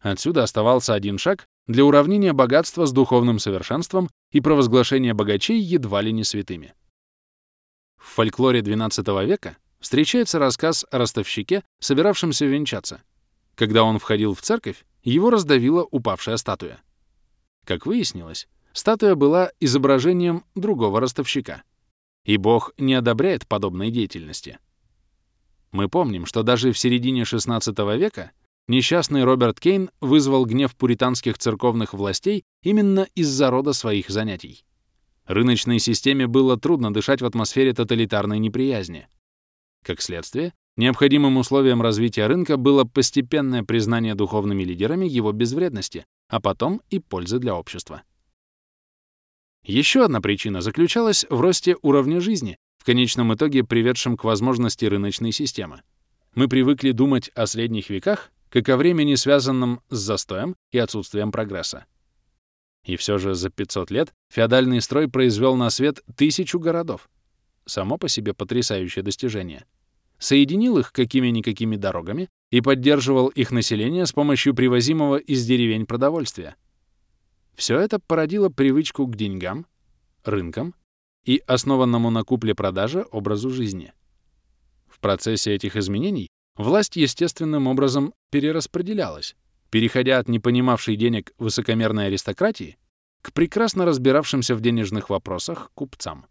Отсюда 0.00 0.44
оставался 0.44 0.94
один 0.94 1.18
шаг 1.18 1.46
для 1.66 1.84
уравнения 1.84 2.32
богатства 2.32 2.86
с 2.86 2.92
духовным 2.92 3.38
совершенством 3.38 4.08
и 4.30 4.40
провозглашения 4.40 5.14
богачей 5.14 5.60
едва 5.60 6.00
ли 6.00 6.12
не 6.12 6.24
святыми. 6.24 6.74
В 7.96 8.06
фольклоре 8.08 8.60
XII 8.60 9.26
века 9.26 9.56
встречается 9.80 10.38
рассказ 10.38 10.86
о 10.90 10.98
ростовщике, 10.98 11.62
собиравшемся 11.80 12.46
венчаться. 12.46 13.02
Когда 13.54 13.82
он 13.82 13.98
входил 13.98 14.34
в 14.34 14.40
церковь, 14.40 14.84
его 15.02 15.30
раздавила 15.30 15.86
упавшая 15.90 16.36
статуя. 16.36 16.80
Как 17.68 17.84
выяснилось, 17.84 18.48
статуя 18.72 19.14
была 19.14 19.52
изображением 19.60 20.42
другого 20.54 21.00
ростовщика. 21.00 21.64
И 22.24 22.38
Бог 22.38 22.72
не 22.78 22.94
одобряет 22.94 23.46
подобной 23.46 23.90
деятельности. 23.90 24.58
Мы 25.70 25.90
помним, 25.90 26.24
что 26.24 26.42
даже 26.42 26.72
в 26.72 26.78
середине 26.78 27.24
XVI 27.24 27.98
века 27.98 28.32
несчастный 28.68 29.22
Роберт 29.22 29.60
Кейн 29.60 29.90
вызвал 30.00 30.46
гнев 30.46 30.74
пуританских 30.76 31.36
церковных 31.36 31.92
властей 31.92 32.42
именно 32.62 33.06
из-за 33.14 33.50
рода 33.50 33.74
своих 33.74 34.08
занятий. 34.08 34.64
Рыночной 35.26 35.78
системе 35.78 36.26
было 36.26 36.56
трудно 36.56 36.90
дышать 36.90 37.20
в 37.20 37.26
атмосфере 37.26 37.74
тоталитарной 37.74 38.38
неприязни. 38.38 39.08
Как 39.84 40.00
следствие, 40.00 40.54
необходимым 40.78 41.36
условием 41.36 41.82
развития 41.82 42.26
рынка 42.26 42.56
было 42.56 42.84
постепенное 42.84 43.62
признание 43.62 44.14
духовными 44.14 44.62
лидерами 44.62 45.06
его 45.06 45.32
безвредности, 45.32 46.06
а 46.28 46.40
потом 46.40 46.80
и 46.88 46.98
пользы 46.98 47.38
для 47.38 47.54
общества. 47.54 48.02
Еще 49.64 50.04
одна 50.04 50.22
причина 50.22 50.62
заключалась 50.62 51.26
в 51.28 51.40
росте 51.40 51.76
уровня 51.82 52.20
жизни, 52.20 52.56
в 52.78 52.84
конечном 52.84 53.34
итоге 53.34 53.64
приведшем 53.64 54.16
к 54.16 54.24
возможности 54.24 54.86
рыночной 54.86 55.32
системы. 55.32 55.82
Мы 56.34 56.48
привыкли 56.48 56.92
думать 56.92 57.28
о 57.34 57.46
средних 57.46 57.90
веках 57.90 58.30
как 58.48 58.68
о 58.70 58.76
времени, 58.76 59.14
связанном 59.14 59.80
с 59.90 59.98
застоем 59.98 60.56
и 60.70 60.78
отсутствием 60.78 61.32
прогресса. 61.32 61.84
И 62.84 62.96
все 62.96 63.18
же 63.18 63.34
за 63.34 63.50
500 63.50 63.90
лет 63.90 64.14
феодальный 64.32 64.80
строй 64.80 65.08
произвел 65.08 65.56
на 65.56 65.68
свет 65.68 66.00
тысячу 66.16 66.58
городов. 66.58 67.10
Само 67.66 67.98
по 67.98 68.08
себе 68.08 68.32
потрясающее 68.32 69.02
достижение. 69.02 69.66
Соединил 70.18 70.78
их 70.78 70.92
какими-никакими 70.92 71.76
дорогами 71.76 72.28
и 72.50 72.60
поддерживал 72.60 73.28
их 73.28 73.50
население 73.50 74.06
с 74.06 74.12
помощью 74.12 74.54
привозимого 74.54 75.16
из 75.16 75.44
деревень 75.46 75.86
продовольствия. 75.86 76.56
Все 77.54 77.78
это 77.78 77.98
породило 77.98 78.48
привычку 78.48 79.06
к 79.06 79.16
деньгам, 79.16 79.66
рынкам 80.24 80.74
и 81.24 81.42
основанному 81.46 82.10
на 82.10 82.24
купле-продаже 82.24 83.06
образу 83.10 83.50
жизни. 83.50 83.92
В 84.88 85.00
процессе 85.00 85.54
этих 85.54 85.76
изменений 85.76 86.28
власть 86.56 86.96
естественным 86.96 87.66
образом 87.66 88.14
перераспределялась, 88.30 89.36
переходя 89.70 90.18
от 90.18 90.28
непонимавшей 90.28 90.96
денег 90.96 91.32
высокомерной 91.38 92.06
аристократии 92.06 92.78
к 93.22 93.32
прекрасно 93.32 93.84
разбиравшимся 93.84 94.54
в 94.54 94.60
денежных 94.60 95.10
вопросах 95.10 95.70
купцам. 95.74 96.26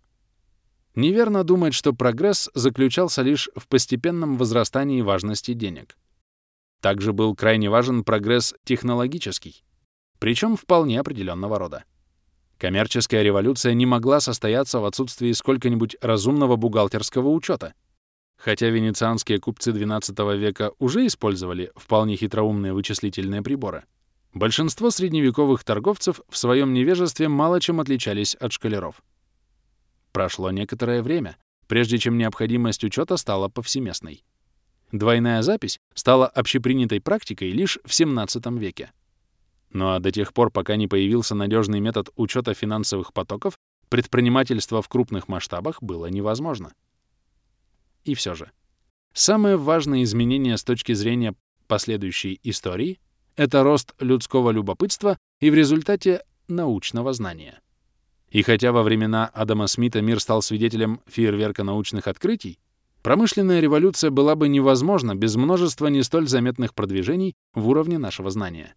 Неверно 0.98 1.44
думать, 1.44 1.76
что 1.76 1.94
прогресс 1.94 2.50
заключался 2.56 3.22
лишь 3.22 3.52
в 3.56 3.68
постепенном 3.68 4.36
возрастании 4.36 5.04
важности 5.04 5.54
денег. 5.54 5.96
Также 6.82 7.14
был 7.14 7.36
крайне 7.36 7.70
важен 7.70 8.04
прогресс 8.04 8.56
технологический, 8.64 9.64
причем 10.18 10.58
вполне 10.58 11.00
определенного 11.00 11.60
рода. 11.60 11.84
Коммерческая 12.58 13.22
революция 13.22 13.76
не 13.76 13.86
могла 13.86 14.20
состояться 14.20 14.80
в 14.80 14.86
отсутствии 14.86 15.34
сколько-нибудь 15.34 15.98
разумного 16.02 16.56
бухгалтерского 16.56 17.30
учета, 17.30 17.76
хотя 18.36 18.70
венецианские 18.70 19.40
купцы 19.40 19.70
XII 19.70 20.36
века 20.36 20.72
уже 20.80 21.06
использовали 21.06 21.72
вполне 21.76 22.16
хитроумные 22.16 22.74
вычислительные 22.74 23.44
приборы. 23.44 23.84
Большинство 24.34 24.90
средневековых 24.90 25.64
торговцев 25.64 26.22
в 26.28 26.36
своем 26.36 26.74
невежестве 26.74 27.28
мало 27.28 27.62
чем 27.62 27.80
отличались 27.80 28.34
от 28.34 28.52
шкалеров. 28.52 29.04
Прошло 30.18 30.50
некоторое 30.50 31.04
время, 31.04 31.38
прежде 31.68 32.00
чем 32.00 32.18
необходимость 32.18 32.84
учета 32.84 33.18
стала 33.18 33.50
повсеместной. 33.50 34.24
Двойная 34.92 35.44
запись 35.44 35.80
стала 35.94 36.26
общепринятой 36.26 37.00
практикой 37.00 37.52
лишь 37.52 37.78
в 37.86 37.90
XVII 37.92 38.58
веке. 38.58 38.92
Ну 39.70 39.90
а 39.90 40.00
до 40.00 40.12
тех 40.12 40.34
пор, 40.34 40.50
пока 40.50 40.76
не 40.76 40.88
появился 40.88 41.36
надежный 41.36 41.82
метод 41.82 42.10
учета 42.16 42.56
финансовых 42.56 43.14
потоков, 43.14 43.60
предпринимательство 43.90 44.82
в 44.82 44.90
крупных 44.90 45.28
масштабах 45.28 45.84
было 45.84 46.08
невозможно. 46.08 46.74
И 48.04 48.16
все 48.16 48.34
же, 48.34 48.50
самое 49.14 49.56
важное 49.56 50.02
изменение 50.02 50.58
с 50.58 50.64
точки 50.64 50.94
зрения 50.94 51.36
последующей 51.68 52.40
истории— 52.42 53.00
это 53.36 53.62
рост 53.62 53.94
людского 54.00 54.50
любопытства 54.50 55.20
и 55.42 55.52
в 55.52 55.54
результате 55.54 56.24
научного 56.48 57.14
знания. 57.14 57.62
И 58.30 58.42
хотя 58.42 58.72
во 58.72 58.84
времена 58.84 59.28
Адама 59.34 59.68
Смита 59.68 60.02
мир 60.02 60.20
стал 60.20 60.42
свидетелем 60.42 61.02
фейерверка 61.08 61.64
научных 61.64 62.08
открытий, 62.08 62.60
промышленная 63.02 63.62
революция 63.62 64.12
была 64.12 64.36
бы 64.36 64.50
невозможна 64.50 65.16
без 65.16 65.36
множества 65.36 65.88
не 65.88 66.04
столь 66.04 66.28
заметных 66.28 66.74
продвижений 66.74 67.36
в 67.54 67.68
уровне 67.70 67.98
нашего 67.98 68.30
знания. 68.30 68.76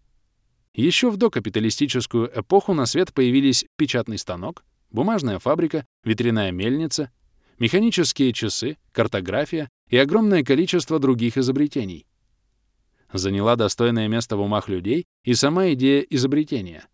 Еще 0.73 1.09
в 1.09 1.17
докапиталистическую 1.17 2.31
эпоху 2.33 2.73
на 2.73 2.85
свет 2.85 3.13
появились 3.13 3.65
печатный 3.75 4.17
станок, 4.17 4.63
бумажная 4.89 5.37
фабрика, 5.37 5.85
ветряная 6.05 6.51
мельница, 6.51 7.11
механические 7.59 8.31
часы, 8.31 8.77
картография 8.93 9.69
и 9.89 9.97
огромное 9.97 10.43
количество 10.43 10.97
других 10.97 11.37
изобретений. 11.37 12.05
Заняла 13.11 13.57
достойное 13.57 14.07
место 14.07 14.37
в 14.37 14.41
умах 14.41 14.69
людей 14.69 15.05
и 15.25 15.33
сама 15.33 15.73
идея 15.73 16.01
изобретения. 16.09 16.85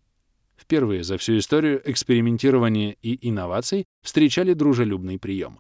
Впервые 0.58 1.03
за 1.03 1.18
всю 1.18 1.38
историю 1.38 1.82
экспериментирования 1.89 2.97
и 3.01 3.30
инноваций 3.30 3.86
встречали 4.03 4.53
дружелюбный 4.53 5.20
прием. 5.20 5.60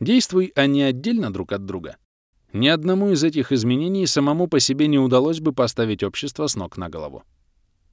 Действуй 0.00 0.52
они 0.54 0.82
отдельно 0.82 1.32
друг 1.32 1.52
от 1.52 1.64
друга, 1.64 1.96
ни 2.56 2.68
одному 2.68 3.10
из 3.10 3.22
этих 3.22 3.52
изменений 3.52 4.06
самому 4.06 4.48
по 4.48 4.60
себе 4.60 4.86
не 4.86 4.98
удалось 4.98 5.40
бы 5.40 5.52
поставить 5.52 6.02
общество 6.02 6.46
с 6.46 6.56
ног 6.56 6.78
на 6.78 6.88
голову. 6.88 7.22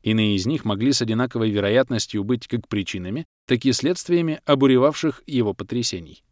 Иные 0.04 0.36
из 0.36 0.46
них 0.46 0.64
могли 0.64 0.94
с 0.94 1.02
одинаковой 1.02 1.50
вероятностью 1.50 2.24
быть 2.24 2.48
как 2.48 2.68
причинами, 2.68 3.26
так 3.46 3.66
и 3.66 3.74
следствиями 3.74 4.40
обуревавших 4.46 5.24
его 5.26 5.54
потрясений. 5.54 6.24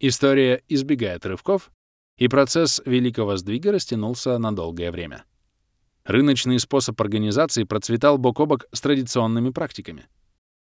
История 0.00 0.62
избегает 0.68 1.26
рывков, 1.26 1.70
и 2.16 2.28
процесс 2.28 2.80
великого 2.86 3.36
сдвига 3.36 3.72
растянулся 3.72 4.38
на 4.38 4.54
долгое 4.54 4.90
время. 4.90 5.24
Рыночный 6.08 6.58
способ 6.58 6.98
организации 7.02 7.64
процветал 7.64 8.16
бок 8.16 8.40
о 8.40 8.46
бок 8.46 8.64
с 8.72 8.80
традиционными 8.80 9.50
практиками. 9.50 10.06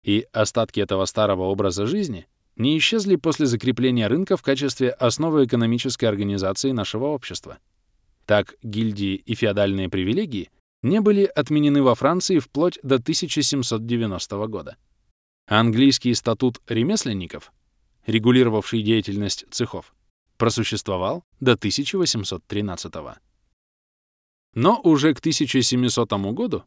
И 0.04 0.26
остатки 0.34 0.80
этого 0.80 1.06
старого 1.06 1.44
образа 1.44 1.86
жизни 1.86 2.26
не 2.56 2.76
исчезли 2.80 3.18
после 3.18 3.46
закрепления 3.46 4.08
рынка 4.08 4.36
в 4.36 4.42
качестве 4.42 4.90
основы 4.90 5.46
экономической 5.46 6.06
организации 6.06 6.72
нашего 6.72 7.06
общества. 7.06 7.60
Так, 8.26 8.56
гильдии 8.64 9.14
и 9.14 9.36
феодальные 9.36 9.90
привилегии 9.90 10.50
не 10.82 11.02
были 11.02 11.26
отменены 11.26 11.84
во 11.84 11.94
Франции 11.94 12.40
вплоть 12.40 12.80
до 12.82 12.96
1790 12.96 14.48
года. 14.48 14.76
Английский 15.46 16.16
статут 16.16 16.62
ремесленников, 16.68 17.54
регулировавший 18.08 18.82
деятельность 18.82 19.46
цехов, 19.52 19.94
просуществовал 20.38 21.24
до 21.40 21.52
1813 21.52 22.94
года. 22.96 23.20
Но 24.58 24.82
уже 24.84 25.14
к 25.14 25.20
1700 25.20 26.12
году, 26.34 26.64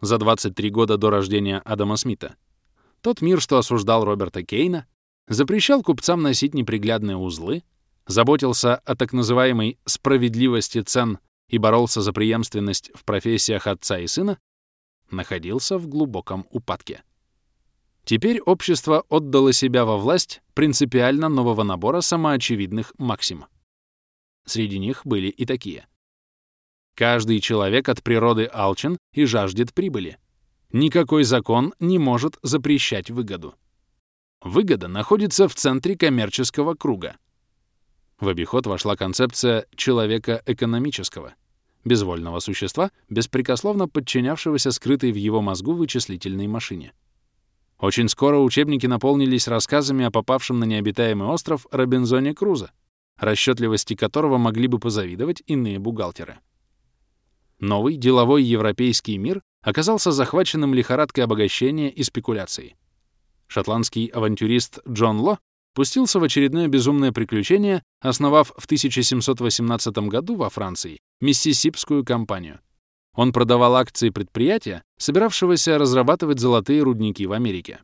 за 0.00 0.18
23 0.18 0.70
года 0.70 0.96
до 0.96 1.10
рождения 1.10 1.58
Адама 1.64 1.96
Смита, 1.96 2.36
тот 3.00 3.20
мир, 3.20 3.40
что 3.40 3.58
осуждал 3.58 4.04
Роберта 4.04 4.44
Кейна, 4.44 4.86
запрещал 5.26 5.82
купцам 5.82 6.22
носить 6.22 6.54
неприглядные 6.54 7.16
узлы, 7.16 7.64
заботился 8.06 8.76
о 8.76 8.94
так 8.94 9.12
называемой 9.12 9.80
справедливости 9.86 10.82
цен 10.82 11.18
и 11.48 11.58
боролся 11.58 12.00
за 12.00 12.12
преемственность 12.12 12.92
в 12.94 13.04
профессиях 13.04 13.66
отца 13.66 13.98
и 13.98 14.06
сына, 14.06 14.38
находился 15.10 15.78
в 15.78 15.88
глубоком 15.88 16.46
упадке. 16.52 17.02
Теперь 18.04 18.40
общество 18.40 19.04
отдало 19.08 19.52
себя 19.52 19.84
во 19.84 19.96
власть 19.98 20.42
принципиально 20.54 21.28
нового 21.28 21.64
набора 21.64 22.02
самоочевидных 22.02 22.92
максим. 22.98 23.46
Среди 24.46 24.78
них 24.78 25.04
были 25.04 25.26
и 25.26 25.44
такие. 25.44 25.88
Каждый 26.94 27.40
человек 27.40 27.88
от 27.88 28.02
природы 28.02 28.48
алчен 28.52 28.98
и 29.12 29.24
жаждет 29.24 29.72
прибыли. 29.72 30.18
Никакой 30.72 31.24
закон 31.24 31.74
не 31.80 31.98
может 31.98 32.38
запрещать 32.42 33.10
выгоду. 33.10 33.54
Выгода 34.42 34.88
находится 34.88 35.48
в 35.48 35.54
центре 35.54 35.96
коммерческого 35.96 36.74
круга. 36.74 37.16
В 38.18 38.28
обиход 38.28 38.66
вошла 38.66 38.96
концепция 38.96 39.66
человека 39.74 40.42
экономического, 40.46 41.34
безвольного 41.84 42.40
существа, 42.40 42.90
беспрекословно 43.08 43.88
подчинявшегося 43.88 44.70
скрытой 44.70 45.12
в 45.12 45.16
его 45.16 45.40
мозгу 45.40 45.72
вычислительной 45.72 46.46
машине. 46.46 46.92
Очень 47.78 48.08
скоро 48.08 48.38
учебники 48.38 48.86
наполнились 48.86 49.48
рассказами 49.48 50.04
о 50.04 50.10
попавшем 50.10 50.60
на 50.60 50.64
необитаемый 50.64 51.28
остров 51.28 51.66
Робинзоне 51.72 52.32
Крузо, 52.32 52.70
расчетливости 53.16 53.94
которого 53.94 54.38
могли 54.38 54.68
бы 54.68 54.78
позавидовать 54.78 55.42
иные 55.46 55.78
бухгалтеры. 55.78 56.38
Новый 57.62 57.96
деловой 57.96 58.42
европейский 58.42 59.18
мир 59.18 59.40
оказался 59.62 60.10
захваченным 60.10 60.74
лихорадкой 60.74 61.22
обогащения 61.22 61.90
и 61.90 62.02
спекуляций. 62.02 62.74
Шотландский 63.46 64.06
авантюрист 64.06 64.80
Джон 64.88 65.20
Ло 65.20 65.38
пустился 65.72 66.18
в 66.18 66.24
очередное 66.24 66.66
безумное 66.66 67.12
приключение, 67.12 67.84
основав 68.00 68.52
в 68.58 68.64
1718 68.64 69.96
году 70.08 70.34
во 70.34 70.50
Франции 70.50 70.98
Миссисипскую 71.20 72.04
компанию. 72.04 72.58
Он 73.14 73.32
продавал 73.32 73.76
акции 73.76 74.10
предприятия, 74.10 74.82
собиравшегося 74.98 75.78
разрабатывать 75.78 76.40
золотые 76.40 76.82
рудники 76.82 77.24
в 77.26 77.32
Америке. 77.32 77.78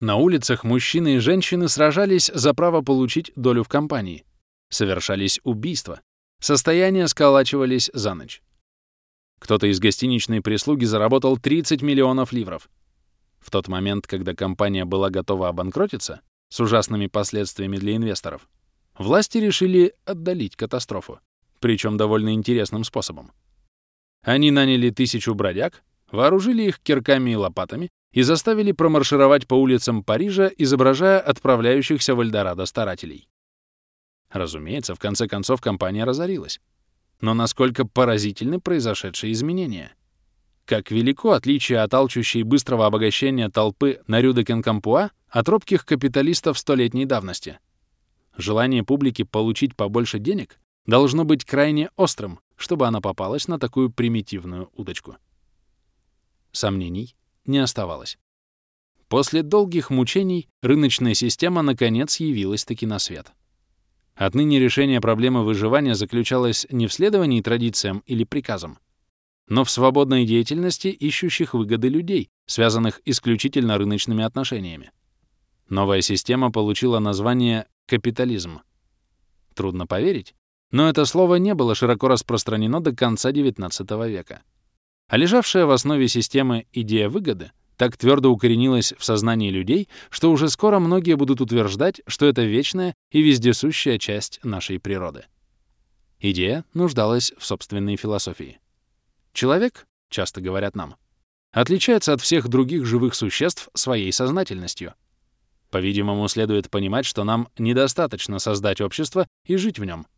На 0.00 0.16
улицах 0.16 0.64
мужчины 0.64 1.14
и 1.14 1.18
женщины 1.18 1.68
сражались 1.68 2.30
за 2.34 2.52
право 2.52 2.82
получить 2.82 3.32
долю 3.36 3.64
в 3.64 3.68
компании. 3.68 4.26
Совершались 4.68 5.40
убийства. 5.44 6.02
Состояния 6.42 7.08
сколачивались 7.08 7.90
за 7.94 8.12
ночь. 8.12 8.42
Кто-то 9.38 9.66
из 9.66 9.80
гостиничной 9.80 10.40
прислуги 10.40 10.84
заработал 10.84 11.36
30 11.38 11.82
миллионов 11.82 12.32
ливров. 12.32 12.68
В 13.40 13.50
тот 13.50 13.68
момент, 13.68 14.06
когда 14.06 14.34
компания 14.34 14.84
была 14.84 15.10
готова 15.10 15.48
обанкротиться, 15.48 16.20
с 16.48 16.60
ужасными 16.60 17.06
последствиями 17.06 17.76
для 17.76 17.96
инвесторов, 17.96 18.48
власти 18.98 19.38
решили 19.38 19.94
отдалить 20.04 20.56
катастрофу, 20.56 21.20
причем 21.60 21.96
довольно 21.96 22.34
интересным 22.34 22.84
способом. 22.84 23.32
Они 24.22 24.50
наняли 24.50 24.90
тысячу 24.90 25.34
бродяг, 25.34 25.82
вооружили 26.10 26.64
их 26.64 26.80
кирками 26.80 27.30
и 27.30 27.36
лопатами 27.36 27.90
и 28.12 28.22
заставили 28.22 28.72
промаршировать 28.72 29.46
по 29.46 29.54
улицам 29.54 30.02
Парижа, 30.02 30.50
изображая 30.56 31.20
отправляющихся 31.20 32.14
в 32.14 32.20
Эльдорадо 32.20 32.66
старателей. 32.66 33.28
Разумеется, 34.30 34.94
в 34.94 34.98
конце 34.98 35.26
концов 35.28 35.60
компания 35.60 36.04
разорилась. 36.04 36.60
Но 37.20 37.34
насколько 37.34 37.84
поразительны 37.84 38.60
произошедшие 38.60 39.32
изменения. 39.32 39.94
Как 40.64 40.90
велико 40.90 41.32
отличие 41.32 41.80
от 41.80 41.94
алчущей 41.94 42.42
быстрого 42.42 42.86
обогащения 42.86 43.48
толпы 43.48 44.00
на 44.06 44.20
Рю 44.20 44.32
де 44.32 44.44
Кенкампуа 44.44 45.10
от 45.28 45.48
робких 45.48 45.84
капиталистов 45.84 46.58
столетней 46.58 47.06
давности. 47.06 47.58
Желание 48.36 48.84
публики 48.84 49.24
получить 49.24 49.74
побольше 49.74 50.18
денег 50.18 50.60
должно 50.86 51.24
быть 51.24 51.44
крайне 51.44 51.90
острым, 51.96 52.40
чтобы 52.56 52.86
она 52.86 53.00
попалась 53.00 53.48
на 53.48 53.58
такую 53.58 53.90
примитивную 53.90 54.70
удочку. 54.74 55.16
Сомнений 56.52 57.14
не 57.46 57.58
оставалось. 57.58 58.18
После 59.08 59.42
долгих 59.42 59.90
мучений 59.90 60.48
рыночная 60.62 61.14
система 61.14 61.62
наконец 61.62 62.20
явилась 62.20 62.64
таки 62.64 62.86
на 62.86 62.98
свет. 62.98 63.32
Отныне 64.18 64.58
решение 64.58 65.00
проблемы 65.00 65.44
выживания 65.44 65.94
заключалось 65.94 66.66
не 66.70 66.88
в 66.88 66.92
следовании 66.92 67.40
традициям 67.40 68.02
или 68.04 68.24
приказам, 68.24 68.78
но 69.48 69.62
в 69.62 69.70
свободной 69.70 70.26
деятельности 70.26 70.88
ищущих 70.88 71.54
выгоды 71.54 71.88
людей, 71.88 72.28
связанных 72.44 73.00
исключительно 73.04 73.78
рыночными 73.78 74.24
отношениями. 74.24 74.90
Новая 75.68 76.00
система 76.00 76.50
получила 76.50 76.98
название 76.98 77.68
«капитализм». 77.86 78.62
Трудно 79.54 79.86
поверить, 79.86 80.34
но 80.72 80.88
это 80.88 81.04
слово 81.04 81.36
не 81.36 81.54
было 81.54 81.76
широко 81.76 82.08
распространено 82.08 82.80
до 82.80 82.92
конца 82.92 83.30
XIX 83.30 84.10
века. 84.10 84.42
А 85.06 85.16
лежавшая 85.16 85.64
в 85.64 85.70
основе 85.70 86.08
системы 86.08 86.66
идея 86.72 87.08
выгоды 87.08 87.52
так 87.78 87.96
твердо 87.96 88.30
укоренилась 88.30 88.92
в 88.98 89.04
сознании 89.04 89.50
людей, 89.50 89.88
что 90.10 90.32
уже 90.32 90.50
скоро 90.50 90.80
многие 90.80 91.14
будут 91.14 91.40
утверждать, 91.40 92.02
что 92.08 92.26
это 92.26 92.42
вечная 92.42 92.94
и 93.12 93.22
вездесущая 93.22 93.98
часть 93.98 94.40
нашей 94.42 94.80
природы. 94.80 95.24
Идея 96.18 96.64
нуждалась 96.74 97.32
в 97.38 97.46
собственной 97.46 97.94
философии. 97.94 98.58
Человек, 99.32 99.86
часто 100.10 100.40
говорят 100.40 100.74
нам, 100.74 100.96
отличается 101.52 102.12
от 102.12 102.20
всех 102.20 102.48
других 102.48 102.84
живых 102.84 103.14
существ 103.14 103.68
своей 103.74 104.12
сознательностью. 104.12 104.94
По-видимому, 105.70 106.26
следует 106.26 106.70
понимать, 106.70 107.06
что 107.06 107.22
нам 107.22 107.48
недостаточно 107.58 108.40
создать 108.40 108.80
общество 108.80 109.28
и 109.46 109.56
жить 109.56 109.78
в 109.78 109.84
нем. 109.84 110.08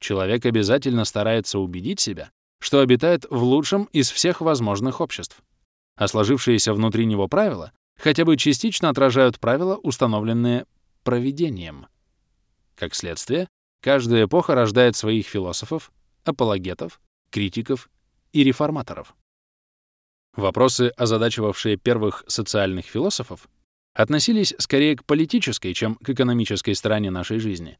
Человек 0.00 0.46
обязательно 0.46 1.04
старается 1.04 1.58
убедить 1.58 2.00
себя, 2.00 2.30
что 2.60 2.80
обитает 2.80 3.26
в 3.28 3.42
лучшем 3.42 3.90
из 3.92 4.10
всех 4.10 4.40
возможных 4.40 5.02
обществ, 5.02 5.42
а 5.96 6.08
сложившиеся 6.08 6.74
внутри 6.74 7.06
него 7.06 7.28
правила 7.28 7.72
хотя 7.96 8.24
бы 8.24 8.36
частично 8.36 8.88
отражают 8.88 9.38
правила, 9.38 9.76
установленные 9.76 10.66
проведением. 11.02 11.86
Как 12.76 12.94
следствие, 12.94 13.48
каждая 13.80 14.24
эпоха 14.24 14.54
рождает 14.54 14.96
своих 14.96 15.26
философов, 15.26 15.92
апологетов, 16.24 17.00
критиков 17.30 17.88
и 18.32 18.42
реформаторов. 18.42 19.14
Вопросы, 20.36 20.88
озадачивавшие 20.96 21.76
первых 21.76 22.24
социальных 22.26 22.86
философов, 22.86 23.48
относились 23.94 24.54
скорее 24.58 24.96
к 24.96 25.04
политической, 25.04 25.72
чем 25.72 25.94
к 25.96 26.08
экономической 26.10 26.74
стороне 26.74 27.10
нашей 27.10 27.38
жизни. 27.38 27.78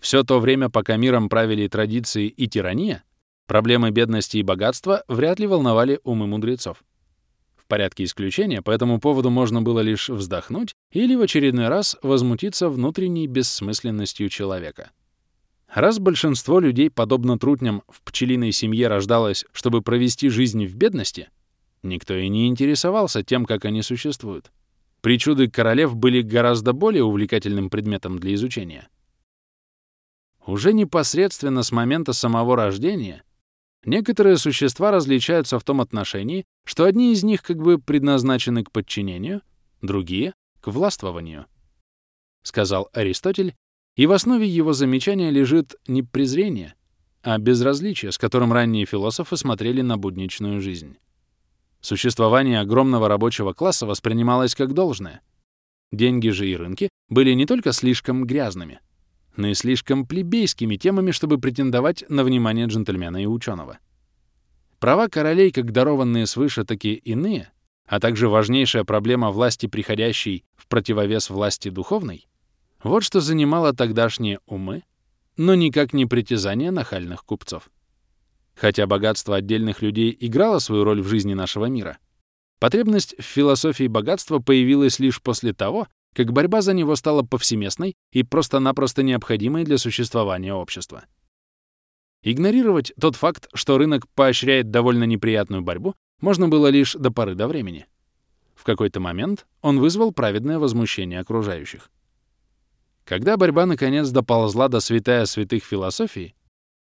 Все 0.00 0.24
то 0.24 0.40
время, 0.40 0.68
пока 0.68 0.96
миром 0.96 1.28
правили 1.28 1.68
традиции 1.68 2.26
и 2.26 2.48
тирания, 2.48 3.04
проблемы 3.46 3.90
бедности 3.90 4.38
и 4.38 4.42
богатства 4.42 5.04
вряд 5.06 5.38
ли 5.38 5.46
волновали 5.46 6.00
умы 6.02 6.26
мудрецов. 6.26 6.82
В 7.66 7.68
порядке 7.68 8.04
исключения 8.04 8.62
по 8.62 8.70
этому 8.70 9.00
поводу 9.00 9.28
можно 9.28 9.60
было 9.60 9.80
лишь 9.80 10.08
вздохнуть 10.08 10.76
или 10.92 11.16
в 11.16 11.20
очередной 11.20 11.66
раз 11.66 11.96
возмутиться 12.00 12.68
внутренней 12.68 13.26
бессмысленностью 13.26 14.28
человека. 14.28 14.92
Раз 15.74 15.98
большинство 15.98 16.60
людей, 16.60 16.90
подобно 16.90 17.40
трутням, 17.40 17.82
в 17.88 18.02
пчелиной 18.02 18.52
семье 18.52 18.86
рождалось, 18.86 19.44
чтобы 19.50 19.82
провести 19.82 20.28
жизнь 20.28 20.64
в 20.64 20.76
бедности, 20.76 21.28
никто 21.82 22.14
и 22.14 22.28
не 22.28 22.46
интересовался 22.46 23.24
тем, 23.24 23.44
как 23.44 23.64
они 23.64 23.82
существуют. 23.82 24.52
Причуды 25.00 25.50
королев 25.50 25.96
были 25.96 26.22
гораздо 26.22 26.72
более 26.72 27.02
увлекательным 27.02 27.68
предметом 27.68 28.20
для 28.20 28.34
изучения. 28.34 28.86
Уже 30.46 30.72
непосредственно 30.72 31.64
с 31.64 31.72
момента 31.72 32.12
самого 32.12 32.54
рождения 32.54 33.24
некоторые 33.84 34.36
существа 34.36 34.90
различаются 34.90 35.58
в 35.58 35.64
том 35.64 35.80
отношении, 35.80 36.44
что 36.64 36.84
одни 36.84 37.12
из 37.12 37.22
них 37.24 37.42
как 37.42 37.58
бы 37.58 37.78
предназначены 37.78 38.64
к 38.64 38.72
подчинению, 38.72 39.42
другие— 39.82 40.34
к 40.60 40.68
властвованию. 40.68 41.46
Сказал 42.42 42.88
Аристотель, 42.92 43.54
и 43.96 44.06
в 44.06 44.12
основе 44.12 44.46
его 44.46 44.72
замечания 44.72 45.30
лежит 45.30 45.74
не 45.86 46.02
презрение, 46.02 46.74
а 47.22 47.38
безразличие, 47.38 48.12
с 48.12 48.18
которым 48.18 48.52
ранние 48.52 48.86
философы 48.86 49.36
смотрели 49.36 49.80
на 49.80 49.96
будничную 49.96 50.60
жизнь. 50.60 50.96
Существование 51.80 52.60
огромного 52.60 53.08
рабочего 53.08 53.52
класса 53.52 53.86
воспринималось 53.86 54.54
как 54.54 54.74
должное. 54.74 55.22
Деньги 55.92 56.28
же 56.28 56.48
и 56.48 56.56
рынки 56.56 56.88
были 57.08 57.32
не 57.32 57.46
только 57.46 57.72
слишком 57.72 58.24
грязными, 58.24 58.80
но 59.36 59.48
и 59.48 59.54
слишком 59.54 60.06
плебейскими 60.06 60.76
темами, 60.76 61.10
чтобы 61.10 61.38
претендовать 61.38 62.04
на 62.08 62.24
внимание 62.24 62.66
джентльмена 62.66 63.22
и 63.22 63.26
ученого. 63.26 63.78
Права 64.78 65.08
королей, 65.08 65.50
как 65.52 65.72
дарованные 65.72 66.26
свыше, 66.26 66.64
так 66.64 66.84
и 66.84 66.94
иные, 66.94 67.50
а 67.86 68.00
также 68.00 68.28
важнейшая 68.28 68.84
проблема 68.84 69.30
власти 69.30 69.66
приходящей 69.66 70.44
в 70.56 70.66
противовес 70.66 71.30
власти 71.30 71.68
духовной, 71.68 72.26
вот 72.82 73.02
что 73.02 73.20
занимало 73.20 73.72
тогдашние 73.72 74.40
умы, 74.46 74.82
но 75.36 75.54
никак 75.54 75.92
не 75.92 76.06
притязание 76.06 76.70
нахальных 76.70 77.24
купцов. 77.24 77.70
Хотя 78.54 78.86
богатство 78.86 79.36
отдельных 79.36 79.82
людей 79.82 80.16
играло 80.18 80.58
свою 80.58 80.84
роль 80.84 81.02
в 81.02 81.08
жизни 81.08 81.34
нашего 81.34 81.66
мира, 81.66 81.98
потребность 82.58 83.14
в 83.18 83.22
философии 83.22 83.86
богатства 83.86 84.38
появилась 84.38 84.98
лишь 84.98 85.20
после 85.20 85.52
того, 85.52 85.88
как 86.16 86.32
борьба 86.32 86.62
за 86.62 86.72
него 86.72 86.96
стала 86.96 87.22
повсеместной 87.22 87.94
и 88.10 88.22
просто-напросто 88.22 89.02
необходимой 89.02 89.64
для 89.64 89.76
существования 89.76 90.54
общества. 90.54 91.04
Игнорировать 92.22 92.94
тот 92.98 93.16
факт, 93.16 93.48
что 93.52 93.76
рынок 93.76 94.08
поощряет 94.14 94.70
довольно 94.70 95.04
неприятную 95.04 95.60
борьбу, 95.60 95.94
можно 96.22 96.48
было 96.48 96.68
лишь 96.68 96.94
до 96.94 97.10
поры 97.10 97.34
до 97.34 97.46
времени. 97.46 97.86
В 98.54 98.64
какой-то 98.64 98.98
момент 98.98 99.46
он 99.60 99.78
вызвал 99.78 100.10
праведное 100.10 100.58
возмущение 100.58 101.20
окружающих. 101.20 101.90
Когда 103.04 103.36
борьба 103.36 103.66
наконец 103.66 104.08
доползла 104.08 104.68
до 104.68 104.80
святая 104.80 105.26
святых 105.26 105.64
философии, 105.64 106.34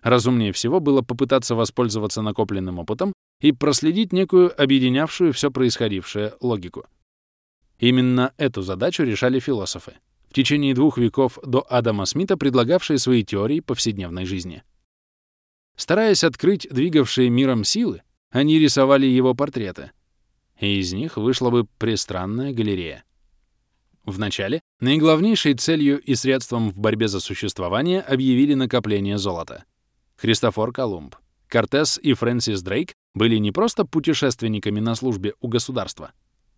разумнее 0.01 0.53
всего 0.53 0.79
было 0.79 1.01
попытаться 1.01 1.53
воспользоваться 1.53 2.21
накопленным 2.21 2.79
опытом 2.79 3.11
и 3.41 3.51
проследить 3.51 4.13
некую 4.13 4.59
объединявшую 4.59 5.33
все 5.33 5.51
происходившее 5.51 6.35
логику. 6.39 6.85
Именно 7.79 8.33
эту 8.37 8.61
задачу 8.61 9.03
решали 9.03 9.39
философы, 9.39 9.93
в 10.29 10.33
течение 10.33 10.73
двух 10.73 10.97
веков 10.97 11.37
до 11.43 11.65
Адама 11.69 12.05
Смита 12.05 12.37
предлагавшие 12.37 12.97
свои 12.97 13.23
теории 13.23 13.59
повседневной 13.59 14.25
жизни. 14.25 14.63
Стараясь 15.75 16.23
открыть 16.23 16.67
двигавшие 16.71 17.29
миром 17.29 17.63
силы, 17.63 18.01
они 18.31 18.57
рисовали 18.57 19.05
его 19.05 19.35
портреты, 19.35 19.91
и 20.59 20.79
из 20.79 20.91
них 20.93 21.17
вышла 21.17 21.51
бы 21.51 21.65
пристранная 21.77 22.51
галерея. 22.51 23.03
Вначале 24.03 24.61
наиглавнейшей 24.79 25.53
целью 25.53 25.99
и 25.99 26.15
средством 26.15 26.71
в 26.71 26.79
борьбе 26.79 27.07
за 27.07 27.19
существование 27.19 28.01
объявили 28.01 28.53
накопление 28.53 29.17
золота. 29.17 29.65
Христофор 30.15 30.71
Колумб, 30.71 31.15
Кортес 31.47 31.99
и 32.01 32.13
Фрэнсис 32.13 32.61
Дрейк 32.61 32.93
были 33.13 33.37
не 33.37 33.51
просто 33.51 33.85
путешественниками 33.85 34.79
на 34.79 34.95
службе 34.95 35.33
у 35.41 35.47
государства. 35.47 36.11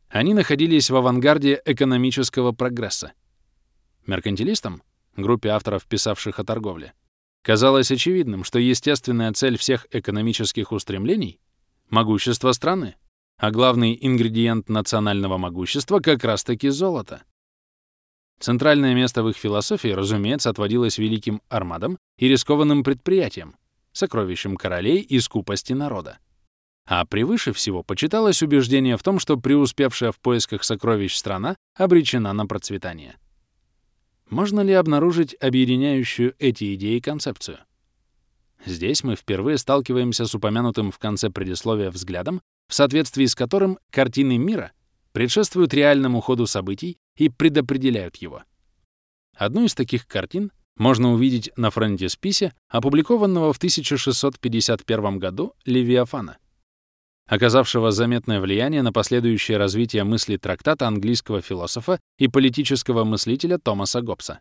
Они 0.09 0.33
находились 0.33 0.89
в 0.89 0.95
авангарде 0.95 1.61
экономического 1.65 2.51
прогресса. 2.51 3.13
Меркантилистам, 4.07 4.81
группе 5.15 5.49
авторов, 5.49 5.85
писавших 5.85 6.39
о 6.39 6.43
торговле, 6.43 6.93
казалось 7.43 7.91
очевидным, 7.91 8.43
что 8.43 8.57
естественная 8.57 9.31
цель 9.33 9.57
всех 9.57 9.85
экономических 9.91 10.71
устремлений— 10.71 11.39
могущество 11.89 12.51
страны, 12.53 12.95
а 13.37 13.51
главный 13.51 13.97
ингредиент 14.01 14.67
национального 14.67 15.37
могущества 15.37 15.99
как 15.99 16.23
раз-таки 16.23 16.69
золото. 16.69 17.23
Центральное 18.39 18.95
место 18.95 19.21
в 19.21 19.29
их 19.29 19.37
философии, 19.37 19.89
разумеется, 19.89 20.49
отводилось 20.49 20.97
великим 20.97 21.41
армадам 21.49 21.99
и 22.17 22.27
рискованным 22.27 22.83
предприятиям, 22.83 23.55
сокровищем 23.91 24.55
королей 24.55 25.01
и 25.01 25.19
скупости 25.19 25.73
народа. 25.73 26.17
А 26.91 27.05
превыше 27.05 27.53
всего 27.53 27.83
почиталось 27.83 28.41
убеждение 28.41 28.97
в 28.97 29.03
том, 29.03 29.19
что 29.19 29.37
преуспевшая 29.37 30.11
в 30.11 30.19
поисках 30.19 30.63
сокровищ 30.63 31.15
страна 31.15 31.55
обречена 31.75 32.33
на 32.33 32.47
процветание. 32.47 33.17
Можно 34.31 34.61
ли 34.61 34.73
обнаружить 34.73 35.35
объединяющую 35.39 36.33
эти 36.39 36.73
идеи 36.73 36.97
концепцию? 36.97 37.59
Здесь 38.65 39.03
мы 39.03 39.15
впервые 39.15 39.59
сталкиваемся 39.59 40.25
с 40.25 40.33
упомянутым 40.33 40.91
в 40.91 40.97
конце 40.97 41.29
предисловия 41.29 41.91
взглядом, 41.91 42.41
в 42.67 42.73
соответствии 42.73 43.27
с 43.27 43.35
которым 43.35 43.77
картины 43.91 44.39
мира 44.39 44.71
предшествуют 45.11 45.75
реальному 45.75 46.21
ходу 46.21 46.47
событий 46.47 46.97
и 47.15 47.29
предопределяют 47.29 48.15
его. 48.15 48.41
Одну 49.37 49.63
из 49.63 49.75
таких 49.75 50.07
картин 50.07 50.51
можно 50.75 51.13
увидеть 51.13 51.51
на 51.55 51.69
фронтисписе, 51.69 52.51
опубликованного 52.67 53.53
в 53.53 53.57
1651 53.57 55.19
году 55.19 55.53
Левиафана, 55.65 56.39
оказавшего 57.29 57.91
заметное 57.91 58.41
влияние 58.41 58.81
на 58.81 58.91
последующее 58.91 59.57
развитие 59.57 60.03
мысли 60.03 60.37
трактата 60.37 60.87
английского 60.87 61.41
философа 61.41 61.99
и 62.17 62.27
политического 62.27 63.03
мыслителя 63.03 63.59
Томаса 63.59 64.01
Гоббса. 64.01 64.39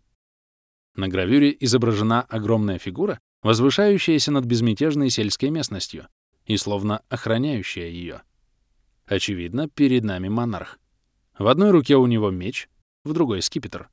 На 0.97 1.07
гравюре 1.09 1.55
изображена 1.61 2.23
огромная 2.23 2.79
фигура, 2.79 3.21
возвышающаяся 3.43 4.33
над 4.33 4.47
безмятежной 4.47 5.11
сельской 5.11 5.51
местностью 5.51 6.09
и 6.47 6.57
словно 6.57 7.03
охраняющая 7.11 7.89
ее. 7.89 8.23
Очевидно, 9.07 9.69
перед 9.69 10.03
нами 10.03 10.29
монарх. 10.29 10.79
В 11.39 11.47
одной 11.47 11.71
руке 11.71 11.97
у 11.97 12.07
него 12.07 12.31
меч, 12.31 12.71
в 13.05 13.13
другой— 13.13 13.43
скипетр. 13.43 13.91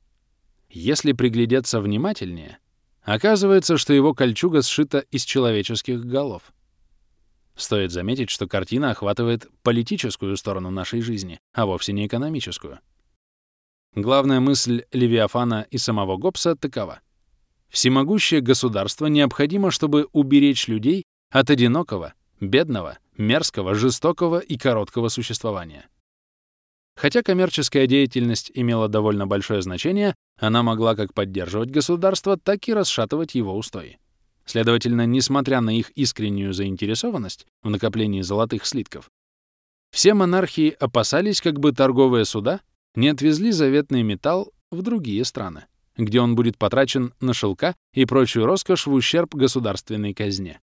Если 0.70 1.12
приглядеться 1.12 1.80
внимательнее, 1.80 2.58
оказывается, 3.02 3.76
что 3.76 3.92
его 3.92 4.14
кольчуга 4.14 4.62
сшита 4.62 5.00
из 5.10 5.24
человеческих 5.24 6.04
голов. 6.04 6.50
Стоит 7.56 7.90
заметить, 7.90 8.28
что 8.30 8.46
картина 8.46 8.90
охватывает 8.90 9.48
политическую 9.62 10.36
сторону 10.36 10.70
нашей 10.70 11.00
жизни, 11.00 11.40
а 11.54 11.64
вовсе 11.64 11.92
не 11.92 12.06
экономическую. 12.06 12.80
Главная 13.94 14.40
мысль 14.40 14.84
Левиафана 14.92 15.66
и 15.70 15.78
самого 15.78 16.18
Гоббса 16.18 16.54
такова. 16.54 17.00
Всемогущее 17.70 18.42
государство 18.42 19.06
необходимо, 19.06 19.70
чтобы 19.70 20.06
уберечь 20.12 20.68
людей 20.68 21.04
от 21.30 21.48
одинокого, 21.48 22.12
бедного, 22.40 22.98
мерзкого, 23.16 23.74
жестокого 23.74 24.38
и 24.38 24.58
короткого 24.58 25.08
существования. 25.08 25.88
Хотя 26.94 27.22
коммерческая 27.22 27.86
деятельность 27.86 28.50
имела 28.54 28.88
довольно 28.88 29.26
большое 29.26 29.62
значение, 29.62 30.14
она 30.38 30.62
могла 30.62 30.94
как 30.94 31.14
поддерживать 31.14 31.70
государство, 31.70 32.36
так 32.36 32.68
и 32.68 32.74
расшатывать 32.74 33.34
его 33.34 33.56
устои. 33.56 33.98
Следовательно, 34.46 35.04
несмотря 35.06 35.60
на 35.60 35.76
их 35.76 35.90
искреннюю 35.90 36.54
заинтересованность 36.54 37.46
в 37.62 37.68
накоплении 37.68 38.22
золотых 38.22 38.64
слитков, 38.64 39.10
все 39.90 40.14
монархии 40.14 40.70
опасались, 40.78 41.40
как 41.40 41.58
бы 41.58 41.72
торговые 41.72 42.24
суда 42.24 42.60
не 42.94 43.08
отвезли 43.08 43.50
заветный 43.50 44.02
металл 44.02 44.52
в 44.70 44.82
другие 44.82 45.24
страны, 45.24 45.66
где 45.96 46.20
он 46.20 46.36
будет 46.36 46.58
потрачен 46.58 47.12
на 47.20 47.34
шелка 47.34 47.74
и 47.92 48.04
прочую 48.04 48.46
роскошь 48.46 48.86
в 48.86 48.92
ущерб 48.92 49.34
государственной 49.34 50.14
казне. 50.14 50.60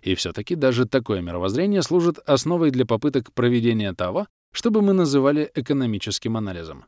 И 0.00 0.14
все-таки 0.14 0.54
даже 0.54 0.86
такое 0.86 1.20
мировоззрение 1.20 1.82
служит 1.82 2.18
основой 2.18 2.70
для 2.70 2.86
попыток 2.86 3.32
проведения 3.32 3.92
того, 3.94 4.26
что 4.52 4.70
бы 4.70 4.82
мы 4.82 4.92
называли 4.92 5.50
экономическим 5.54 6.36
анализом. 6.36 6.84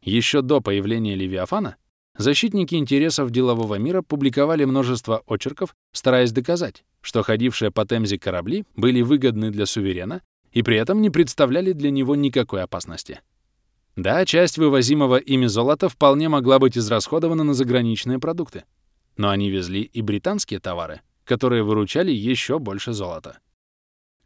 Еще 0.00 0.42
до 0.42 0.60
появления 0.60 1.16
Левиафана 1.16 1.76
защитники 2.18 2.74
интересов 2.74 3.30
делового 3.30 3.76
мира 3.76 4.02
публиковали 4.02 4.64
множество 4.64 5.22
очерков, 5.26 5.74
стараясь 5.92 6.32
доказать, 6.32 6.84
что 7.00 7.22
ходившие 7.22 7.70
по 7.70 7.86
Темзе 7.86 8.18
корабли 8.18 8.64
были 8.76 9.00
выгодны 9.00 9.50
для 9.50 9.64
суверена 9.64 10.22
и 10.52 10.62
при 10.62 10.76
этом 10.76 11.00
не 11.00 11.10
представляли 11.10 11.72
для 11.72 11.90
него 11.90 12.16
никакой 12.16 12.62
опасности. 12.62 13.20
Да, 13.96 14.24
часть 14.24 14.58
вывозимого 14.58 15.16
ими 15.16 15.46
золота 15.46 15.88
вполне 15.88 16.28
могла 16.28 16.58
быть 16.58 16.78
израсходована 16.78 17.44
на 17.44 17.54
заграничные 17.54 18.18
продукты, 18.18 18.64
но 19.16 19.30
они 19.30 19.50
везли 19.50 19.82
и 19.82 20.02
британские 20.02 20.60
товары, 20.60 21.00
которые 21.24 21.62
выручали 21.62 22.12
еще 22.12 22.58
больше 22.58 22.92
золота. 22.92 23.38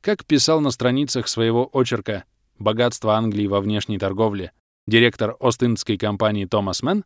Как 0.01 0.25
писал 0.25 0.61
на 0.61 0.71
страницах 0.71 1.29
своего 1.29 1.71
очерка 1.73 2.25
«Богатство 2.59 3.15
Англии 3.15 3.47
во 3.47 3.61
внешней 3.61 3.99
торговле» 3.99 4.53
директор 4.87 5.37
Остинской 5.41 5.97
компании 5.97 6.45
Томас 6.45 6.83
Мэн, 6.83 7.05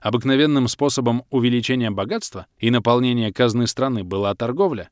обыкновенным 0.00 0.68
способом 0.68 1.24
увеличения 1.30 1.90
богатства 1.90 2.46
и 2.58 2.70
наполнения 2.70 3.32
казны 3.32 3.66
страны 3.66 4.04
была 4.04 4.34
торговля. 4.34 4.90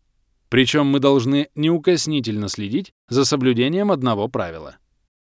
Причем 0.49 0.87
мы 0.87 1.01
должны 1.01 1.49
неукоснительно 1.55 2.49
следить 2.49 2.93
за 3.09 3.25
соблюдением 3.25 3.91
одного 3.91 4.29
правила. 4.29 4.77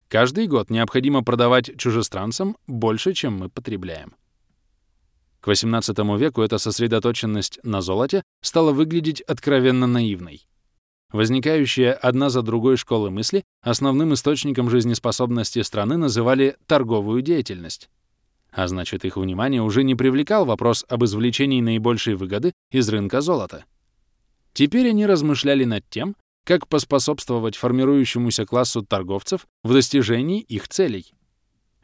Каждый 0.07 0.47
год 0.47 0.69
необходимо 0.69 1.23
продавать 1.23 1.78
чужестранцам 1.78 2.55
больше, 2.65 3.13
чем 3.13 3.38
мы 3.38 3.49
потребляем. 3.49 4.15
К 5.41 5.49
XVIII 5.49 6.17
веку 6.17 6.41
эта 6.41 6.57
сосредоточенность 6.57 7.59
на 7.63 7.82
золоте 7.82 8.23
стала 8.41 8.71
выглядеть 8.71 9.21
откровенно 9.21 9.86
наивной. 9.86 10.47
Возникающие 11.11 11.93
одна 11.93 12.30
за 12.30 12.41
другой 12.41 12.75
школы 12.75 13.09
мысли 13.09 13.43
основным 13.61 14.13
источником 14.13 14.69
жизнеспособности 14.69 15.61
страны 15.61 15.95
называли 15.97 16.57
торговую 16.65 17.21
деятельность. 17.21 17.89
А 18.57 18.67
значит, 18.67 19.05
их 19.05 19.17
внимание 19.17 19.61
уже 19.61 19.83
не 19.83 19.93
привлекал 19.93 20.43
вопрос 20.43 20.83
об 20.89 21.05
извлечении 21.05 21.61
наибольшей 21.61 22.15
выгоды 22.15 22.53
из 22.71 22.89
рынка 22.89 23.21
золота. 23.21 23.65
Теперь 24.53 24.89
они 24.89 25.05
размышляли 25.05 25.63
над 25.63 25.87
тем, 25.91 26.15
как 26.43 26.67
поспособствовать 26.67 27.55
формирующемуся 27.55 28.47
классу 28.47 28.81
торговцев 28.81 29.45
в 29.63 29.73
достижении 29.73 30.41
их 30.41 30.67
целей. 30.67 31.13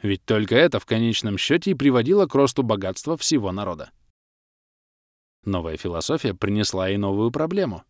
Ведь 0.02 0.26
только 0.26 0.56
это 0.56 0.80
в 0.80 0.88
конечном 0.88 1.38
счете 1.38 1.70
и 1.70 1.76
приводило 1.76 2.26
к 2.26 2.34
росту 2.34 2.64
богатства 2.64 3.18
всего 3.18 3.52
народа. 3.52 3.92
Новая 5.46 5.78
философия 5.78 6.34
принесла 6.34 6.90
и 6.90 6.98
новую 6.98 7.30
проблему. 7.30 7.84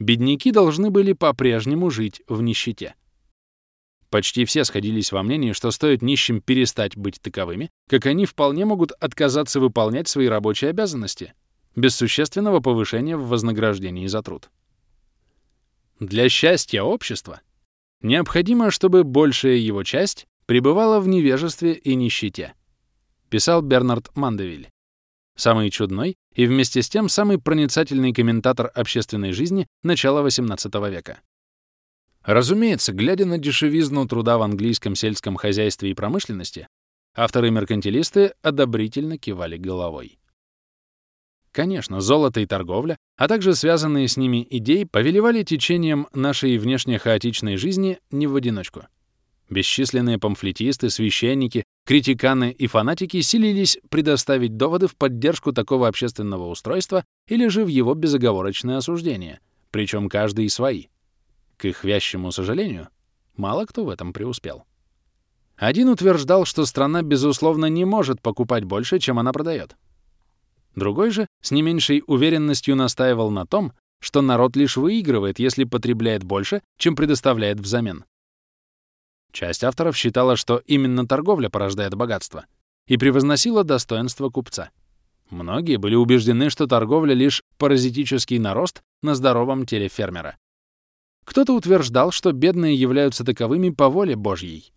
Бедняки 0.00 0.50
должны 0.50 0.90
были 0.90 1.12
по-прежнему 1.12 1.88
жить 1.88 2.20
в 2.26 2.42
нищете. 2.42 2.96
Почти 4.14 4.44
все 4.44 4.62
сходились 4.62 5.10
во 5.10 5.24
мнении, 5.24 5.50
что 5.50 5.72
стоит 5.72 6.00
нищим 6.00 6.40
перестать 6.40 6.96
быть 6.96 7.20
таковыми, 7.20 7.72
как 7.88 8.06
они 8.06 8.26
вполне 8.26 8.64
могут 8.64 8.92
отказаться 8.92 9.58
выполнять 9.58 10.06
свои 10.06 10.28
рабочие 10.28 10.70
обязанности, 10.70 11.34
без 11.74 11.96
существенного 11.96 12.60
повышения 12.60 13.16
в 13.16 13.26
вознаграждении 13.26 14.06
за 14.06 14.22
труд. 14.22 14.50
Для 15.98 16.28
счастья 16.28 16.82
общества 16.82 17.40
необходимо, 18.02 18.70
чтобы 18.70 19.02
большая 19.02 19.56
его 19.56 19.82
часть 19.82 20.26
пребывала 20.46 21.00
в 21.00 21.08
невежестве 21.08 21.72
и 21.72 21.96
нищете, 21.96 22.54
писал 23.30 23.62
Бернард 23.62 24.14
Мандевиль. 24.14 24.70
Самый 25.36 25.70
чудной 25.70 26.14
и 26.36 26.46
вместе 26.46 26.82
с 26.82 26.88
тем 26.88 27.08
самый 27.08 27.40
проницательный 27.40 28.12
комментатор 28.12 28.70
общественной 28.76 29.32
жизни 29.32 29.66
начала 29.82 30.24
XVIII 30.24 30.88
века. 30.88 31.18
Разумеется, 32.24 32.92
глядя 32.92 33.26
на 33.26 33.36
дешевизну 33.36 34.06
труда 34.08 34.38
в 34.38 34.42
английском 34.42 34.94
сельском 34.94 35.36
хозяйстве 35.36 35.90
и 35.90 35.94
промышленности, 35.94 36.68
авторы-меркантилисты 37.14 38.32
одобрительно 38.40 39.18
кивали 39.18 39.58
головой. 39.58 40.18
Конечно, 41.52 42.00
золото 42.00 42.40
и 42.40 42.46
торговля, 42.46 42.96
а 43.16 43.28
также 43.28 43.54
связанные 43.54 44.08
с 44.08 44.16
ними 44.16 44.44
идеи 44.50 44.84
повелевали 44.84 45.44
течением 45.44 46.08
нашей 46.12 46.58
внешне 46.58 46.98
хаотичной 46.98 47.56
жизни 47.56 47.98
не 48.10 48.26
в 48.26 48.34
одиночку. 48.34 48.86
Бесчисленные 49.50 50.18
памфлетисты, 50.18 50.88
священники, 50.88 51.62
критиканы 51.86 52.50
и 52.50 52.66
фанатики 52.66 53.20
силились 53.20 53.78
предоставить 53.90 54.56
доводы 54.56 54.88
в 54.88 54.96
поддержку 54.96 55.52
такого 55.52 55.86
общественного 55.86 56.48
устройства 56.48 57.04
или 57.28 57.46
же 57.48 57.64
в 57.64 57.68
его 57.68 57.94
безоговорочное 57.94 58.78
осуждение, 58.78 59.40
причем 59.70 60.08
каждый 60.08 60.48
свои. 60.48 60.86
К 61.56 61.66
их 61.66 61.84
вящему 61.84 62.32
сожалению, 62.32 62.88
мало 63.36 63.66
кто 63.66 63.84
в 63.84 63.88
этом 63.88 64.12
преуспел. 64.12 64.64
Один 65.56 65.88
утверждал, 65.88 66.44
что 66.44 66.66
страна, 66.66 67.02
безусловно, 67.02 67.66
не 67.66 67.84
может 67.84 68.20
покупать 68.20 68.64
больше, 68.64 68.98
чем 68.98 69.18
она 69.18 69.32
продает. 69.32 69.76
Другой 70.74 71.10
же 71.10 71.28
с 71.40 71.52
не 71.52 71.62
меньшей 71.62 72.02
уверенностью 72.06 72.74
настаивал 72.74 73.30
на 73.30 73.46
том, 73.46 73.72
что 74.00 74.20
народ 74.20 74.56
лишь 74.56 74.76
выигрывает, 74.76 75.38
если 75.38 75.64
потребляет 75.64 76.24
больше, 76.24 76.62
чем 76.76 76.96
предоставляет 76.96 77.60
взамен. 77.60 78.04
Часть 79.32 79.64
авторов 79.64 79.96
считала, 79.96 80.36
что 80.36 80.58
именно 80.66 81.06
торговля 81.06 81.48
порождает 81.48 81.94
богатство, 81.94 82.46
и 82.86 82.96
превозносила 82.96 83.64
достоинство 83.64 84.28
купца. 84.28 84.70
Многие 85.30 85.76
были 85.76 85.94
убеждены, 85.94 86.50
что 86.50 86.66
торговля— 86.66 87.14
лишь 87.14 87.42
паразитический 87.56 88.38
нарост 88.38 88.82
на 89.02 89.14
здоровом 89.14 89.66
теле 89.66 89.88
фермера. 89.88 90.36
Кто-то 91.24 91.54
утверждал, 91.54 92.10
что 92.10 92.32
бедные 92.32 92.74
являются 92.74 93.24
таковыми 93.24 93.70
по 93.70 93.88
воле 93.88 94.16
Божьей. 94.16 94.72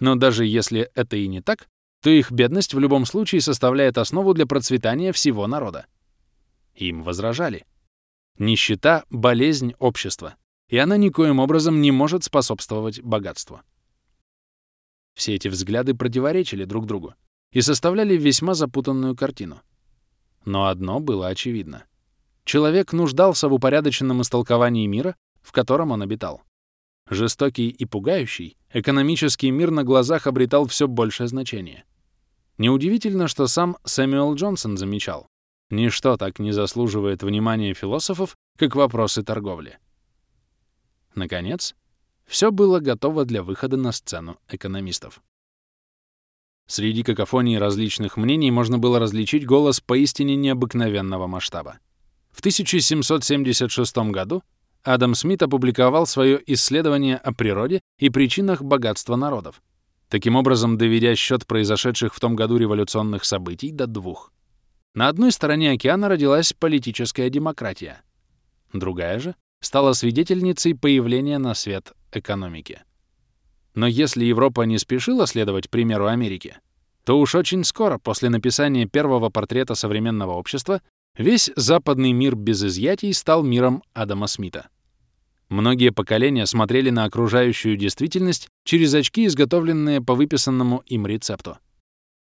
Но 0.00 0.16
даже 0.16 0.44
если 0.44 0.90
это 0.94 1.16
и 1.16 1.28
не 1.28 1.40
так, 1.40 1.68
то 2.02 2.10
их 2.10 2.32
бедность 2.32 2.74
в 2.74 2.78
любом 2.78 3.06
случае 3.06 3.40
составляет 3.40 3.98
основу 3.98 4.34
для 4.34 4.46
процветания 4.46 5.12
всего 5.12 5.46
народа. 5.46 5.86
Им 6.74 7.02
возражали. 7.02 7.64
Нищета— 8.38 9.04
болезнь 9.10 9.74
общества, 9.78 10.34
и 10.68 10.78
она 10.78 10.96
никоим 10.96 11.38
образом 11.38 11.80
не 11.80 11.92
может 11.92 12.24
способствовать 12.24 13.02
богатству. 13.02 13.60
Все 15.14 15.34
эти 15.34 15.48
взгляды 15.48 15.94
противоречили 15.94 16.64
друг 16.64 16.86
другу 16.86 17.14
и 17.52 17.60
составляли 17.60 18.16
весьма 18.16 18.54
запутанную 18.54 19.14
картину. 19.14 19.60
Но 20.44 20.66
одно 20.66 20.98
было 20.98 21.28
очевидно. 21.28 21.84
Человек 22.44 22.92
нуждался 22.92 23.48
в 23.48 23.52
упорядоченном 23.52 24.22
истолковании 24.22 24.86
мира, 24.86 25.14
в 25.42 25.52
котором 25.52 25.90
он 25.90 26.02
обитал. 26.02 26.42
Жестокий 27.08 27.68
и 27.68 27.84
пугающий, 27.84 28.56
экономический 28.72 29.50
мир 29.50 29.70
на 29.70 29.84
глазах 29.84 30.26
обретал 30.26 30.66
все 30.66 30.88
большее 30.88 31.28
значение. 31.28 31.84
Неудивительно, 32.58 33.28
что 33.28 33.46
сам 33.46 33.76
Сэмюэл 33.84 34.34
Джонсон 34.34 34.76
замечал, 34.76 35.26
ничто 35.70 36.16
так 36.16 36.38
не 36.38 36.52
заслуживает 36.52 37.22
внимания 37.22 37.74
философов, 37.74 38.36
как 38.56 38.76
вопросы 38.76 39.22
торговли. 39.22 39.78
Наконец, 41.14 41.74
все 42.26 42.50
было 42.50 42.80
готово 42.80 43.24
для 43.24 43.42
выхода 43.42 43.76
на 43.76 43.92
сцену 43.92 44.38
экономистов. 44.48 45.22
Среди 46.66 47.02
какофонии 47.02 47.56
различных 47.56 48.16
мнений 48.16 48.50
можно 48.50 48.78
было 48.78 48.98
различить 48.98 49.44
голос 49.44 49.80
поистине 49.80 50.36
необыкновенного 50.36 51.26
масштаба. 51.26 51.78
В 52.30 52.40
1776 52.40 53.96
году 54.10 54.42
Адам 54.84 55.14
Смит 55.14 55.42
опубликовал 55.42 56.06
свое 56.06 56.42
исследование 56.46 57.16
о 57.16 57.32
природе 57.32 57.80
и 57.98 58.10
причинах 58.10 58.62
богатства 58.62 59.14
народов, 59.14 59.62
таким 60.08 60.34
образом 60.34 60.76
доведя 60.76 61.14
счет 61.14 61.46
произошедших 61.46 62.14
в 62.14 62.20
том 62.20 62.34
году 62.34 62.56
революционных 62.56 63.24
событий 63.24 63.70
до 63.70 63.86
двух. 63.86 64.32
На 64.94 65.08
одной 65.08 65.30
стороне 65.30 65.70
океана 65.70 66.08
родилась 66.08 66.52
политическая 66.52 67.30
демократия. 67.30 68.02
Другая 68.72 69.20
же 69.20 69.36
стала 69.60 69.92
свидетельницей 69.92 70.74
появления 70.74 71.38
на 71.38 71.54
свет 71.54 71.92
экономики. 72.12 72.82
Но 73.74 73.86
если 73.86 74.24
Европа 74.24 74.62
не 74.62 74.78
спешила 74.78 75.26
следовать 75.26 75.70
примеру 75.70 76.06
Америки, 76.08 76.56
то 77.04 77.18
уж 77.18 77.34
очень 77.34 77.64
скоро 77.64 77.98
после 77.98 78.28
написания 78.28 78.86
первого 78.86 79.30
портрета 79.30 79.74
современного 79.74 80.32
общества 80.32 80.82
весь 81.16 81.50
западный 81.56 82.12
мир 82.12 82.34
без 82.34 82.62
изъятий 82.64 83.12
стал 83.12 83.42
миром 83.42 83.82
Адама 83.92 84.26
Смита. 84.26 84.68
Многие 85.48 85.90
поколения 85.90 86.46
смотрели 86.46 86.90
на 86.90 87.04
окружающую 87.04 87.76
действительность 87.76 88.48
через 88.64 88.94
очки, 88.94 89.26
изготовленные 89.26 90.00
по 90.00 90.14
выписанному 90.14 90.82
им 90.86 91.06
рецепту. 91.06 91.58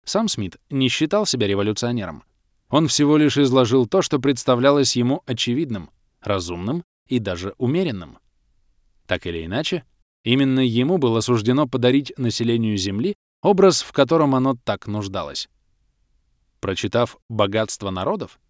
Сам 0.04 0.28
Смит 0.28 0.56
не 0.70 0.88
считал 0.88 1.26
себя 1.26 1.46
революционером. 1.46 2.24
Он 2.70 2.88
всего 2.88 3.18
лишь 3.18 3.36
изложил 3.36 3.86
то, 3.86 4.00
что 4.00 4.18
представлялось 4.18 4.96
ему 4.96 5.22
очевидным, 5.26 5.90
разумным 6.22 6.84
и 7.06 7.18
даже 7.18 7.54
умеренным. 7.58 8.18
Так 9.06 9.26
или 9.26 9.44
иначе, 9.44 9.84
именно 10.24 10.60
ему 10.60 10.96
было 10.96 11.20
суждено 11.20 11.68
подарить 11.68 12.14
населению 12.16 12.78
Земли 12.78 13.14
образ, 13.42 13.82
в 13.82 13.92
котором 13.92 14.34
оно 14.34 14.56
так 14.64 14.86
нуждалось. 14.86 15.50
Прочитав 16.60 17.18
«Богатство 17.28 17.90
народов», 17.90 18.40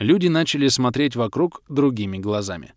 люди 0.00 0.26
начали 0.26 0.66
смотреть 0.66 1.14
вокруг 1.14 1.62
другими 1.68 2.18
глазами. 2.18 2.74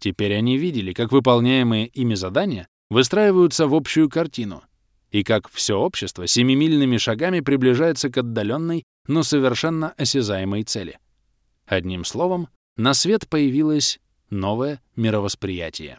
Теперь 0.00 0.34
они 0.34 0.58
видели, 0.58 0.92
как 0.92 1.10
выполняемые 1.12 1.86
ими 1.86 2.14
задания 2.14 2.68
выстраиваются 2.90 3.66
в 3.66 3.74
общую 3.74 4.10
картину, 4.10 4.62
и 5.10 5.22
как 5.22 5.48
все 5.50 5.74
общество 5.78 6.26
семимильными 6.26 6.98
шагами 6.98 7.40
приближается 7.40 8.10
к 8.10 8.18
отдаленной, 8.18 8.84
но 9.06 9.22
совершенно 9.22 9.92
осязаемой 9.92 10.64
цели. 10.64 10.98
Одним 11.66 12.04
словом, 12.04 12.48
на 12.76 12.94
свет 12.94 13.28
появилось 13.28 13.98
новое 14.30 14.80
мировосприятие. 14.96 15.98